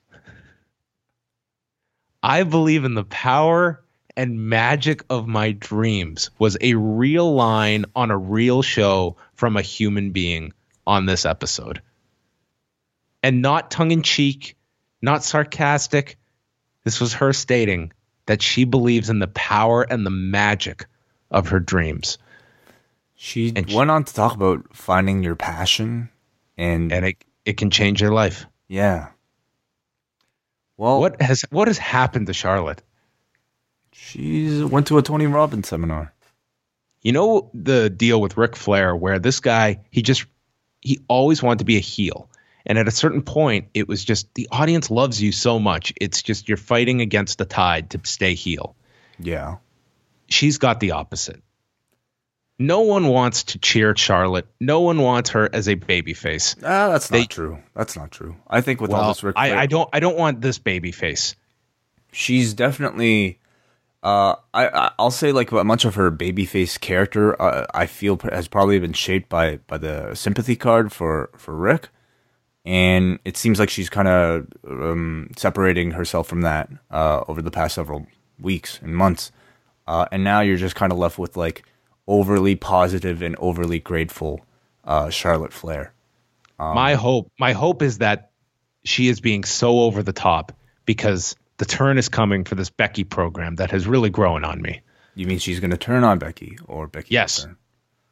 I 2.21 2.43
believe 2.43 2.85
in 2.85 2.93
the 2.93 3.03
power 3.03 3.83
and 4.15 4.47
magic 4.47 5.03
of 5.09 5.27
my 5.27 5.53
dreams 5.53 6.29
was 6.37 6.55
a 6.61 6.75
real 6.75 7.33
line 7.33 7.85
on 7.95 8.11
a 8.11 8.17
real 8.17 8.61
show 8.61 9.17
from 9.33 9.57
a 9.57 9.63
human 9.63 10.11
being 10.11 10.53
on 10.85 11.07
this 11.07 11.25
episode. 11.25 11.81
And 13.23 13.41
not 13.41 13.71
tongue 13.71 13.89
in 13.89 14.03
cheek, 14.03 14.55
not 15.01 15.23
sarcastic. 15.23 16.19
This 16.83 17.01
was 17.01 17.15
her 17.15 17.33
stating 17.33 17.91
that 18.27 18.43
she 18.43 18.65
believes 18.65 19.09
in 19.09 19.17
the 19.17 19.27
power 19.29 19.81
and 19.81 20.05
the 20.05 20.11
magic 20.11 20.85
of 21.31 21.47
her 21.47 21.59
dreams. 21.59 22.19
She 23.25 23.53
And 23.55 23.69
she- 23.69 23.75
went 23.77 23.89
on 23.89 24.03
to 24.03 24.13
talk 24.13 24.35
about 24.35 24.75
finding 24.75 25.23
your 25.23 25.37
passion 25.37 26.09
and, 26.57 26.91
And 26.91 27.05
it, 27.05 27.23
it 27.45 27.55
can 27.55 27.69
change 27.71 28.01
your 28.01 28.11
life. 28.11 28.45
yeah. 28.67 29.07
Well, 30.75 30.99
What 30.99 31.21
has 31.21 31.45
what 31.51 31.67
has 31.69 31.77
happened 31.77 32.27
to 32.27 32.33
Charlotte? 32.33 32.81
She's 33.93 34.61
went 34.65 34.87
to 34.87 34.97
a 34.97 35.01
Tony 35.01 35.27
Robbins 35.27 35.67
seminar. 35.69 36.13
You 37.01 37.11
know 37.13 37.49
the 37.53 37.89
deal 37.89 38.19
with 38.19 38.35
Ric 38.37 38.55
Flair 38.57 38.93
where 38.95 39.19
this 39.19 39.39
guy, 39.39 39.79
he 39.91 40.01
just 40.01 40.25
he 40.81 40.99
always 41.07 41.41
wanted 41.41 41.59
to 41.59 41.65
be 41.65 41.77
a 41.77 41.81
heel. 41.81 42.29
And 42.65 42.77
at 42.77 42.87
a 42.87 42.91
certain 42.91 43.21
point, 43.21 43.67
it 43.73 43.87
was 43.87 44.03
just 44.03 44.33
the 44.33 44.47
audience 44.51 44.89
loves 44.89 45.21
you 45.21 45.31
so 45.31 45.59
much. 45.59 45.93
It's 46.01 46.21
just 46.23 46.47
you're 46.49 46.57
fighting 46.57 46.99
against 47.01 47.37
the 47.37 47.45
tide 47.45 47.91
to 47.91 47.99
stay 48.03 48.33
heel. 48.33 48.75
Yeah. 49.19 49.57
She's 50.27 50.57
got 50.57 50.79
the 50.79 50.91
opposite. 50.91 51.41
No 52.59 52.81
one 52.81 53.07
wants 53.07 53.43
to 53.45 53.59
cheer 53.59 53.95
Charlotte. 53.95 54.47
No 54.59 54.81
one 54.81 54.99
wants 55.01 55.31
her 55.31 55.49
as 55.53 55.67
a 55.67 55.75
babyface. 55.75 56.55
Ah, 56.63 56.89
that's 56.89 57.07
They- 57.09 57.21
not 57.21 57.29
true. 57.29 57.57
That's 57.75 57.95
not 57.97 58.11
true. 58.11 58.35
I 58.47 58.61
think 58.61 58.79
with 58.79 58.91
all 58.91 59.07
this 59.09 59.23
Ric 59.23 59.35
Flair, 59.35 59.57
I, 59.57 59.61
I 59.63 59.65
don't 59.65 59.89
I 59.91 59.99
don't 59.99 60.17
want 60.17 60.41
this 60.41 60.59
babyface. 60.59 61.35
she's 62.11 62.53
definitely 62.53 63.39
uh 64.03 64.35
I, 64.53 64.67
I 64.67 64.91
i'll 64.99 65.09
say 65.11 65.31
like 65.31 65.51
much 65.51 65.83
of 65.85 65.95
her 65.95 66.11
babyface 66.11 66.79
character 66.79 67.41
uh, 67.41 67.65
i 67.73 67.85
feel 67.87 68.19
has 68.31 68.47
probably 68.47 68.77
been 68.77 68.93
shaped 68.93 69.29
by 69.29 69.57
by 69.65 69.77
the 69.79 70.13
sympathy 70.13 70.55
card 70.55 70.91
for 70.91 71.31
for 71.37 71.55
rick 71.55 71.89
and 72.65 73.17
it 73.25 73.35
seems 73.37 73.59
like 73.59 73.69
she's 73.69 73.89
kind 73.89 74.07
of 74.07 74.45
um 74.69 75.29
separating 75.37 75.91
herself 75.91 76.27
from 76.27 76.41
that 76.41 76.69
uh 76.91 77.23
over 77.27 77.41
the 77.41 77.49
past 77.49 77.75
several 77.75 78.05
weeks 78.39 78.77
and 78.83 78.95
months 78.95 79.31
uh 79.87 80.05
and 80.11 80.23
now 80.23 80.41
you're 80.41 80.57
just 80.57 80.75
kind 80.75 80.91
of 80.91 80.97
left 80.99 81.17
with 81.17 81.35
like 81.37 81.63
overly 82.07 82.55
positive 82.55 83.21
and 83.21 83.35
overly 83.37 83.79
grateful 83.79 84.45
uh 84.83 85.09
charlotte 85.09 85.53
flair 85.53 85.93
my 86.59 86.93
hope 86.93 87.29
my 87.39 87.51
hope 87.53 87.81
is 87.81 87.97
that 87.97 88.31
she 88.85 89.07
is 89.09 89.19
being 89.19 89.43
so 89.43 89.79
over 89.81 90.01
the 90.03 90.13
top 90.13 90.51
because 90.85 91.35
the 91.57 91.65
turn 91.65 91.97
is 91.97 92.07
coming 92.09 92.43
for 92.45 92.55
this 92.55 92.69
Becky 92.69 93.03
program 93.03 93.55
that 93.55 93.71
has 93.71 93.85
really 93.87 94.09
grown 94.09 94.43
on 94.45 94.61
me. 94.61 94.81
you 95.15 95.27
mean 95.27 95.39
she's 95.39 95.59
gonna 95.59 95.77
turn 95.77 96.03
on 96.03 96.19
becky 96.19 96.57
or 96.67 96.87
becky 96.87 97.13
Yes. 97.13 97.43
turn? 97.43 97.57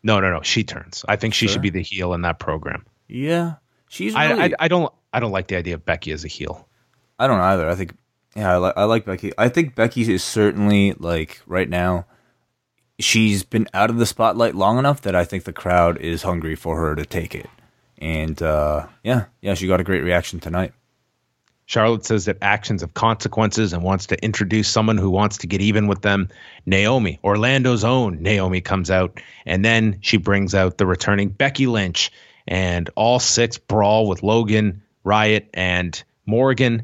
No, 0.04 0.20
no, 0.20 0.32
no. 0.32 0.42
She 0.42 0.64
turns. 0.64 1.06
I 1.08 1.16
think 1.16 1.34
she 1.34 1.46
Sure. 1.48 1.54
should 1.54 1.62
be 1.62 1.70
the 1.70 1.82
heel 1.82 2.14
in 2.14 2.22
that 2.24 2.40
program. 2.40 2.86
yeah 3.08 3.56
she's 3.90 4.16
I, 4.16 4.46
I, 4.46 4.52
I 4.60 4.68
don't 4.68 4.94
I 5.14 5.20
don't 5.20 5.32
like 5.32 5.48
the 5.48 5.56
idea 5.58 5.76
of 5.76 5.86
Becky 5.86 6.12
as 6.12 6.24
a 6.26 6.28
heel. 6.30 6.68
I 7.20 7.28
don't 7.28 7.40
either. 7.40 7.70
I 7.70 7.76
think, 7.76 7.94
yeah, 8.36 8.54
I, 8.54 8.58
li- 8.58 8.74
I 8.78 8.84
like 8.86 9.04
Becky. 9.06 9.32
I 9.38 9.50
think 9.50 9.76
Becky 9.76 10.12
is 10.12 10.24
certainly 10.24 10.94
like 10.94 11.42
right 11.46 11.70
now. 11.70 12.06
She's 13.02 13.44
been 13.44 13.68
out 13.74 13.90
of 13.90 13.98
the 13.98 14.06
spotlight 14.06 14.56
long 14.56 14.80
enough 14.80 15.02
that 15.02 15.16
I 15.16 15.26
think 15.26 15.44
the 15.44 15.54
crowd 15.54 15.98
is 15.98 16.24
hungry 16.24 16.56
for 16.56 16.78
her 16.78 16.96
to 16.96 17.06
take 17.06 17.36
it. 17.36 17.50
And 17.98 18.42
uh, 18.42 18.88
yeah, 19.04 19.26
yeah, 19.42 19.54
she 19.54 19.68
got 19.68 19.80
a 19.80 19.84
great 19.84 20.04
reaction 20.04 20.40
tonight. 20.40 20.74
Charlotte 21.66 22.06
says 22.06 22.26
that 22.26 22.38
actions 22.42 22.82
have 22.82 22.94
consequences 22.94 23.72
and 23.72 23.82
wants 23.82 24.08
to 24.08 24.22
introduce 24.22 24.68
someone 24.68 24.98
who 24.98 25.10
wants 25.10 25.38
to 25.38 25.48
get 25.48 25.62
even 25.62 25.88
with 25.88 26.02
them. 26.02 26.28
Naomi, 26.66 27.18
Orlando's 27.24 27.86
own 27.86 28.22
Naomi, 28.22 28.60
comes 28.60 28.92
out, 28.92 29.22
and 29.46 29.64
then 29.64 29.98
she 30.02 30.18
brings 30.18 30.54
out 30.54 30.78
the 30.78 30.86
returning 30.86 31.30
Becky 31.30 31.68
Lynch, 31.68 32.12
and 32.46 32.90
all 32.96 33.20
six 33.20 33.58
brawl 33.58 34.08
with 34.08 34.22
Logan, 34.22 34.82
Riott, 35.06 35.46
and 35.54 36.04
Morgan. 36.26 36.84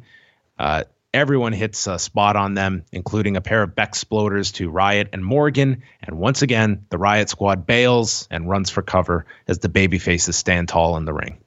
Uh, 0.57 0.83
everyone 1.17 1.51
hits 1.51 1.87
a 1.87 1.97
spot 1.97 2.35
on 2.35 2.53
them, 2.53 2.85
including 2.91 3.35
a 3.35 3.41
pair 3.41 3.63
of 3.63 3.75
Beck 3.75 3.93
exploders 3.93 4.53
to 4.53 4.71
Riott 4.71 5.09
and 5.13 5.25
Morgan. 5.25 5.81
And 6.03 6.19
once 6.19 6.43
again, 6.43 6.85
the 6.89 6.97
Riot 6.99 7.29
squad 7.29 7.65
bails 7.65 8.27
and 8.29 8.47
runs 8.47 8.69
for 8.69 8.83
cover 8.83 9.25
as 9.47 9.59
the 9.59 9.69
babyfaces 9.69 10.35
stand 10.35 10.69
tall 10.69 10.95
in 10.95 11.05
the 11.05 11.13
ring. 11.13 11.39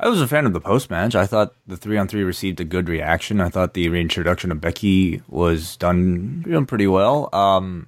I 0.00 0.08
was 0.08 0.20
a 0.20 0.26
fan 0.26 0.46
of 0.46 0.52
the 0.52 0.60
post 0.60 0.90
match. 0.90 1.14
I 1.14 1.26
thought 1.26 1.54
the 1.68 1.76
three 1.76 1.96
on 1.96 2.08
three 2.08 2.24
received 2.24 2.60
a 2.60 2.64
good 2.64 2.88
reaction. 2.88 3.40
I 3.40 3.50
thought 3.50 3.74
the 3.74 3.88
reintroduction 3.88 4.50
of 4.50 4.60
Becky 4.60 5.22
was 5.28 5.76
done, 5.76 6.44
done 6.48 6.66
pretty 6.66 6.88
well. 6.88 7.32
Um, 7.32 7.86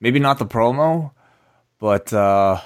maybe 0.00 0.18
not 0.18 0.38
the 0.38 0.46
promo, 0.46 1.10
but 1.78 2.10
uh, 2.14 2.58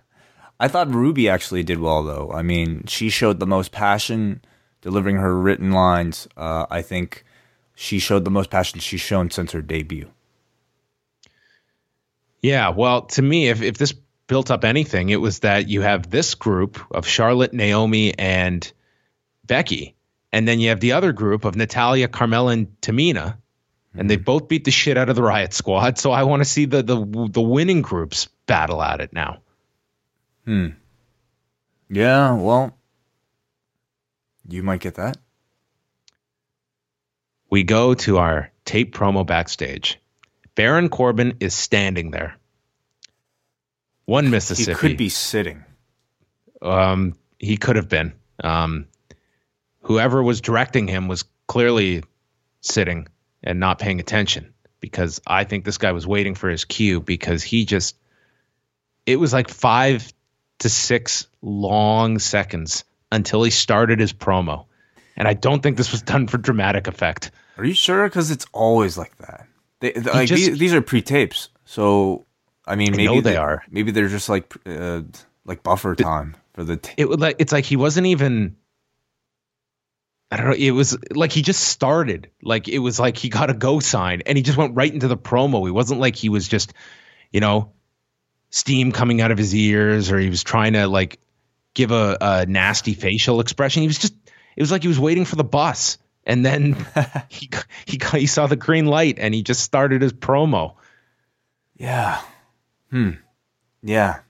I 0.60 0.66
thought 0.66 0.92
Ruby 0.92 1.28
actually 1.28 1.62
did 1.62 1.78
well, 1.78 2.02
though. 2.02 2.32
I 2.32 2.42
mean, 2.42 2.86
she 2.88 3.08
showed 3.08 3.38
the 3.38 3.46
most 3.46 3.70
passion 3.70 4.40
delivering 4.80 5.16
her 5.16 5.38
written 5.38 5.72
lines. 5.72 6.28
Uh, 6.36 6.66
I 6.70 6.82
think 6.82 7.24
she 7.74 7.98
showed 7.98 8.24
the 8.24 8.30
most 8.30 8.50
passion 8.50 8.80
she's 8.80 9.00
shown 9.00 9.30
since 9.30 9.52
her 9.52 9.62
debut. 9.62 10.10
Yeah, 12.42 12.70
well, 12.70 13.02
to 13.02 13.22
me, 13.22 13.48
if, 13.48 13.62
if 13.62 13.78
this 13.78 13.94
built 14.28 14.50
up 14.50 14.64
anything, 14.64 15.08
it 15.08 15.20
was 15.20 15.40
that 15.40 15.68
you 15.68 15.80
have 15.80 16.08
this 16.08 16.34
group 16.34 16.80
of 16.92 17.06
Charlotte, 17.06 17.52
Naomi, 17.52 18.16
and 18.16 18.70
Becky, 19.44 19.96
and 20.32 20.46
then 20.46 20.60
you 20.60 20.68
have 20.68 20.80
the 20.80 20.92
other 20.92 21.12
group 21.12 21.44
of 21.44 21.56
Natalya, 21.56 22.06
Carmella, 22.06 22.52
and 22.52 22.80
Tamina, 22.80 23.38
and 23.94 24.08
they 24.08 24.16
both 24.16 24.46
beat 24.46 24.64
the 24.64 24.70
shit 24.70 24.96
out 24.96 25.08
of 25.08 25.16
the 25.16 25.22
Riot 25.22 25.52
Squad. 25.52 25.98
So 25.98 26.12
I 26.12 26.22
want 26.22 26.40
to 26.40 26.44
see 26.44 26.66
the 26.66 26.82
the 26.82 27.28
the 27.30 27.40
winning 27.40 27.82
groups 27.82 28.28
battle 28.46 28.82
at 28.82 29.00
it 29.00 29.12
now. 29.12 29.38
Hmm. 30.44 30.68
Yeah, 31.90 32.34
well, 32.34 32.77
you 34.48 34.62
might 34.62 34.80
get 34.80 34.94
that. 34.94 35.16
We 37.50 37.62
go 37.64 37.94
to 37.94 38.18
our 38.18 38.50
tape 38.64 38.94
promo 38.94 39.26
backstage. 39.26 40.00
Baron 40.54 40.88
Corbin 40.88 41.36
is 41.40 41.54
standing 41.54 42.10
there. 42.10 42.36
One 44.06 44.30
Mississippi. 44.30 44.72
He 44.72 44.78
could 44.78 44.96
be 44.96 45.08
sitting. 45.08 45.64
Um, 46.60 47.14
he 47.38 47.56
could 47.56 47.76
have 47.76 47.88
been. 47.88 48.14
Um, 48.42 48.86
whoever 49.82 50.22
was 50.22 50.40
directing 50.40 50.88
him 50.88 51.08
was 51.08 51.24
clearly 51.46 52.02
sitting 52.60 53.06
and 53.42 53.60
not 53.60 53.78
paying 53.78 54.00
attention 54.00 54.52
because 54.80 55.20
I 55.26 55.44
think 55.44 55.64
this 55.64 55.78
guy 55.78 55.92
was 55.92 56.06
waiting 56.06 56.34
for 56.34 56.48
his 56.48 56.64
cue 56.64 57.00
because 57.00 57.42
he 57.42 57.64
just, 57.64 57.96
it 59.06 59.16
was 59.16 59.32
like 59.32 59.48
five 59.48 60.12
to 60.60 60.68
six 60.68 61.28
long 61.40 62.18
seconds 62.18 62.84
until 63.12 63.42
he 63.42 63.50
started 63.50 64.00
his 64.00 64.12
promo. 64.12 64.66
And 65.16 65.26
I 65.26 65.34
don't 65.34 65.62
think 65.62 65.76
this 65.76 65.90
was 65.92 66.02
done 66.02 66.28
for 66.28 66.38
dramatic 66.38 66.86
effect. 66.86 67.30
Are 67.56 67.64
you 67.64 67.74
sure? 67.74 68.04
Because 68.08 68.30
it's 68.30 68.46
always 68.52 68.96
like 68.96 69.16
that. 69.18 69.46
They, 69.80 69.92
they- 69.92 70.10
like 70.10 70.28
just- 70.28 70.46
these, 70.46 70.58
these 70.58 70.74
are 70.74 70.80
pre-tapes, 70.82 71.48
so 71.64 72.24
I 72.66 72.76
mean, 72.76 72.94
I 72.94 72.96
maybe 72.98 73.06
know 73.06 73.20
they 73.20 73.36
are. 73.36 73.62
Maybe 73.70 73.90
they're 73.90 74.08
just 74.08 74.28
like 74.28 74.54
uh, 74.66 75.02
like 75.44 75.62
buffer 75.62 75.94
time 75.94 76.36
for 76.52 76.64
the. 76.64 76.76
T- 76.76 76.92
It 76.96 77.08
would 77.08 77.20
like, 77.20 77.36
it's 77.38 77.52
like 77.52 77.64
he 77.64 77.76
wasn't 77.76 78.06
even, 78.08 78.56
I 80.30 80.36
don't 80.36 80.46
know. 80.46 80.54
It 80.56 80.72
was 80.72 80.96
like 81.12 81.32
he 81.32 81.40
just 81.42 81.62
started. 81.64 82.30
Like 82.42 82.68
it 82.68 82.80
was 82.80 83.00
like 83.00 83.16
he 83.16 83.28
got 83.30 83.48
a 83.50 83.54
go 83.54 83.80
sign 83.80 84.22
and 84.26 84.36
he 84.36 84.42
just 84.42 84.58
went 84.58 84.76
right 84.76 84.92
into 84.92 85.08
the 85.08 85.16
promo. 85.16 85.64
He 85.64 85.70
wasn't 85.70 86.00
like 86.00 86.16
he 86.16 86.28
was 86.28 86.46
just, 86.46 86.74
you 87.32 87.40
know, 87.40 87.72
steam 88.50 88.92
coming 88.92 89.20
out 89.22 89.30
of 89.30 89.38
his 89.38 89.54
ears 89.54 90.10
or 90.12 90.18
he 90.18 90.28
was 90.28 90.42
trying 90.42 90.74
to 90.74 90.86
like 90.86 91.18
give 91.74 91.90
a, 91.90 92.16
a 92.20 92.46
nasty 92.46 92.94
facial 92.94 93.40
expression. 93.40 93.82
He 93.82 93.86
was 93.86 93.98
just, 93.98 94.14
it 94.56 94.62
was 94.62 94.70
like 94.72 94.82
he 94.82 94.88
was 94.88 94.98
waiting 94.98 95.24
for 95.24 95.36
the 95.36 95.44
bus. 95.44 95.98
And 96.24 96.44
then 96.44 96.76
he 97.28 97.48
he 97.86 97.98
he 98.12 98.26
saw 98.26 98.46
the 98.46 98.56
green 98.56 98.86
light 98.86 99.18
and 99.18 99.34
he 99.34 99.42
just 99.42 99.60
started 99.60 100.02
his 100.02 100.12
promo. 100.12 100.74
yeah. 101.76 102.20
Hmm. 102.90 103.10
Yeah. 103.82 104.20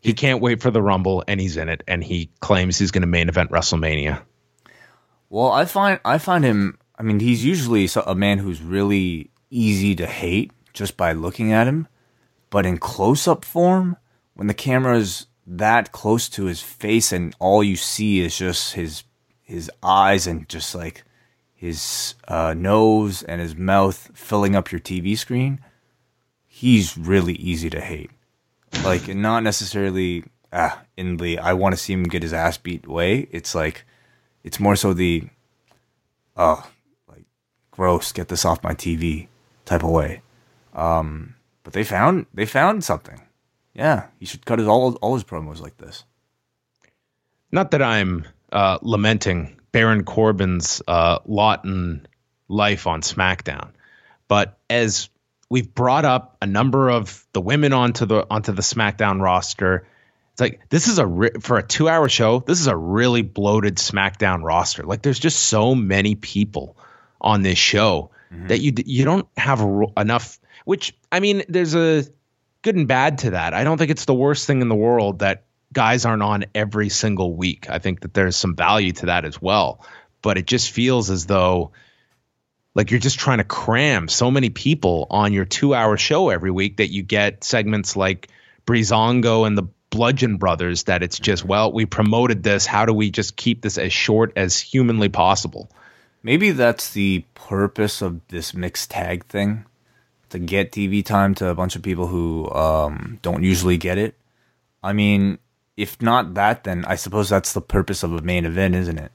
He 0.00 0.14
can't 0.14 0.40
wait 0.40 0.60
for 0.60 0.70
the 0.70 0.82
Rumble 0.82 1.22
and 1.28 1.40
he's 1.40 1.56
in 1.56 1.68
it 1.68 1.84
and 1.86 2.02
he 2.02 2.30
claims 2.40 2.78
he's 2.78 2.90
going 2.90 3.02
to 3.02 3.06
main 3.08 3.28
event 3.28 3.50
WrestleMania. 3.50 4.22
Well, 5.30 5.52
I 5.52 5.64
find 5.64 6.00
I 6.04 6.18
find 6.18 6.44
him. 6.44 6.78
I 6.98 7.02
mean, 7.02 7.20
he's 7.20 7.44
usually 7.44 7.88
a 8.04 8.14
man 8.14 8.38
who's 8.38 8.60
really 8.60 9.30
easy 9.50 9.94
to 9.96 10.06
hate 10.06 10.50
just 10.72 10.96
by 10.96 11.12
looking 11.12 11.52
at 11.52 11.66
him, 11.66 11.86
but 12.50 12.66
in 12.66 12.78
close-up 12.78 13.44
form, 13.44 13.96
when 14.34 14.46
the 14.46 14.54
camera's 14.54 15.26
that 15.46 15.92
close 15.92 16.28
to 16.30 16.44
his 16.44 16.60
face 16.62 17.12
and 17.12 17.34
all 17.38 17.62
you 17.62 17.76
see 17.76 18.20
is 18.20 18.36
just 18.36 18.74
his 18.74 19.04
his 19.42 19.70
eyes 19.82 20.26
and 20.26 20.48
just 20.48 20.74
like 20.74 21.04
his 21.62 22.14
uh, 22.26 22.54
nose 22.56 23.22
and 23.22 23.40
his 23.40 23.54
mouth 23.54 24.10
filling 24.14 24.56
up 24.56 24.72
your 24.72 24.80
TV 24.80 25.16
screen, 25.16 25.60
he's 26.48 26.98
really 26.98 27.34
easy 27.34 27.70
to 27.70 27.80
hate. 27.80 28.10
Like, 28.82 29.06
not 29.06 29.44
necessarily 29.44 30.24
ah, 30.52 30.82
in 30.96 31.18
the 31.18 31.38
I 31.38 31.52
want 31.52 31.72
to 31.74 31.80
see 31.80 31.92
him 31.92 32.02
get 32.02 32.24
his 32.24 32.32
ass 32.32 32.58
beat 32.58 32.88
way. 32.88 33.28
It's 33.30 33.54
like, 33.54 33.84
it's 34.42 34.58
more 34.58 34.74
so 34.74 34.92
the, 34.92 35.28
oh, 36.36 36.68
like, 37.06 37.26
gross, 37.70 38.10
get 38.10 38.26
this 38.26 38.44
off 38.44 38.64
my 38.64 38.74
TV 38.74 39.28
type 39.64 39.84
of 39.84 39.90
way. 39.90 40.22
Um, 40.74 41.36
but 41.62 41.74
they 41.74 41.84
found 41.84 42.26
they 42.34 42.44
found 42.44 42.82
something. 42.82 43.20
Yeah, 43.74 44.06
he 44.18 44.26
should 44.26 44.44
cut 44.44 44.58
his 44.58 44.68
all 44.68 44.94
all 44.96 45.14
his 45.14 45.24
promos 45.24 45.60
like 45.60 45.76
this. 45.78 46.04
Not 47.50 47.70
that 47.72 47.82
I'm 47.82 48.26
uh, 48.50 48.78
lamenting 48.82 49.60
Baron 49.72 50.04
Corbin's 50.04 50.82
uh, 50.86 51.18
lot 51.26 51.64
in 51.64 52.06
life 52.48 52.86
on 52.86 53.02
SmackDown, 53.02 53.70
but 54.28 54.58
as 54.68 55.08
we've 55.48 55.74
brought 55.74 56.04
up 56.04 56.36
a 56.40 56.46
number 56.46 56.90
of 56.90 57.26
the 57.32 57.40
women 57.40 57.72
onto 57.72 58.06
the 58.06 58.26
onto 58.30 58.52
the 58.52 58.62
SmackDown 58.62 59.20
roster, 59.20 59.86
it's 60.32 60.40
like 60.40 60.60
this 60.70 60.88
is 60.88 60.98
a 60.98 61.06
re- 61.06 61.40
for 61.40 61.58
a 61.58 61.62
two 61.62 61.88
hour 61.88 62.08
show. 62.08 62.40
This 62.40 62.60
is 62.60 62.66
a 62.66 62.76
really 62.76 63.22
bloated 63.22 63.76
SmackDown 63.76 64.42
roster. 64.42 64.82
Like 64.82 65.02
there's 65.02 65.18
just 65.18 65.40
so 65.40 65.74
many 65.74 66.14
people 66.14 66.76
on 67.20 67.42
this 67.42 67.58
show 67.58 68.10
mm-hmm. 68.32 68.48
that 68.48 68.60
you 68.60 68.72
you 68.84 69.04
don't 69.04 69.28
have 69.36 69.62
enough. 69.96 70.38
Which 70.64 70.96
I 71.10 71.20
mean, 71.20 71.42
there's 71.48 71.74
a 71.74 72.04
good 72.62 72.76
and 72.76 72.88
bad 72.88 73.18
to 73.18 73.30
that. 73.30 73.54
I 73.54 73.64
don't 73.64 73.78
think 73.78 73.90
it's 73.90 74.04
the 74.04 74.14
worst 74.14 74.46
thing 74.46 74.62
in 74.62 74.68
the 74.68 74.74
world 74.74 75.18
that 75.18 75.44
guys 75.72 76.04
aren't 76.04 76.22
on 76.22 76.44
every 76.54 76.88
single 76.88 77.34
week. 77.34 77.68
I 77.68 77.78
think 77.78 78.00
that 78.00 78.14
there's 78.14 78.36
some 78.36 78.54
value 78.54 78.92
to 78.92 79.06
that 79.06 79.24
as 79.24 79.40
well. 79.40 79.84
But 80.22 80.38
it 80.38 80.46
just 80.46 80.70
feels 80.70 81.10
as 81.10 81.26
though 81.26 81.72
like 82.74 82.90
you're 82.90 83.00
just 83.00 83.18
trying 83.18 83.38
to 83.38 83.44
cram 83.44 84.08
so 84.08 84.30
many 84.30 84.48
people 84.48 85.06
on 85.10 85.32
your 85.32 85.44
two 85.44 85.74
hour 85.74 85.96
show 85.96 86.30
every 86.30 86.50
week 86.50 86.78
that 86.78 86.90
you 86.90 87.02
get 87.02 87.44
segments 87.44 87.96
like 87.96 88.28
Breezango 88.66 89.46
and 89.46 89.58
the 89.58 89.64
Bludgeon 89.90 90.38
Brothers 90.38 90.84
that 90.84 91.02
it's 91.02 91.18
just, 91.18 91.44
well, 91.44 91.70
we 91.70 91.84
promoted 91.84 92.42
this. 92.42 92.64
How 92.64 92.86
do 92.86 92.94
we 92.94 93.10
just 93.10 93.36
keep 93.36 93.60
this 93.60 93.76
as 93.76 93.92
short 93.92 94.32
as 94.36 94.58
humanly 94.58 95.10
possible? 95.10 95.70
Maybe 96.22 96.52
that's 96.52 96.92
the 96.92 97.24
purpose 97.34 98.00
of 98.00 98.26
this 98.28 98.54
mixed 98.54 98.90
tag 98.90 99.26
thing 99.26 99.66
to 100.32 100.38
get 100.38 100.72
TV 100.72 101.04
time 101.04 101.34
to 101.36 101.48
a 101.48 101.54
bunch 101.54 101.76
of 101.76 101.82
people 101.82 102.06
who 102.06 102.50
um, 102.50 103.18
don't 103.22 103.42
usually 103.42 103.76
get 103.76 103.98
it. 103.98 104.14
I 104.82 104.92
mean, 104.92 105.38
if 105.76 106.02
not 106.02 106.34
that, 106.34 106.64
then 106.64 106.84
I 106.84 106.96
suppose 106.96 107.28
that's 107.28 107.52
the 107.52 107.60
purpose 107.60 108.02
of 108.02 108.12
a 108.12 108.20
main 108.20 108.44
event, 108.44 108.74
isn't 108.74 108.98
it? 108.98 109.12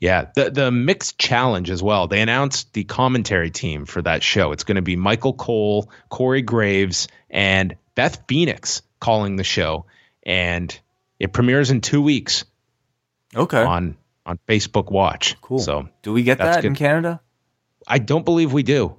Yeah, 0.00 0.26
the 0.34 0.50
the 0.50 0.70
mixed 0.70 1.18
challenge 1.18 1.70
as 1.70 1.82
well. 1.82 2.06
They 2.06 2.20
announced 2.20 2.72
the 2.72 2.84
commentary 2.84 3.50
team 3.50 3.86
for 3.86 4.02
that 4.02 4.22
show. 4.22 4.52
It's 4.52 4.64
going 4.64 4.76
to 4.76 4.82
be 4.82 4.96
Michael 4.96 5.32
Cole, 5.32 5.90
Corey 6.08 6.42
Graves, 6.42 7.08
and 7.30 7.76
Beth 7.94 8.24
Phoenix 8.28 8.82
calling 9.00 9.36
the 9.36 9.44
show, 9.44 9.86
and 10.24 10.78
it 11.18 11.32
premieres 11.32 11.70
in 11.70 11.80
two 11.80 12.02
weeks. 12.02 12.44
Okay. 13.34 13.62
On 13.62 13.96
on 14.26 14.38
Facebook 14.48 14.90
Watch. 14.90 15.40
Cool. 15.40 15.60
So 15.60 15.88
do 16.02 16.12
we 16.12 16.22
get 16.22 16.38
that 16.38 16.56
good. 16.56 16.66
in 16.66 16.74
Canada? 16.74 17.20
I 17.86 17.98
don't 17.98 18.24
believe 18.24 18.52
we 18.52 18.62
do 18.62 18.96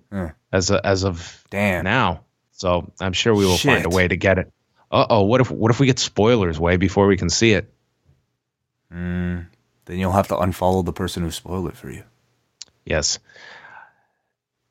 as 0.53 0.71
a, 0.71 0.85
as 0.85 1.03
of 1.03 1.43
damn 1.49 1.83
now. 1.83 2.21
So 2.53 2.89
I'm 3.01 3.11
sure 3.11 3.35
we 3.35 3.45
will 3.45 3.57
Shit. 3.57 3.73
find 3.73 3.85
a 3.85 3.89
way 3.89 4.07
to 4.07 4.15
get 4.15 4.37
it. 4.37 4.53
Uh 4.89 5.07
oh, 5.09 5.23
what 5.23 5.41
if 5.41 5.51
what 5.51 5.71
if 5.71 5.79
we 5.79 5.87
get 5.87 5.99
spoilers 5.99 6.59
way 6.59 6.77
before 6.77 7.07
we 7.07 7.17
can 7.17 7.29
see 7.29 7.51
it? 7.51 7.73
Mm, 8.93 9.47
then 9.85 9.97
you'll 9.97 10.11
have 10.11 10.27
to 10.27 10.35
unfollow 10.35 10.85
the 10.85 10.93
person 10.93 11.23
who 11.23 11.31
spoiled 11.31 11.67
it 11.67 11.75
for 11.75 11.89
you. 11.89 12.03
Yes. 12.85 13.19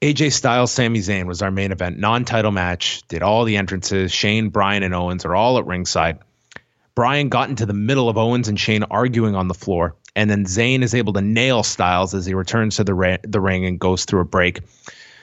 AJ 0.00 0.32
Styles, 0.32 0.72
Sami 0.72 0.98
Zayn 1.00 1.26
was 1.26 1.42
our 1.42 1.50
main 1.50 1.70
event, 1.70 1.98
non-title 1.98 2.50
match. 2.50 3.02
Did 3.08 3.22
all 3.22 3.44
the 3.44 3.56
entrances. 3.56 4.12
Shane, 4.12 4.48
Bryan, 4.48 4.82
and 4.82 4.94
Owens 4.94 5.24
are 5.24 5.34
all 5.34 5.58
at 5.58 5.66
ringside. 5.66 6.18
Bryan 6.94 7.28
got 7.28 7.48
into 7.50 7.66
the 7.66 7.72
middle 7.72 8.08
of 8.08 8.18
Owens 8.18 8.48
and 8.48 8.58
Shane 8.58 8.82
arguing 8.84 9.34
on 9.36 9.48
the 9.48 9.54
floor, 9.54 9.96
and 10.14 10.28
then 10.28 10.44
Zayn 10.44 10.82
is 10.82 10.94
able 10.94 11.12
to 11.14 11.20
nail 11.20 11.62
Styles 11.62 12.14
as 12.14 12.26
he 12.26 12.34
returns 12.34 12.76
to 12.76 12.84
the 12.84 12.94
ra- 12.94 13.16
the 13.22 13.40
ring 13.40 13.64
and 13.64 13.78
goes 13.78 14.04
through 14.04 14.20
a 14.20 14.24
break. 14.24 14.60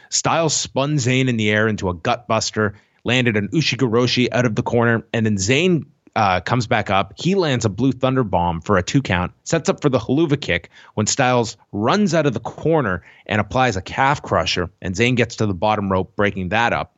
Styles 0.10 0.56
spun 0.56 0.96
Zayn 0.96 1.30
in 1.30 1.38
the 1.38 1.50
air 1.52 1.68
into 1.68 1.90
a 1.90 1.96
gutbuster, 1.96 2.74
landed 3.04 3.38
an 3.38 3.50
Ushigoroshi 3.50 4.28
out 4.32 4.46
of 4.46 4.56
the 4.56 4.64
corner, 4.64 5.06
and 5.14 5.26
then 5.26 5.38
Zayn 5.38 5.86
uh, 6.16 6.42
comes 6.42 6.68
back 6.68 6.90
up. 6.90 7.14
He 7.18 7.36
lands 7.36 7.66
a 7.66 7.70
blue 7.70 7.92
thunder 7.92 8.24
bomb 8.24 8.62
for 8.62 8.78
a 8.78 8.84
two 8.84 9.02
count, 9.02 9.32
sets 9.44 9.70
up 9.70 9.82
for 9.82 9.90
the 9.90 10.00
Helluva 10.00 10.40
kick 10.40 10.70
when 10.96 11.06
Styles 11.06 11.58
runs 11.72 12.14
out 12.14 12.26
of 12.26 12.34
the 12.34 12.40
corner 12.40 13.04
and 13.26 13.40
applies 13.40 13.78
a 13.78 13.82
calf 13.82 14.22
crusher, 14.22 14.72
and 14.82 14.96
Zayn 14.96 15.16
gets 15.16 15.38
to 15.38 15.46
the 15.46 15.54
bottom 15.54 15.92
rope, 15.92 16.16
breaking 16.16 16.50
that 16.50 16.74
up. 16.74 16.96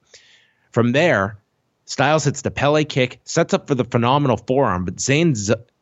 From 0.71 0.93
there, 0.93 1.37
Styles 1.85 2.23
hits 2.23 2.41
the 2.41 2.51
Pele 2.51 2.85
kick, 2.85 3.19
sets 3.25 3.53
up 3.53 3.67
for 3.67 3.75
the 3.75 3.83
phenomenal 3.83 4.37
forearm, 4.37 4.85
but 4.85 4.95
Zayn, 4.95 5.35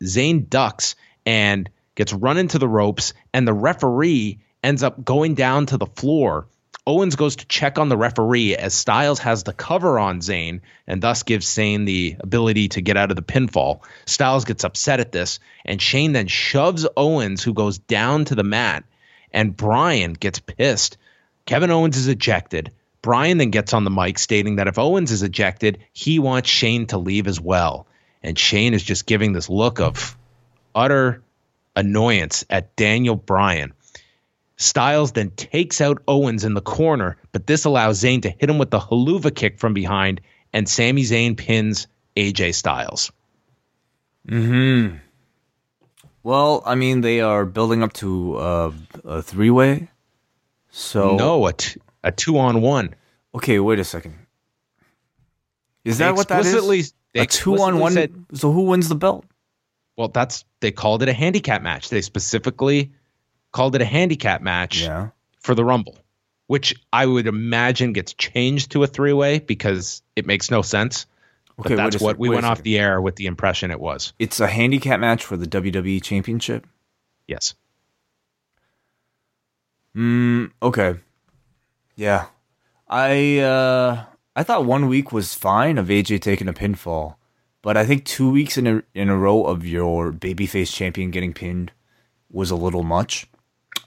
Zayn 0.03 0.49
ducks 0.49 0.95
and 1.25 1.69
gets 1.93 2.11
run 2.11 2.37
into 2.37 2.57
the 2.57 2.67
ropes, 2.67 3.13
and 3.33 3.47
the 3.47 3.53
referee 3.53 4.39
ends 4.63 4.81
up 4.81 5.05
going 5.05 5.35
down 5.35 5.67
to 5.67 5.77
the 5.77 5.85
floor 5.85 6.47
Owens 6.85 7.15
goes 7.15 7.35
to 7.35 7.45
check 7.45 7.77
on 7.77 7.89
the 7.89 7.97
referee 7.97 8.55
as 8.55 8.73
Styles 8.73 9.19
has 9.19 9.43
the 9.43 9.53
cover 9.53 9.99
on 9.99 10.21
Zayn 10.21 10.61
and 10.87 11.03
thus 11.03 11.23
gives 11.23 11.45
Zayn 11.45 11.85
the 11.85 12.15
ability 12.19 12.69
to 12.69 12.81
get 12.81 12.97
out 12.97 13.11
of 13.11 13.15
the 13.15 13.21
pinfall. 13.21 13.81
Styles 14.07 14.45
gets 14.45 14.63
upset 14.63 14.99
at 14.99 15.11
this, 15.11 15.39
and 15.65 15.79
Shane 15.79 16.13
then 16.13 16.27
shoves 16.27 16.87
Owens, 16.97 17.43
who 17.43 17.53
goes 17.53 17.77
down 17.77 18.25
to 18.25 18.35
the 18.35 18.43
mat, 18.43 18.85
and 19.31 19.55
Bryan 19.55 20.13
gets 20.13 20.39
pissed. 20.39 20.97
Kevin 21.45 21.69
Owens 21.69 21.97
is 21.97 22.07
ejected. 22.07 22.71
Bryan 23.01 23.37
then 23.37 23.51
gets 23.51 23.73
on 23.73 23.83
the 23.83 23.91
mic 23.91 24.17
stating 24.17 24.55
that 24.55 24.67
if 24.67 24.79
Owens 24.79 25.11
is 25.11 25.23
ejected, 25.23 25.79
he 25.93 26.17
wants 26.17 26.49
Shane 26.49 26.87
to 26.87 26.97
leave 26.97 27.27
as 27.27 27.39
well. 27.39 27.87
And 28.23 28.37
Shane 28.37 28.73
is 28.73 28.83
just 28.83 29.05
giving 29.05 29.33
this 29.33 29.49
look 29.49 29.79
of 29.79 30.17
utter 30.73 31.21
annoyance 31.75 32.45
at 32.49 32.75
Daniel 32.75 33.15
Bryan. 33.15 33.73
Styles 34.59 35.13
then 35.13 35.31
takes 35.31 35.79
out 35.79 36.03
Owens 36.05 36.43
in 36.43 36.53
the 36.53 36.61
corner, 36.61 37.15
but 37.31 37.47
this 37.47 37.63
allows 37.63 38.03
Zayn 38.03 38.21
to 38.23 38.29
hit 38.29 38.49
him 38.49 38.57
with 38.57 38.69
the 38.69 38.79
Helluva 38.79 39.33
kick 39.33 39.57
from 39.57 39.73
behind, 39.73 40.19
and 40.51 40.67
Sami 40.67 41.03
Zayn 41.03 41.37
pins 41.37 41.87
AJ 42.17 42.53
Styles. 42.55 43.09
Hmm. 44.27 44.97
Well, 46.23 46.61
I 46.65 46.75
mean, 46.75 46.99
they 46.99 47.21
are 47.21 47.45
building 47.45 47.81
up 47.83 47.93
to 47.93 48.35
uh, 48.35 48.71
a 49.05 49.21
three-way. 49.21 49.87
So 50.71 51.15
no, 51.15 51.47
a 51.47 51.53
t- 51.53 51.79
a 52.03 52.11
two-on-one. 52.11 52.95
Okay, 53.33 53.59
wait 53.59 53.79
a 53.79 53.85
second. 53.85 54.15
Is 55.85 55.99
they 55.99 56.05
that 56.05 56.15
what 56.15 56.27
that 56.27 56.45
is? 56.45 56.93
A 57.15 57.25
two-on-one. 57.25 57.93
Said, 57.93 58.25
so 58.33 58.51
who 58.51 58.63
wins 58.63 58.89
the 58.89 58.95
belt? 58.95 59.25
Well, 59.95 60.09
that's 60.09 60.43
they 60.59 60.71
called 60.71 61.01
it 61.01 61.07
a 61.09 61.13
handicap 61.13 61.61
match. 61.61 61.89
They 61.89 62.01
specifically 62.01 62.91
called 63.51 63.75
it 63.75 63.81
a 63.81 63.85
handicap 63.85 64.41
match 64.41 64.81
yeah. 64.81 65.09
for 65.39 65.55
the 65.55 65.65
Rumble, 65.65 65.97
which 66.47 66.75
I 66.91 67.05
would 67.05 67.27
imagine 67.27 67.93
gets 67.93 68.13
changed 68.13 68.71
to 68.71 68.83
a 68.83 68.87
three 68.87 69.13
way 69.13 69.39
because 69.39 70.01
it 70.15 70.25
makes 70.25 70.51
no 70.51 70.61
sense. 70.61 71.05
Okay, 71.59 71.69
but 71.69 71.75
that's 71.75 72.01
what 72.01 72.17
we 72.17 72.29
went 72.29 72.45
off 72.45 72.63
the 72.63 72.79
air 72.79 73.01
with 73.01 73.17
the 73.17 73.25
impression 73.25 73.69
it 73.69 73.79
was. 73.79 74.13
It's 74.17 74.39
a 74.39 74.47
handicap 74.47 74.99
match 74.99 75.25
for 75.25 75.35
the 75.35 75.45
WWE 75.45 76.01
Championship. 76.01 76.65
Yes. 77.27 77.53
Mm, 79.95 80.51
okay. 80.61 80.95
Yeah. 81.95 82.27
I 82.87 83.39
uh 83.39 84.05
I 84.35 84.43
thought 84.43 84.65
one 84.65 84.87
week 84.87 85.11
was 85.11 85.33
fine 85.33 85.77
of 85.77 85.87
AJ 85.87 86.21
taking 86.21 86.47
a 86.47 86.53
pinfall, 86.53 87.15
but 87.61 87.75
I 87.75 87.85
think 87.85 88.05
two 88.05 88.31
weeks 88.31 88.57
in 88.57 88.67
a 88.67 88.83
in 88.93 89.09
a 89.09 89.17
row 89.17 89.43
of 89.43 89.65
your 89.65 90.13
babyface 90.13 90.73
champion 90.73 91.11
getting 91.11 91.33
pinned 91.33 91.73
was 92.31 92.51
a 92.51 92.55
little 92.55 92.83
much. 92.83 93.28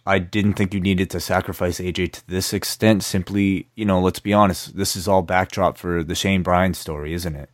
I 0.04 0.18
didn't 0.18 0.54
think 0.54 0.74
you 0.74 0.80
needed 0.80 1.10
to 1.10 1.20
sacrifice 1.20 1.78
AJ 1.78 2.12
to 2.12 2.26
this 2.28 2.52
extent. 2.52 3.04
Simply, 3.04 3.68
you 3.76 3.84
know, 3.84 4.00
let's 4.00 4.20
be 4.20 4.32
honest, 4.32 4.76
this 4.76 4.96
is 4.96 5.06
all 5.06 5.22
backdrop 5.22 5.78
for 5.78 6.02
the 6.02 6.14
Shane 6.14 6.42
Bryan 6.42 6.74
story, 6.74 7.12
isn't 7.12 7.36
it? 7.36 7.50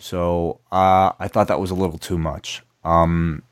So 0.00 0.60
uh, 0.72 1.12
I 1.18 1.28
thought 1.28 1.48
that 1.48 1.60
was 1.60 1.70
a 1.70 1.74
little 1.74 1.98
too 1.98 2.18
much. 2.18 2.62
Um, 2.82 3.42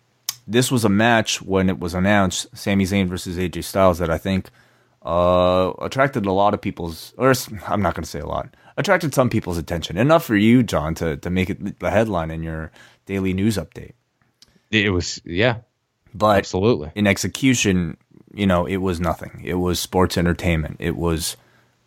this 0.46 0.70
was 0.70 0.84
a 0.84 0.88
match 0.88 1.42
when 1.42 1.68
it 1.68 1.78
was 1.78 1.94
announced, 1.94 2.48
Sami 2.56 2.84
Zayn 2.84 3.08
versus 3.08 3.36
AJ 3.36 3.64
Styles, 3.64 3.98
that 3.98 4.10
I 4.10 4.18
think 4.18 4.50
uh, 5.02 5.72
attracted 5.80 6.26
a 6.26 6.32
lot 6.32 6.54
of 6.54 6.60
people's, 6.60 7.14
or 7.16 7.32
I'm 7.68 7.82
not 7.82 7.94
going 7.94 8.04
to 8.04 8.10
say 8.10 8.20
a 8.20 8.26
lot, 8.26 8.54
attracted 8.76 9.14
some 9.14 9.30
people's 9.30 9.58
attention. 9.58 9.96
Enough 9.96 10.24
for 10.24 10.36
you, 10.36 10.62
John, 10.62 10.94
to 10.96 11.16
to 11.18 11.30
make 11.30 11.50
it 11.50 11.78
the 11.78 11.90
headline 11.90 12.30
in 12.30 12.42
your 12.42 12.72
daily 13.06 13.32
news 13.32 13.56
update. 13.56 13.92
It 14.70 14.92
was, 14.92 15.20
yeah, 15.24 15.58
but 16.14 16.38
absolutely 16.38 16.90
in 16.94 17.06
execution, 17.06 17.96
you 18.32 18.46
know, 18.46 18.66
it 18.66 18.78
was 18.78 19.00
nothing. 19.00 19.40
It 19.44 19.54
was 19.54 19.80
sports 19.80 20.16
entertainment. 20.18 20.76
It 20.78 20.96
was 20.96 21.36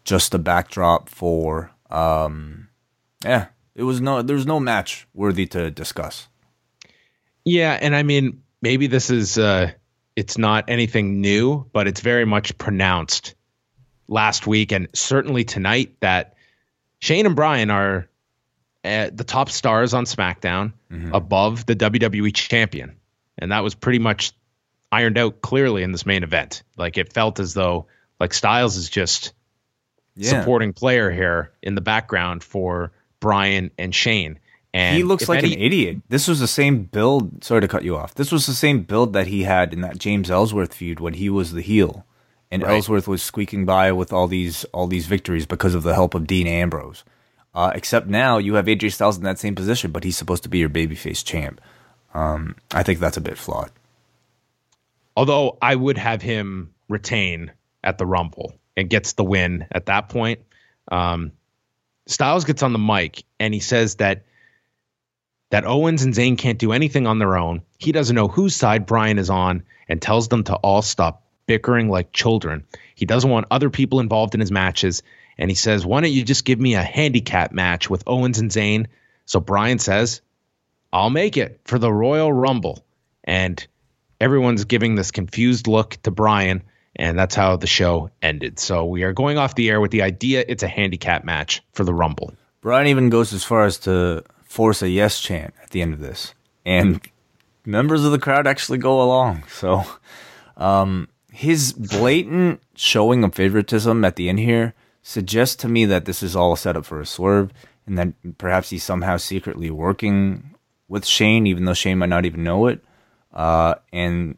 just 0.04 0.34
a 0.34 0.38
backdrop 0.40 1.08
for, 1.10 1.72
um, 1.90 2.68
yeah, 3.24 3.48
It 3.76 3.84
was 3.84 4.02
no 4.02 4.22
there's 4.22 4.46
no 4.46 4.60
match 4.60 5.08
worthy 5.14 5.46
to 5.48 5.72
discuss. 5.72 6.28
Yeah, 7.46 7.78
and 7.80 7.96
I 7.96 8.04
mean 8.04 8.42
maybe 8.62 8.88
this 8.88 9.10
is 9.10 9.38
uh 9.38 9.72
it's 10.16 10.38
not 10.38 10.66
anything 10.70 11.22
new, 11.22 11.66
but 11.74 11.88
it's 11.88 12.02
very 12.02 12.26
much 12.26 12.58
pronounced 12.58 13.36
last 14.08 14.46
week 14.46 14.72
and 14.72 14.88
certainly 14.94 15.44
tonight 15.44 15.96
that 16.02 16.36
Shane 17.00 17.26
and 17.26 17.36
Bryan 17.36 17.70
are 17.70 18.08
at 18.84 19.16
the 19.18 19.24
top 19.24 19.50
stars 19.50 19.94
on 19.94 20.06
SmackDown 20.06 20.74
Mm-hmm. 20.92 21.16
above 21.16 21.66
the 21.66 21.76
WWE 21.76 22.32
champion. 22.36 22.98
And 23.40 23.52
that 23.52 23.64
was 23.64 23.74
pretty 23.74 23.98
much 23.98 24.34
ironed 24.94 25.18
out 25.18 25.42
clearly 25.42 25.84
in 25.84 25.92
this 25.92 26.06
main 26.06 26.24
event. 26.24 26.64
Like 26.78 26.98
it 26.98 27.12
felt 27.14 27.40
as 27.40 27.54
though 27.54 27.88
like 28.20 28.34
Styles 28.34 28.78
is 28.78 28.90
just 28.90 29.34
Yeah. 30.16 30.30
supporting 30.40 30.74
player 30.74 31.10
here 31.12 31.52
in 31.64 31.76
the 31.76 31.82
background 31.82 32.44
for 32.44 32.92
Bryan 33.20 33.72
and 33.78 33.94
Shane. 33.96 34.40
And 34.76 34.98
he 34.98 35.04
looks 35.04 35.28
like 35.30 35.44
any- 35.44 35.54
an 35.54 35.60
idiot. 35.62 35.98
This 36.10 36.28
was 36.28 36.40
the 36.40 36.48
same 36.48 36.84
build. 36.84 37.44
Sorry 37.44 37.62
to 37.62 37.68
cut 37.68 37.84
you 37.84 37.96
off. 37.96 38.14
This 38.16 38.32
was 38.32 38.46
the 38.46 38.54
same 38.54 38.82
build 38.84 39.14
that 39.14 39.28
he 39.28 39.44
had 39.44 39.74
in 39.74 39.82
that 39.82 39.98
James 40.00 40.30
Ellsworth 40.32 40.74
feud 40.74 41.00
when 41.00 41.14
he 41.16 41.30
was 41.30 41.52
the 41.54 41.62
heel, 41.62 42.06
and 42.52 42.64
Right. 42.64 42.72
Ellsworth 42.72 43.08
was 43.08 43.22
squeaking 43.22 43.66
by 43.66 43.92
with 43.92 44.12
all 44.14 44.28
these 44.28 44.64
all 44.74 44.88
these 44.88 45.06
victories 45.08 45.46
because 45.46 45.76
of 45.76 45.84
the 45.84 45.94
help 45.96 46.14
of 46.16 46.26
Dean 46.28 46.48
Ambrose. 46.48 47.04
Uh, 47.56 47.72
except 47.76 48.08
now 48.08 48.40
you 48.40 48.56
have 48.56 48.68
AJ 48.68 48.90
Styles 48.90 49.18
in 49.18 49.24
that 49.24 49.38
same 49.40 49.54
position, 49.56 49.92
but 49.92 50.04
he's 50.04 50.18
supposed 50.18 50.42
to 50.44 50.50
be 50.50 50.58
your 50.58 50.70
babyface 50.70 51.24
champ. 51.24 51.62
Um, 52.16 52.56
I 52.72 52.82
think 52.84 53.00
that's 53.00 53.18
a 53.18 53.22
bit 53.22 53.38
flawed. 53.38 53.70
Although 55.16 55.58
I 55.62 55.76
would 55.76 55.98
have 55.98 56.22
him 56.22 56.74
retain 56.90 57.52
at 57.84 57.98
the 57.98 58.06
Rumble 58.06 58.54
and 58.76 58.90
gets 58.90 59.14
the 59.14 59.24
win 59.24 59.68
at 59.72 59.88
that 59.88 60.10
point. 60.10 60.42
Um, 60.92 61.32
Styles 62.08 62.46
gets 62.46 62.64
on 62.64 62.74
the 62.74 62.80
mic 62.80 63.24
and 63.40 63.54
he 63.54 63.60
says 63.60 63.96
that 63.96 64.26
that 65.52 65.66
Owens 65.66 66.04
and 66.04 66.16
Zayn 66.16 66.38
can't 66.38 66.58
do 66.58 66.72
anything 66.72 67.06
on 67.06 67.20
their 67.20 67.38
own. 67.38 67.62
He 67.78 67.92
doesn't 67.92 68.16
know 68.16 68.28
whose 68.28 68.56
side 68.56 68.88
Bryan 68.88 69.20
is 69.20 69.30
on 69.30 69.64
and 69.88 70.02
tells 70.02 70.28
them 70.28 70.44
to 70.46 70.56
all 70.56 70.82
stop 70.82 71.24
bickering 71.46 71.90
like 71.90 72.12
children. 72.12 72.66
He 72.96 73.06
doesn't 73.06 73.30
want 73.30 73.48
other 73.52 73.70
people 73.70 74.00
involved 74.00 74.34
in 74.34 74.40
his 74.40 74.52
matches. 74.52 75.04
And 75.38 75.52
he 75.52 75.56
says, 75.56 75.86
Why 75.86 76.02
don't 76.02 76.12
you 76.12 76.24
just 76.24 76.46
give 76.46 76.60
me 76.60 76.74
a 76.74 76.82
handicap 76.82 77.52
match 77.52 77.90
with 77.90 78.04
Owens 78.08 78.40
and 78.40 78.50
Zayn? 78.50 78.88
So 79.26 79.40
Bryan 79.40 79.80
says, 79.80 80.22
I'll 80.92 81.10
make 81.10 81.38
it 81.38 81.62
for 81.66 81.78
the 81.78 81.92
Royal 81.92 82.32
Rumble. 82.32 82.84
And 83.24 83.66
everyone's 84.24 84.64
giving 84.64 84.96
this 84.96 85.12
confused 85.12 85.68
look 85.68 85.98
to 86.04 86.10
Bryan, 86.10 86.64
and 86.96 87.20
that's 87.20 87.36
how 87.36 87.58
the 87.58 87.68
show 87.68 88.10
ended. 88.22 88.58
So 88.58 88.86
we 88.86 89.04
are 89.04 89.12
going 89.12 89.38
off 89.38 89.56
the 89.56 89.70
air 89.70 89.82
with 89.82 89.92
the 89.92 90.02
idea 90.02 90.46
it's 90.48 90.64
a 90.64 90.68
handicap 90.68 91.26
match 91.26 91.62
for 91.74 91.84
the 91.84 91.94
Rumble. 91.94 92.34
Bryan 92.62 92.88
even 92.88 93.10
goes 93.10 93.34
as 93.34 93.44
far 93.44 93.66
as 93.66 93.78
to 93.80 94.24
force 94.46 94.82
a 94.82 94.90
yes 94.90 95.20
chant 95.20 95.54
at 95.62 95.72
the 95.72 95.82
end 95.82 95.94
of 95.94 96.00
this, 96.00 96.34
and 96.66 97.02
members 97.66 98.06
of 98.06 98.14
the 98.14 98.20
crowd 98.20 98.48
actually 98.48 98.78
go 98.78 99.02
along. 99.02 99.44
So, 99.52 99.84
um, 100.56 101.10
his 101.30 101.74
blatant 101.74 102.62
showing 102.76 103.26
of 103.26 103.36
favoritism 103.36 104.06
at 104.06 104.16
the 104.16 104.30
end 104.30 104.40
here 104.40 104.74
suggests 105.02 105.58
to 105.58 105.68
me 105.68 105.84
that 105.84 106.06
this 106.06 106.24
is 106.24 106.34
all 106.34 106.54
a 106.54 106.58
setup 106.58 106.86
for 106.86 107.02
a 107.02 107.06
swerve, 107.06 107.52
and 107.86 107.98
that 107.98 108.38
perhaps 108.38 108.70
he's 108.70 108.86
somehow 108.86 109.18
secretly 109.18 109.70
working 109.70 110.56
with 110.88 111.06
Shane, 111.06 111.46
even 111.46 111.66
though 111.66 111.74
Shane 111.74 111.98
might 111.98 112.08
not 112.08 112.26
even 112.26 112.46
know 112.46 112.68
it. 112.68 112.82
Uh, 113.34 113.76
and 113.92 114.38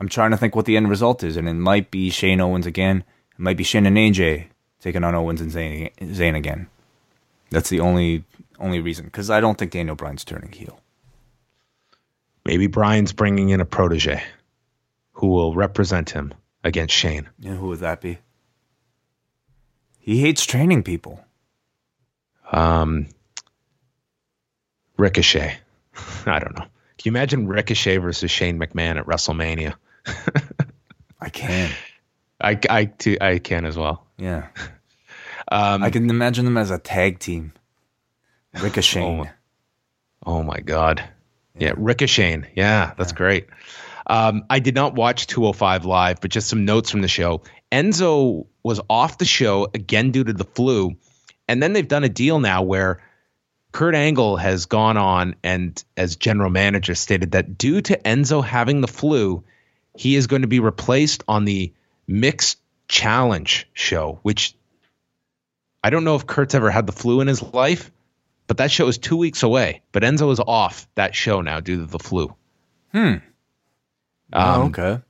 I'm 0.00 0.08
trying 0.08 0.30
to 0.30 0.36
think 0.36 0.54
what 0.54 0.64
the 0.64 0.76
end 0.76 0.88
result 0.88 1.24
is, 1.24 1.36
and 1.36 1.48
it 1.48 1.54
might 1.54 1.90
be 1.90 2.10
Shane 2.10 2.40
Owens 2.40 2.66
again. 2.66 3.04
It 3.32 3.40
might 3.40 3.56
be 3.56 3.64
Shane 3.64 3.86
and 3.86 3.96
AJ 3.96 4.46
taking 4.80 5.04
on 5.04 5.14
Owens 5.14 5.40
and 5.40 5.50
Zayn, 5.50 5.92
Zayn 5.98 6.36
again. 6.36 6.68
That's 7.50 7.70
the 7.70 7.80
only 7.80 8.24
only 8.60 8.80
reason 8.80 9.06
because 9.06 9.30
I 9.30 9.40
don't 9.40 9.56
think 9.56 9.72
Daniel 9.72 9.96
Bryan's 9.96 10.24
turning 10.24 10.52
heel. 10.52 10.80
Maybe 12.44 12.66
Bryan's 12.66 13.12
bringing 13.12 13.50
in 13.50 13.60
a 13.60 13.64
protege 13.64 14.22
who 15.12 15.28
will 15.28 15.54
represent 15.54 16.10
him 16.10 16.34
against 16.64 16.94
Shane. 16.94 17.28
Yeah, 17.38 17.54
who 17.54 17.68
would 17.68 17.80
that 17.80 18.00
be? 18.00 18.18
He 19.98 20.20
hates 20.20 20.46
training 20.46 20.82
people. 20.82 21.24
Um, 22.50 23.08
Ricochet. 24.96 25.58
I 26.26 26.38
don't 26.38 26.56
know. 26.58 26.66
Can 26.98 27.12
you 27.12 27.12
imagine 27.12 27.46
Ricochet 27.46 27.98
versus 27.98 28.30
Shane 28.30 28.58
McMahon 28.58 28.98
at 28.98 29.06
WrestleMania? 29.06 29.74
I 31.20 31.28
can. 31.30 31.70
I, 32.40 32.58
I, 32.68 32.84
too, 32.86 33.16
I 33.20 33.38
can 33.38 33.64
as 33.64 33.76
well. 33.76 34.06
Yeah, 34.16 34.48
Um, 35.50 35.82
I 35.82 35.90
can 35.90 36.10
imagine 36.10 36.44
them 36.44 36.58
as 36.58 36.70
a 36.70 36.78
tag 36.78 37.18
team. 37.20 37.52
Ricochet. 38.60 39.02
Oh, 39.02 39.26
Oh 40.26 40.42
my 40.42 40.58
God. 40.60 41.02
Yeah, 41.56 41.72
Ricochet. 41.76 42.52
Yeah, 42.54 42.92
that's 42.98 43.12
great. 43.12 43.46
Um, 44.06 44.44
I 44.50 44.58
did 44.58 44.74
not 44.74 44.94
watch 44.94 45.26
205 45.26 45.84
live, 45.84 46.20
but 46.20 46.30
just 46.30 46.48
some 46.48 46.64
notes 46.64 46.90
from 46.90 47.00
the 47.00 47.08
show. 47.08 47.42
Enzo 47.72 48.46
was 48.62 48.80
off 48.90 49.18
the 49.18 49.24
show 49.24 49.68
again 49.74 50.10
due 50.10 50.24
to 50.24 50.32
the 50.32 50.44
flu. 50.44 50.96
And 51.48 51.62
then 51.62 51.72
they've 51.72 51.88
done 51.88 52.04
a 52.04 52.08
deal 52.08 52.40
now 52.40 52.62
where 52.62 53.00
Kurt 53.72 53.94
Angle 53.94 54.36
has 54.36 54.66
gone 54.66 54.96
on 54.96 55.36
and, 55.42 55.82
as 55.96 56.16
general 56.16 56.50
manager, 56.50 56.94
stated 56.94 57.32
that 57.32 57.58
due 57.58 57.80
to 57.82 57.96
Enzo 57.98 58.42
having 58.42 58.80
the 58.80 58.88
flu, 58.88 59.44
he 59.94 60.16
is 60.16 60.26
going 60.26 60.42
to 60.42 60.48
be 60.48 60.60
replaced 60.60 61.24
on 61.28 61.44
the 61.44 61.72
Mixed 62.06 62.58
Challenge 62.88 63.68
show, 63.74 64.18
which 64.22 64.54
I 65.84 65.90
don't 65.90 66.04
know 66.04 66.16
if 66.16 66.26
Kurt's 66.26 66.54
ever 66.54 66.70
had 66.70 66.86
the 66.86 66.92
flu 66.92 67.20
in 67.20 67.28
his 67.28 67.42
life, 67.42 67.90
but 68.46 68.56
that 68.56 68.70
show 68.70 68.88
is 68.88 68.96
two 68.96 69.16
weeks 69.16 69.42
away. 69.42 69.82
But 69.92 70.02
Enzo 70.02 70.32
is 70.32 70.40
off 70.40 70.88
that 70.94 71.14
show 71.14 71.42
now 71.42 71.60
due 71.60 71.80
to 71.80 71.84
the 71.84 71.98
flu. 71.98 72.34
Hmm. 72.92 72.98
Um, 72.98 73.22
oh, 74.32 74.62
okay. 74.66 75.02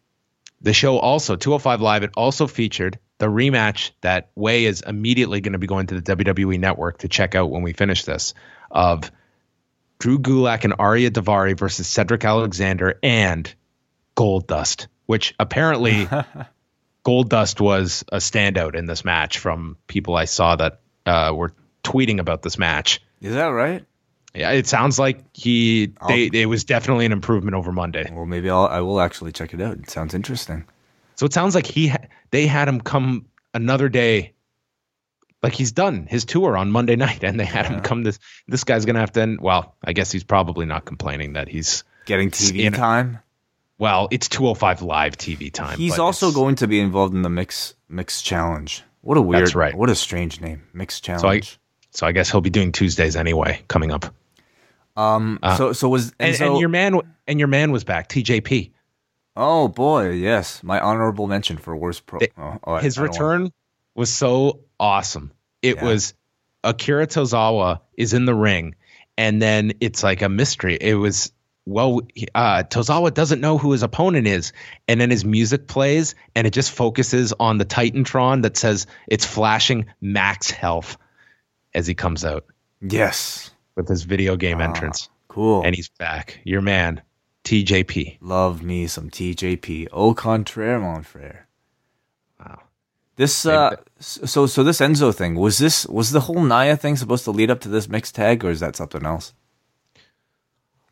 The 0.60 0.72
show 0.72 0.98
also, 0.98 1.36
205 1.36 1.80
Live, 1.80 2.02
it 2.02 2.10
also 2.16 2.48
featured 2.48 2.98
the 3.18 3.26
rematch 3.26 3.90
that 4.00 4.30
Wai 4.34 4.64
is 4.64 4.80
immediately 4.80 5.40
going 5.40 5.52
to 5.52 5.58
be 5.58 5.66
going 5.66 5.88
to 5.88 6.00
the 6.00 6.16
WWE 6.16 6.58
network 6.58 6.98
to 6.98 7.08
check 7.08 7.34
out 7.34 7.50
when 7.50 7.62
we 7.62 7.72
finish 7.72 8.04
this 8.04 8.34
of 8.70 9.10
Drew 9.98 10.18
Gulak 10.18 10.64
and 10.64 10.74
Ariya 10.74 11.10
Daivari 11.10 11.58
versus 11.58 11.86
Cedric 11.88 12.24
Alexander 12.24 12.98
and 13.02 13.52
Goldust, 14.16 14.86
which 15.06 15.34
apparently 15.38 16.06
Goldust 17.04 17.60
was 17.60 18.04
a 18.12 18.18
standout 18.18 18.74
in 18.74 18.86
this 18.86 19.04
match 19.04 19.38
from 19.38 19.76
people 19.88 20.14
I 20.14 20.26
saw 20.26 20.56
that 20.56 20.80
uh, 21.06 21.32
were 21.34 21.52
tweeting 21.82 22.20
about 22.20 22.42
this 22.42 22.58
match. 22.58 23.00
Is 23.20 23.34
that 23.34 23.48
right? 23.48 23.84
Yeah, 24.34 24.50
it 24.52 24.66
sounds 24.66 24.98
like 24.98 25.24
he 25.32 25.94
they 26.06 26.30
it 26.32 26.46
was 26.46 26.64
definitely 26.64 27.06
an 27.06 27.12
improvement 27.12 27.56
over 27.56 27.72
Monday. 27.72 28.08
Well, 28.12 28.26
maybe 28.26 28.50
I'll 28.50 28.66
I 28.66 28.80
will 28.80 29.00
actually 29.00 29.32
check 29.32 29.54
it 29.54 29.60
out. 29.60 29.78
It 29.78 29.90
sounds 29.90 30.14
interesting. 30.14 30.64
So 31.18 31.26
it 31.26 31.32
sounds 31.32 31.56
like 31.56 31.66
he 31.66 31.88
ha- 31.88 32.06
they 32.30 32.46
had 32.46 32.68
him 32.68 32.80
come 32.80 33.26
another 33.52 33.88
day, 33.88 34.34
like 35.42 35.52
he's 35.52 35.72
done 35.72 36.06
his 36.08 36.24
tour 36.24 36.56
on 36.56 36.70
Monday 36.70 36.94
night, 37.06 37.24
and 37.24 37.40
they 37.40 37.44
had 37.44 37.66
him 37.66 37.80
come 37.80 38.04
this. 38.04 38.20
This 38.46 38.62
guy's 38.62 38.84
gonna 38.84 39.00
have 39.00 39.10
to. 39.14 39.22
End, 39.22 39.40
well, 39.40 39.74
I 39.84 39.94
guess 39.94 40.12
he's 40.12 40.22
probably 40.22 40.64
not 40.64 40.84
complaining 40.84 41.32
that 41.32 41.48
he's. 41.48 41.82
Getting 42.06 42.30
TV 42.30 42.72
time. 42.72 43.18
Well, 43.78 44.06
it's 44.12 44.28
205 44.28 44.82
live 44.82 45.18
TV 45.18 45.52
time. 45.52 45.76
He's 45.76 45.98
also 45.98 46.30
going 46.30 46.54
to 46.56 46.68
be 46.68 46.80
involved 46.80 47.14
in 47.14 47.22
the 47.22 47.28
mix 47.28 47.74
mix 47.88 48.22
challenge. 48.22 48.84
What 49.00 49.18
a 49.18 49.20
weird. 49.20 49.42
That's 49.42 49.56
right. 49.56 49.74
What 49.74 49.90
a 49.90 49.96
strange 49.96 50.40
name. 50.40 50.62
Mix 50.72 51.00
challenge. 51.00 51.22
So 51.22 51.28
I, 51.28 51.40
so 51.90 52.06
I 52.06 52.12
guess 52.12 52.30
he'll 52.30 52.40
be 52.40 52.50
doing 52.50 52.70
Tuesdays 52.70 53.16
anyway 53.16 53.60
coming 53.66 53.90
up. 53.90 54.14
um. 54.96 55.40
so 55.56 55.72
so 55.72 55.88
was 55.88 56.12
And, 56.20 56.34
Enzo, 56.36 56.50
and 56.52 56.58
your 56.60 56.68
man 56.68 57.00
and 57.26 57.40
your 57.40 57.48
man 57.48 57.72
was 57.72 57.82
back, 57.82 58.08
TJP. 58.08 58.70
Oh 59.40 59.68
boy, 59.68 60.10
yes, 60.10 60.64
my 60.64 60.80
honorable 60.80 61.28
mention 61.28 61.58
for 61.58 61.76
worst 61.76 62.06
pro. 62.06 62.18
They- 62.18 62.30
oh, 62.36 62.58
oh, 62.64 62.72
I- 62.74 62.82
His 62.82 62.98
I 62.98 63.02
don't 63.02 63.10
return 63.10 63.52
was 63.94 64.12
so 64.12 64.60
awesome. 64.80 65.30
It 65.62 65.76
Yeah. 65.76 65.84
was 65.84 66.12
Akira 66.64 67.06
Tozawa 67.06 67.80
is 67.96 68.14
in 68.14 68.24
the 68.24 68.34
ring, 68.34 68.74
and 69.16 69.40
then 69.40 69.74
it's 69.80 70.02
like 70.02 70.22
a 70.22 70.28
mystery. 70.28 70.76
It 70.80 70.94
was 70.94 71.30
well, 71.66 72.00
uh, 72.34 72.62
Tozawa 72.64 73.12
doesn't 73.12 73.42
know 73.42 73.58
who 73.58 73.72
his 73.72 73.82
opponent 73.82 74.26
is, 74.26 74.52
and 74.88 74.98
then 75.00 75.10
his 75.10 75.22
music 75.24 75.68
plays, 75.68 76.14
and 76.34 76.46
it 76.46 76.50
just 76.54 76.72
focuses 76.72 77.34
on 77.38 77.58
the 77.58 77.66
Titantron 77.66 78.40
that 78.42 78.56
says 78.56 78.86
it's 79.06 79.26
flashing 79.26 79.84
max 80.00 80.50
health 80.50 80.96
as 81.74 81.86
he 81.86 81.94
comes 81.94 82.24
out 82.24 82.46
Yes, 82.80 83.50
with 83.76 83.86
his 83.86 84.02
video 84.04 84.34
game 84.36 84.60
Ah, 84.60 84.64
entrance, 84.64 85.10
cool. 85.28 85.62
and 85.62 85.76
he's 85.76 85.90
back. 85.90 86.40
Your 86.44 86.62
man, 86.62 87.02
TJP. 87.48 88.18
Love 88.20 88.62
me 88.62 88.86
some 88.86 89.08
TJP. 89.08 89.88
Au 89.90 90.12
contraire, 90.12 90.78
mon 90.80 91.02
frère. 91.02 91.44
Wow. 92.38 92.60
This 93.16 93.46
uh, 93.46 93.76
so 94.00 94.46
so 94.46 94.62
this 94.62 94.80
Enzo 94.80 95.14
thing 95.14 95.34
was 95.34 95.56
this 95.56 95.86
was 95.86 96.10
the 96.10 96.20
whole 96.20 96.42
Nia 96.44 96.76
thing 96.76 96.96
supposed 96.96 97.24
to 97.24 97.30
lead 97.30 97.50
up 97.50 97.60
to 97.60 97.68
this 97.70 97.88
mixed 97.88 98.14
tag, 98.14 98.44
or 98.44 98.50
is 98.50 98.60
that 98.60 98.76
something 98.76 99.04
else? 99.06 99.32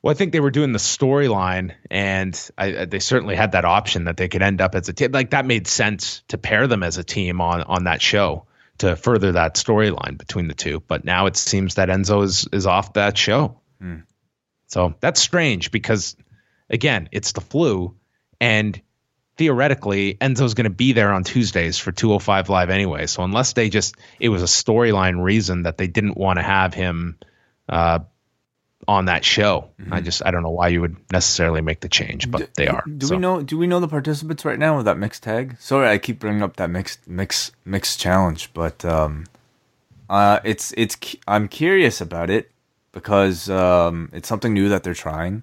Well, 0.00 0.12
I 0.12 0.14
think 0.14 0.32
they 0.32 0.40
were 0.40 0.50
doing 0.50 0.72
the 0.72 0.78
storyline, 0.78 1.74
and 1.90 2.50
I, 2.56 2.78
I- 2.78 2.84
they 2.86 3.00
certainly 3.00 3.36
had 3.36 3.52
that 3.52 3.66
option 3.66 4.04
that 4.04 4.16
they 4.16 4.28
could 4.28 4.42
end 4.42 4.62
up 4.62 4.74
as 4.74 4.88
a 4.88 4.94
team. 4.94 5.12
Like 5.12 5.30
that 5.30 5.44
made 5.44 5.66
sense 5.66 6.22
to 6.28 6.38
pair 6.38 6.66
them 6.66 6.82
as 6.82 6.96
a 6.96 7.04
team 7.04 7.42
on 7.42 7.62
on 7.64 7.84
that 7.84 8.00
show 8.00 8.46
to 8.78 8.96
further 8.96 9.32
that 9.32 9.56
storyline 9.56 10.16
between 10.16 10.48
the 10.48 10.54
two. 10.54 10.82
But 10.88 11.04
now 11.04 11.26
it 11.26 11.36
seems 11.36 11.74
that 11.74 11.90
Enzo 11.90 12.24
is 12.24 12.48
is 12.50 12.66
off 12.66 12.94
that 12.94 13.18
show. 13.18 13.60
Hmm. 13.78 13.98
So 14.68 14.94
that's 14.98 15.20
strange 15.20 15.70
because 15.70 16.16
again, 16.70 17.08
it's 17.12 17.32
the 17.32 17.40
flu 17.40 17.94
and 18.40 18.80
theoretically 19.36 20.14
Enzo's 20.14 20.54
going 20.54 20.64
to 20.64 20.70
be 20.70 20.92
there 20.92 21.12
on 21.12 21.24
Tuesdays 21.24 21.78
for 21.78 21.92
205 21.92 22.48
live 22.48 22.70
anyway. 22.70 23.06
So 23.06 23.22
unless 23.22 23.52
they 23.52 23.68
just 23.68 23.96
it 24.18 24.28
was 24.30 24.42
a 24.42 24.46
storyline 24.46 25.22
reason 25.22 25.64
that 25.64 25.78
they 25.78 25.86
didn't 25.86 26.16
want 26.16 26.38
to 26.38 26.42
have 26.42 26.74
him 26.74 27.18
uh, 27.68 28.00
on 28.88 29.06
that 29.06 29.24
show. 29.24 29.70
I 29.90 30.00
just 30.00 30.24
I 30.24 30.30
don't 30.30 30.42
know 30.42 30.50
why 30.50 30.68
you 30.68 30.80
would 30.80 30.96
necessarily 31.12 31.60
make 31.60 31.80
the 31.80 31.88
change, 31.88 32.30
but 32.30 32.54
they 32.54 32.68
are. 32.68 32.84
Do 32.86 33.06
So, 33.06 33.14
we 33.16 33.20
know? 33.20 33.42
Do 33.42 33.58
we 33.58 33.66
know 33.66 33.80
the 33.80 33.88
participants 33.88 34.44
right 34.44 34.58
now 34.58 34.76
with 34.76 34.84
that 34.86 34.98
mixed 34.98 35.22
tag? 35.22 35.56
Sorry, 35.58 35.88
I 35.88 35.98
keep 35.98 36.18
bringing 36.18 36.42
up 36.42 36.56
that 36.56 36.70
mixed 36.70 37.06
mix 37.08 37.52
mixed 37.64 38.00
challenge, 38.00 38.50
but 38.54 38.84
um, 38.84 39.26
uh, 40.08 40.40
it's 40.44 40.72
it's 40.76 40.96
I'm 41.26 41.48
curious 41.48 42.00
about 42.00 42.30
it 42.30 42.50
because 42.92 43.50
um, 43.50 44.08
it's 44.12 44.28
something 44.28 44.54
new 44.54 44.68
that 44.68 44.82
they're 44.82 44.94
trying. 44.94 45.42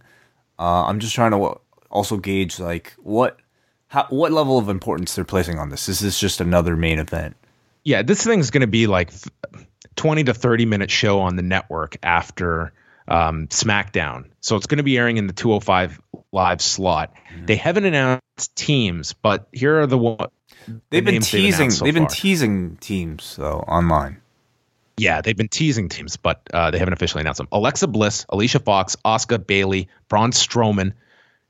Uh, 0.63 0.85
I'm 0.85 0.99
just 0.99 1.13
trying 1.13 1.31
to 1.31 1.59
also 1.91 2.15
gauge 2.15 2.57
like 2.57 2.93
what 2.99 3.37
how, 3.87 4.07
what 4.09 4.31
level 4.31 4.57
of 4.57 4.69
importance 4.69 5.13
they're 5.13 5.25
placing 5.25 5.59
on 5.59 5.69
this. 5.69 5.89
Is 5.89 5.99
this 5.99 6.17
just 6.17 6.39
another 6.39 6.77
main 6.77 6.99
event? 6.99 7.35
Yeah, 7.83 8.01
this 8.01 8.23
thing's 8.23 8.49
going 8.49 8.61
to 8.61 8.67
be 8.67 8.87
like 8.87 9.11
20 9.97 10.23
to 10.23 10.33
30 10.33 10.65
minute 10.65 10.89
show 10.89 11.19
on 11.19 11.35
the 11.35 11.41
network 11.41 11.97
after 12.01 12.71
um, 13.09 13.47
SmackDown. 13.49 14.29
So 14.39 14.55
it's 14.55 14.65
going 14.65 14.77
to 14.77 14.83
be 14.83 14.97
airing 14.97 15.17
in 15.17 15.27
the 15.27 15.33
205 15.33 15.99
live 16.31 16.61
slot. 16.61 17.13
They 17.45 17.57
haven't 17.57 17.83
announced 17.83 18.55
teams, 18.55 19.11
but 19.11 19.49
here 19.51 19.81
are 19.81 19.87
the 19.87 19.97
one. 19.97 20.29
They've 20.89 21.03
been 21.03 21.15
names 21.15 21.29
they've 21.29 21.41
teasing. 21.41 21.71
so 21.71 21.83
they've 21.83 21.93
been 21.93 22.07
teasing 22.07 22.77
teams 22.77 23.35
though 23.35 23.65
online. 23.67 24.21
Yeah, 24.97 25.21
they've 25.21 25.35
been 25.35 25.47
teasing 25.47 25.89
teams, 25.89 26.17
but 26.17 26.41
uh, 26.53 26.71
they 26.71 26.77
haven't 26.77 26.93
officially 26.93 27.21
announced 27.21 27.39
them. 27.39 27.47
Alexa 27.51 27.87
Bliss, 27.87 28.25
Alicia 28.29 28.59
Fox, 28.59 28.95
Oscar 29.03 29.39
Bayley, 29.39 29.89
Braun 30.07 30.31
Strowman, 30.31 30.93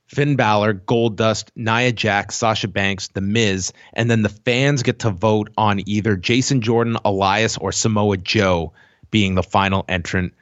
Finn 0.06 0.36
Balor, 0.36 0.74
Goldust, 0.74 1.50
Nia 1.56 1.92
Jax, 1.92 2.36
Sasha 2.36 2.68
Banks, 2.68 3.08
The 3.08 3.20
Miz, 3.20 3.72
and 3.92 4.10
then 4.10 4.22
the 4.22 4.28
fans 4.28 4.82
get 4.82 5.00
to 5.00 5.10
vote 5.10 5.50
on 5.56 5.86
either 5.88 6.16
Jason 6.16 6.60
Jordan, 6.60 6.96
Elias, 7.04 7.58
or 7.58 7.72
Samoa 7.72 8.16
Joe 8.16 8.72
being 9.10 9.34
the 9.34 9.42
final 9.42 9.84
entrant, 9.88 10.34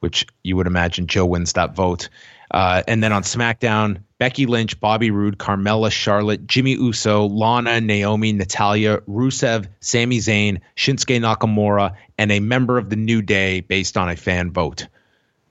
which 0.00 0.26
you 0.42 0.56
would 0.56 0.66
imagine 0.66 1.06
Joe 1.06 1.26
wins 1.26 1.54
that 1.54 1.74
vote. 1.74 2.08
Uh, 2.50 2.82
and 2.88 3.02
then 3.02 3.12
on 3.12 3.22
SmackDown, 3.22 4.02
Becky 4.18 4.46
Lynch, 4.46 4.78
Bobby 4.80 5.10
Roode, 5.10 5.38
Carmella, 5.38 5.90
Charlotte, 5.90 6.46
Jimmy 6.46 6.72
Uso, 6.72 7.26
Lana, 7.26 7.80
Naomi, 7.80 8.32
Natalya, 8.32 8.98
Rusev, 9.08 9.68
Sami 9.80 10.18
Zayn, 10.18 10.60
Shinsuke 10.76 11.20
Nakamura, 11.20 11.94
and 12.18 12.32
a 12.32 12.40
member 12.40 12.76
of 12.76 12.90
the 12.90 12.96
New 12.96 13.22
Day 13.22 13.60
based 13.60 13.96
on 13.96 14.08
a 14.08 14.16
fan 14.16 14.50
vote. 14.50 14.88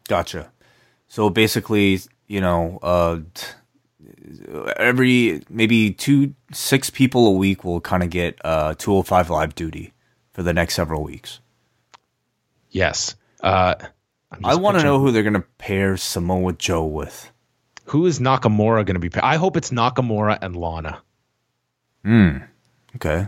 Gotcha. 0.07 0.51
So 1.07 1.29
basically, 1.29 1.99
you 2.27 2.41
know, 2.41 2.79
uh, 2.83 3.19
every 4.75 5.41
maybe 5.49 5.91
two 5.91 6.35
six 6.51 6.89
people 6.89 7.27
a 7.27 7.31
week 7.31 7.63
will 7.63 7.81
kind 7.81 8.03
of 8.03 8.09
get 8.09 8.37
uh 8.43 8.75
205 8.77 9.29
live 9.29 9.55
duty 9.55 9.93
for 10.33 10.43
the 10.43 10.53
next 10.53 10.75
several 10.75 11.03
weeks. 11.03 11.39
Yes. 12.69 13.15
Uh, 13.41 13.75
I 14.43 14.55
want 14.55 14.77
to 14.77 14.83
know 14.83 14.99
who 14.99 15.11
they're 15.11 15.23
gonna 15.23 15.43
pair 15.57 15.97
Samoa 15.97 16.53
Joe 16.53 16.85
with. 16.85 17.31
who 17.85 18.05
is 18.05 18.19
Nakamura 18.19 18.85
going 18.85 18.99
to 19.01 19.09
be. 19.09 19.09
I 19.19 19.37
hope 19.37 19.57
it's 19.57 19.71
Nakamura 19.71 20.37
and 20.41 20.55
Lana. 20.55 21.01
Hmm. 22.05 22.37
Okay. 22.95 23.27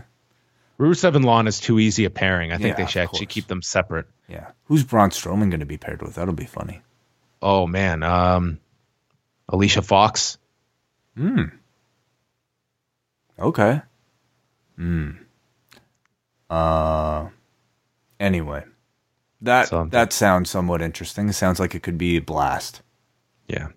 Rusev 0.78 1.16
and 1.16 1.24
Lana 1.24 1.48
is 1.48 1.58
too 1.58 1.80
easy 1.80 2.04
a 2.04 2.10
pairing. 2.10 2.52
I 2.52 2.56
think 2.58 2.78
Yeah, 2.78 2.84
they 2.84 2.90
should 2.90 3.02
actually 3.02 3.26
course. 3.26 3.34
keep 3.34 3.46
them 3.48 3.60
separate. 3.62 4.06
Yeah. 4.28 4.52
Who's 4.66 4.84
Braun 4.84 5.10
Strowman 5.10 5.50
gonna 5.50 5.66
be 5.66 5.78
paired 5.78 6.00
with? 6.00 6.14
That'll 6.14 6.32
be 6.34 6.44
funny. 6.46 6.80
Oh 7.42 7.66
man, 7.66 8.04
um, 8.04 8.60
Alicia 9.48 9.82
Fox. 9.82 10.38
Hmm. 11.16 11.42
Okay. 13.38 13.82
Hmm. 14.76 15.10
Uh. 16.48 17.28
Anyway, 18.20 18.64
that 19.42 19.68
So- 19.68 19.86
that 19.90 20.12
sounds 20.12 20.50
somewhat 20.50 20.82
interesting. 20.82 21.28
It 21.28 21.34
sounds 21.34 21.60
like 21.60 21.74
it 21.74 21.82
could 21.82 21.98
be 21.98 22.16
a 22.16 22.20
blast. 22.20 22.82
Yeah. 23.48 23.68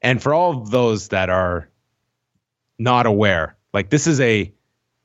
And 0.00 0.22
for 0.22 0.32
all 0.34 0.60
of 0.62 0.70
those 0.70 1.08
that 1.08 1.28
are 1.30 1.68
not 2.78 3.06
aware, 3.06 3.56
like 3.72 3.90
this 3.90 4.06
is 4.06 4.20
a 4.20 4.52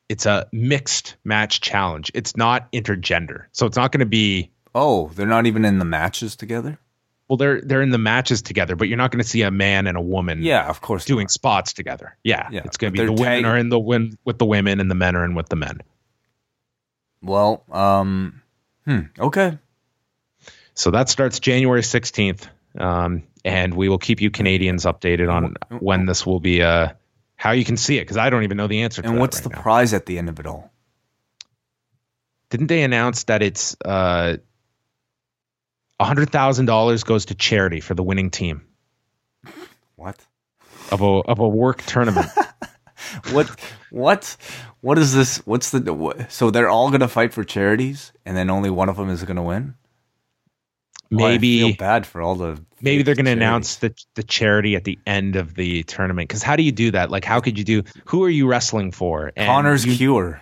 it's 0.10 0.26
a 0.26 0.48
mixed 0.54 1.18
match 1.26 1.60
challenge. 1.60 2.10
It's 2.14 2.38
not 2.38 2.72
intergender. 2.72 3.46
So 3.52 3.66
it's 3.66 3.76
not 3.76 3.92
going 3.92 4.00
to 4.00 4.06
be 4.06 4.52
Oh, 4.74 5.10
they're 5.16 5.26
not 5.28 5.46
even 5.48 5.66
in 5.66 5.80
the 5.80 5.86
matches 5.86 6.36
together. 6.36 6.78
well 7.28 7.36
they're 7.38 7.60
they're 7.62 7.82
in 7.82 7.90
the 7.90 7.98
matches 7.98 8.42
together, 8.42 8.76
but 8.78 8.88
you're 8.88 8.98
not 8.98 9.12
going 9.12 9.22
to 9.24 9.28
see 9.30 9.42
a 9.42 9.52
man 9.52 9.86
and 9.88 9.98
a 9.98 10.02
woman 10.02 10.42
Yeah, 10.44 10.68
of 10.70 10.80
course. 10.82 11.04
doing 11.04 11.28
spots 11.28 11.74
together. 11.74 12.16
Yeah. 12.24 12.48
Yeah, 12.52 12.62
It's 12.64 12.78
going 12.78 12.94
to 12.94 13.00
be 13.02 13.06
the 13.06 13.12
women 13.12 13.44
tag- 13.44 13.46
are 13.46 13.58
in 13.58 13.70
the 13.70 13.80
win 13.80 14.18
with 14.24 14.38
the 14.38 14.46
women 14.46 14.80
and 14.80 14.90
the 14.90 14.96
men 14.96 15.16
are 15.18 15.26
in 15.26 15.36
with 15.36 15.50
the 15.50 15.56
men. 15.58 15.82
Well, 17.22 17.64
um, 17.72 18.42
hmm, 18.86 19.00
okay. 19.20 19.58
So 20.78 20.92
that 20.92 21.10
starts 21.10 21.40
January 21.40 21.82
16th. 21.82 22.48
Um, 22.78 23.24
and 23.44 23.74
we 23.74 23.90
will 23.90 23.98
keep 23.98 24.22
you 24.22 24.30
Canadians 24.30 24.86
updated 24.86 25.34
on 25.34 25.56
when 25.80 26.06
this 26.06 26.26
will 26.26 26.40
be 26.40 26.62
uh 26.62 26.90
how 27.36 27.52
you 27.52 27.66
can 27.66 27.78
see 27.78 27.98
it 27.98 28.02
because 28.02 28.18
I 28.18 28.30
don't 28.30 28.44
even 28.44 28.58
know 28.58 28.68
the 28.68 28.82
answer 28.82 29.02
to 29.02 29.08
And 29.08 29.20
what's 29.20 29.38
right 29.38 29.44
the 29.46 29.50
now. 29.52 29.62
prize 29.62 29.94
at 29.94 30.06
the 30.06 30.18
end 30.18 30.30
of 30.30 30.40
it 30.40 30.46
all? 30.46 30.72
didn't 32.50 32.68
they 32.68 32.84
announce 32.84 33.24
that 33.26 33.42
it's 33.42 33.76
uh 33.84 34.38
hundred 36.00 36.30
thousand 36.32 36.66
dollars 36.68 37.04
goes 37.04 37.26
to 37.26 37.36
charity 37.36 37.80
for 37.80 37.96
the 37.96 38.04
winning 38.04 38.30
team 38.30 38.62
What? 39.96 40.24
of 40.92 41.02
a 41.02 41.06
of 41.06 41.40
a 41.40 41.48
work 41.48 41.82
tournament? 41.84 42.28
What? 43.32 43.48
what? 43.92 44.36
What 44.82 44.98
is 44.98 45.14
this? 45.14 45.38
What's 45.46 45.70
the? 45.72 45.94
What, 45.94 46.32
so 46.32 46.50
they're 46.50 46.68
all 46.70 46.90
gonna 46.92 47.08
fight 47.08 47.32
for 47.34 47.44
charities, 47.44 48.12
and 48.26 48.36
then 48.36 48.50
only 48.50 48.70
one 48.72 48.90
of 48.90 48.98
them 48.98 49.10
is 49.10 49.24
gonna 49.24 49.44
win. 49.44 49.76
Oh, 51.12 51.16
maybe 51.16 51.60
feel 51.60 51.76
bad 51.76 52.06
for 52.06 52.22
all 52.22 52.36
the. 52.36 52.62
maybe 52.82 53.04
they're 53.04 53.16
going 53.16 53.26
to 53.28 53.32
announce 53.32 53.78
the 53.78 53.94
the 54.16 54.24
charity 54.24 54.76
at 54.76 54.84
the 54.84 55.00
end 55.06 55.36
of 55.38 55.54
the 55.56 55.84
tournament. 55.84 56.28
Because 56.28 56.44
how 56.44 56.56
do 56.56 56.64
you 56.64 56.72
do 56.72 56.92
that? 56.92 57.10
Like, 57.12 57.24
how 57.24 57.40
could 57.40 57.58
you 57.58 57.64
do? 57.64 57.84
Who 58.06 58.24
are 58.24 58.30
you 58.30 58.48
wrestling 58.48 58.92
for? 58.92 59.32
And 59.36 59.48
Connor's 59.48 59.86
you- 59.86 59.96
cure. 59.96 60.42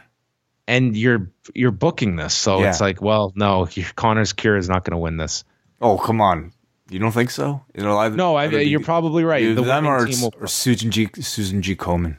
and 0.67 0.97
you're 0.97 1.29
you're 1.53 1.71
booking 1.71 2.15
this, 2.15 2.33
so 2.33 2.63
it's 2.63 2.81
like, 2.81 3.01
well, 3.01 3.31
no, 3.35 3.67
Connor's 3.95 4.33
cure 4.33 4.57
is 4.57 4.67
not 4.67 4.83
going 4.83 4.93
to 4.93 4.97
win 4.97 5.17
this. 5.17 5.43
Oh 5.81 5.97
come 5.99 6.19
on! 6.21 6.51
You 6.89 6.97
don't 6.99 7.11
think 7.11 7.29
so? 7.29 7.63
It'll 7.75 7.97
either, 7.99 8.15
No, 8.15 8.35
I, 8.35 8.45
either 8.45 8.61
you're 8.61 8.79
be- 8.79 8.85
probably 8.85 9.23
right. 9.23 9.43
either 9.43 9.55
The 9.55 9.63
them 9.63 9.85
or, 9.85 10.05
team 10.07 10.21
will 10.21 10.33
or 10.39 10.47
Susan 10.47 10.89
G. 10.89 11.09
Susan 11.21 11.61
G. 11.61 11.75
Komen. 11.75 12.17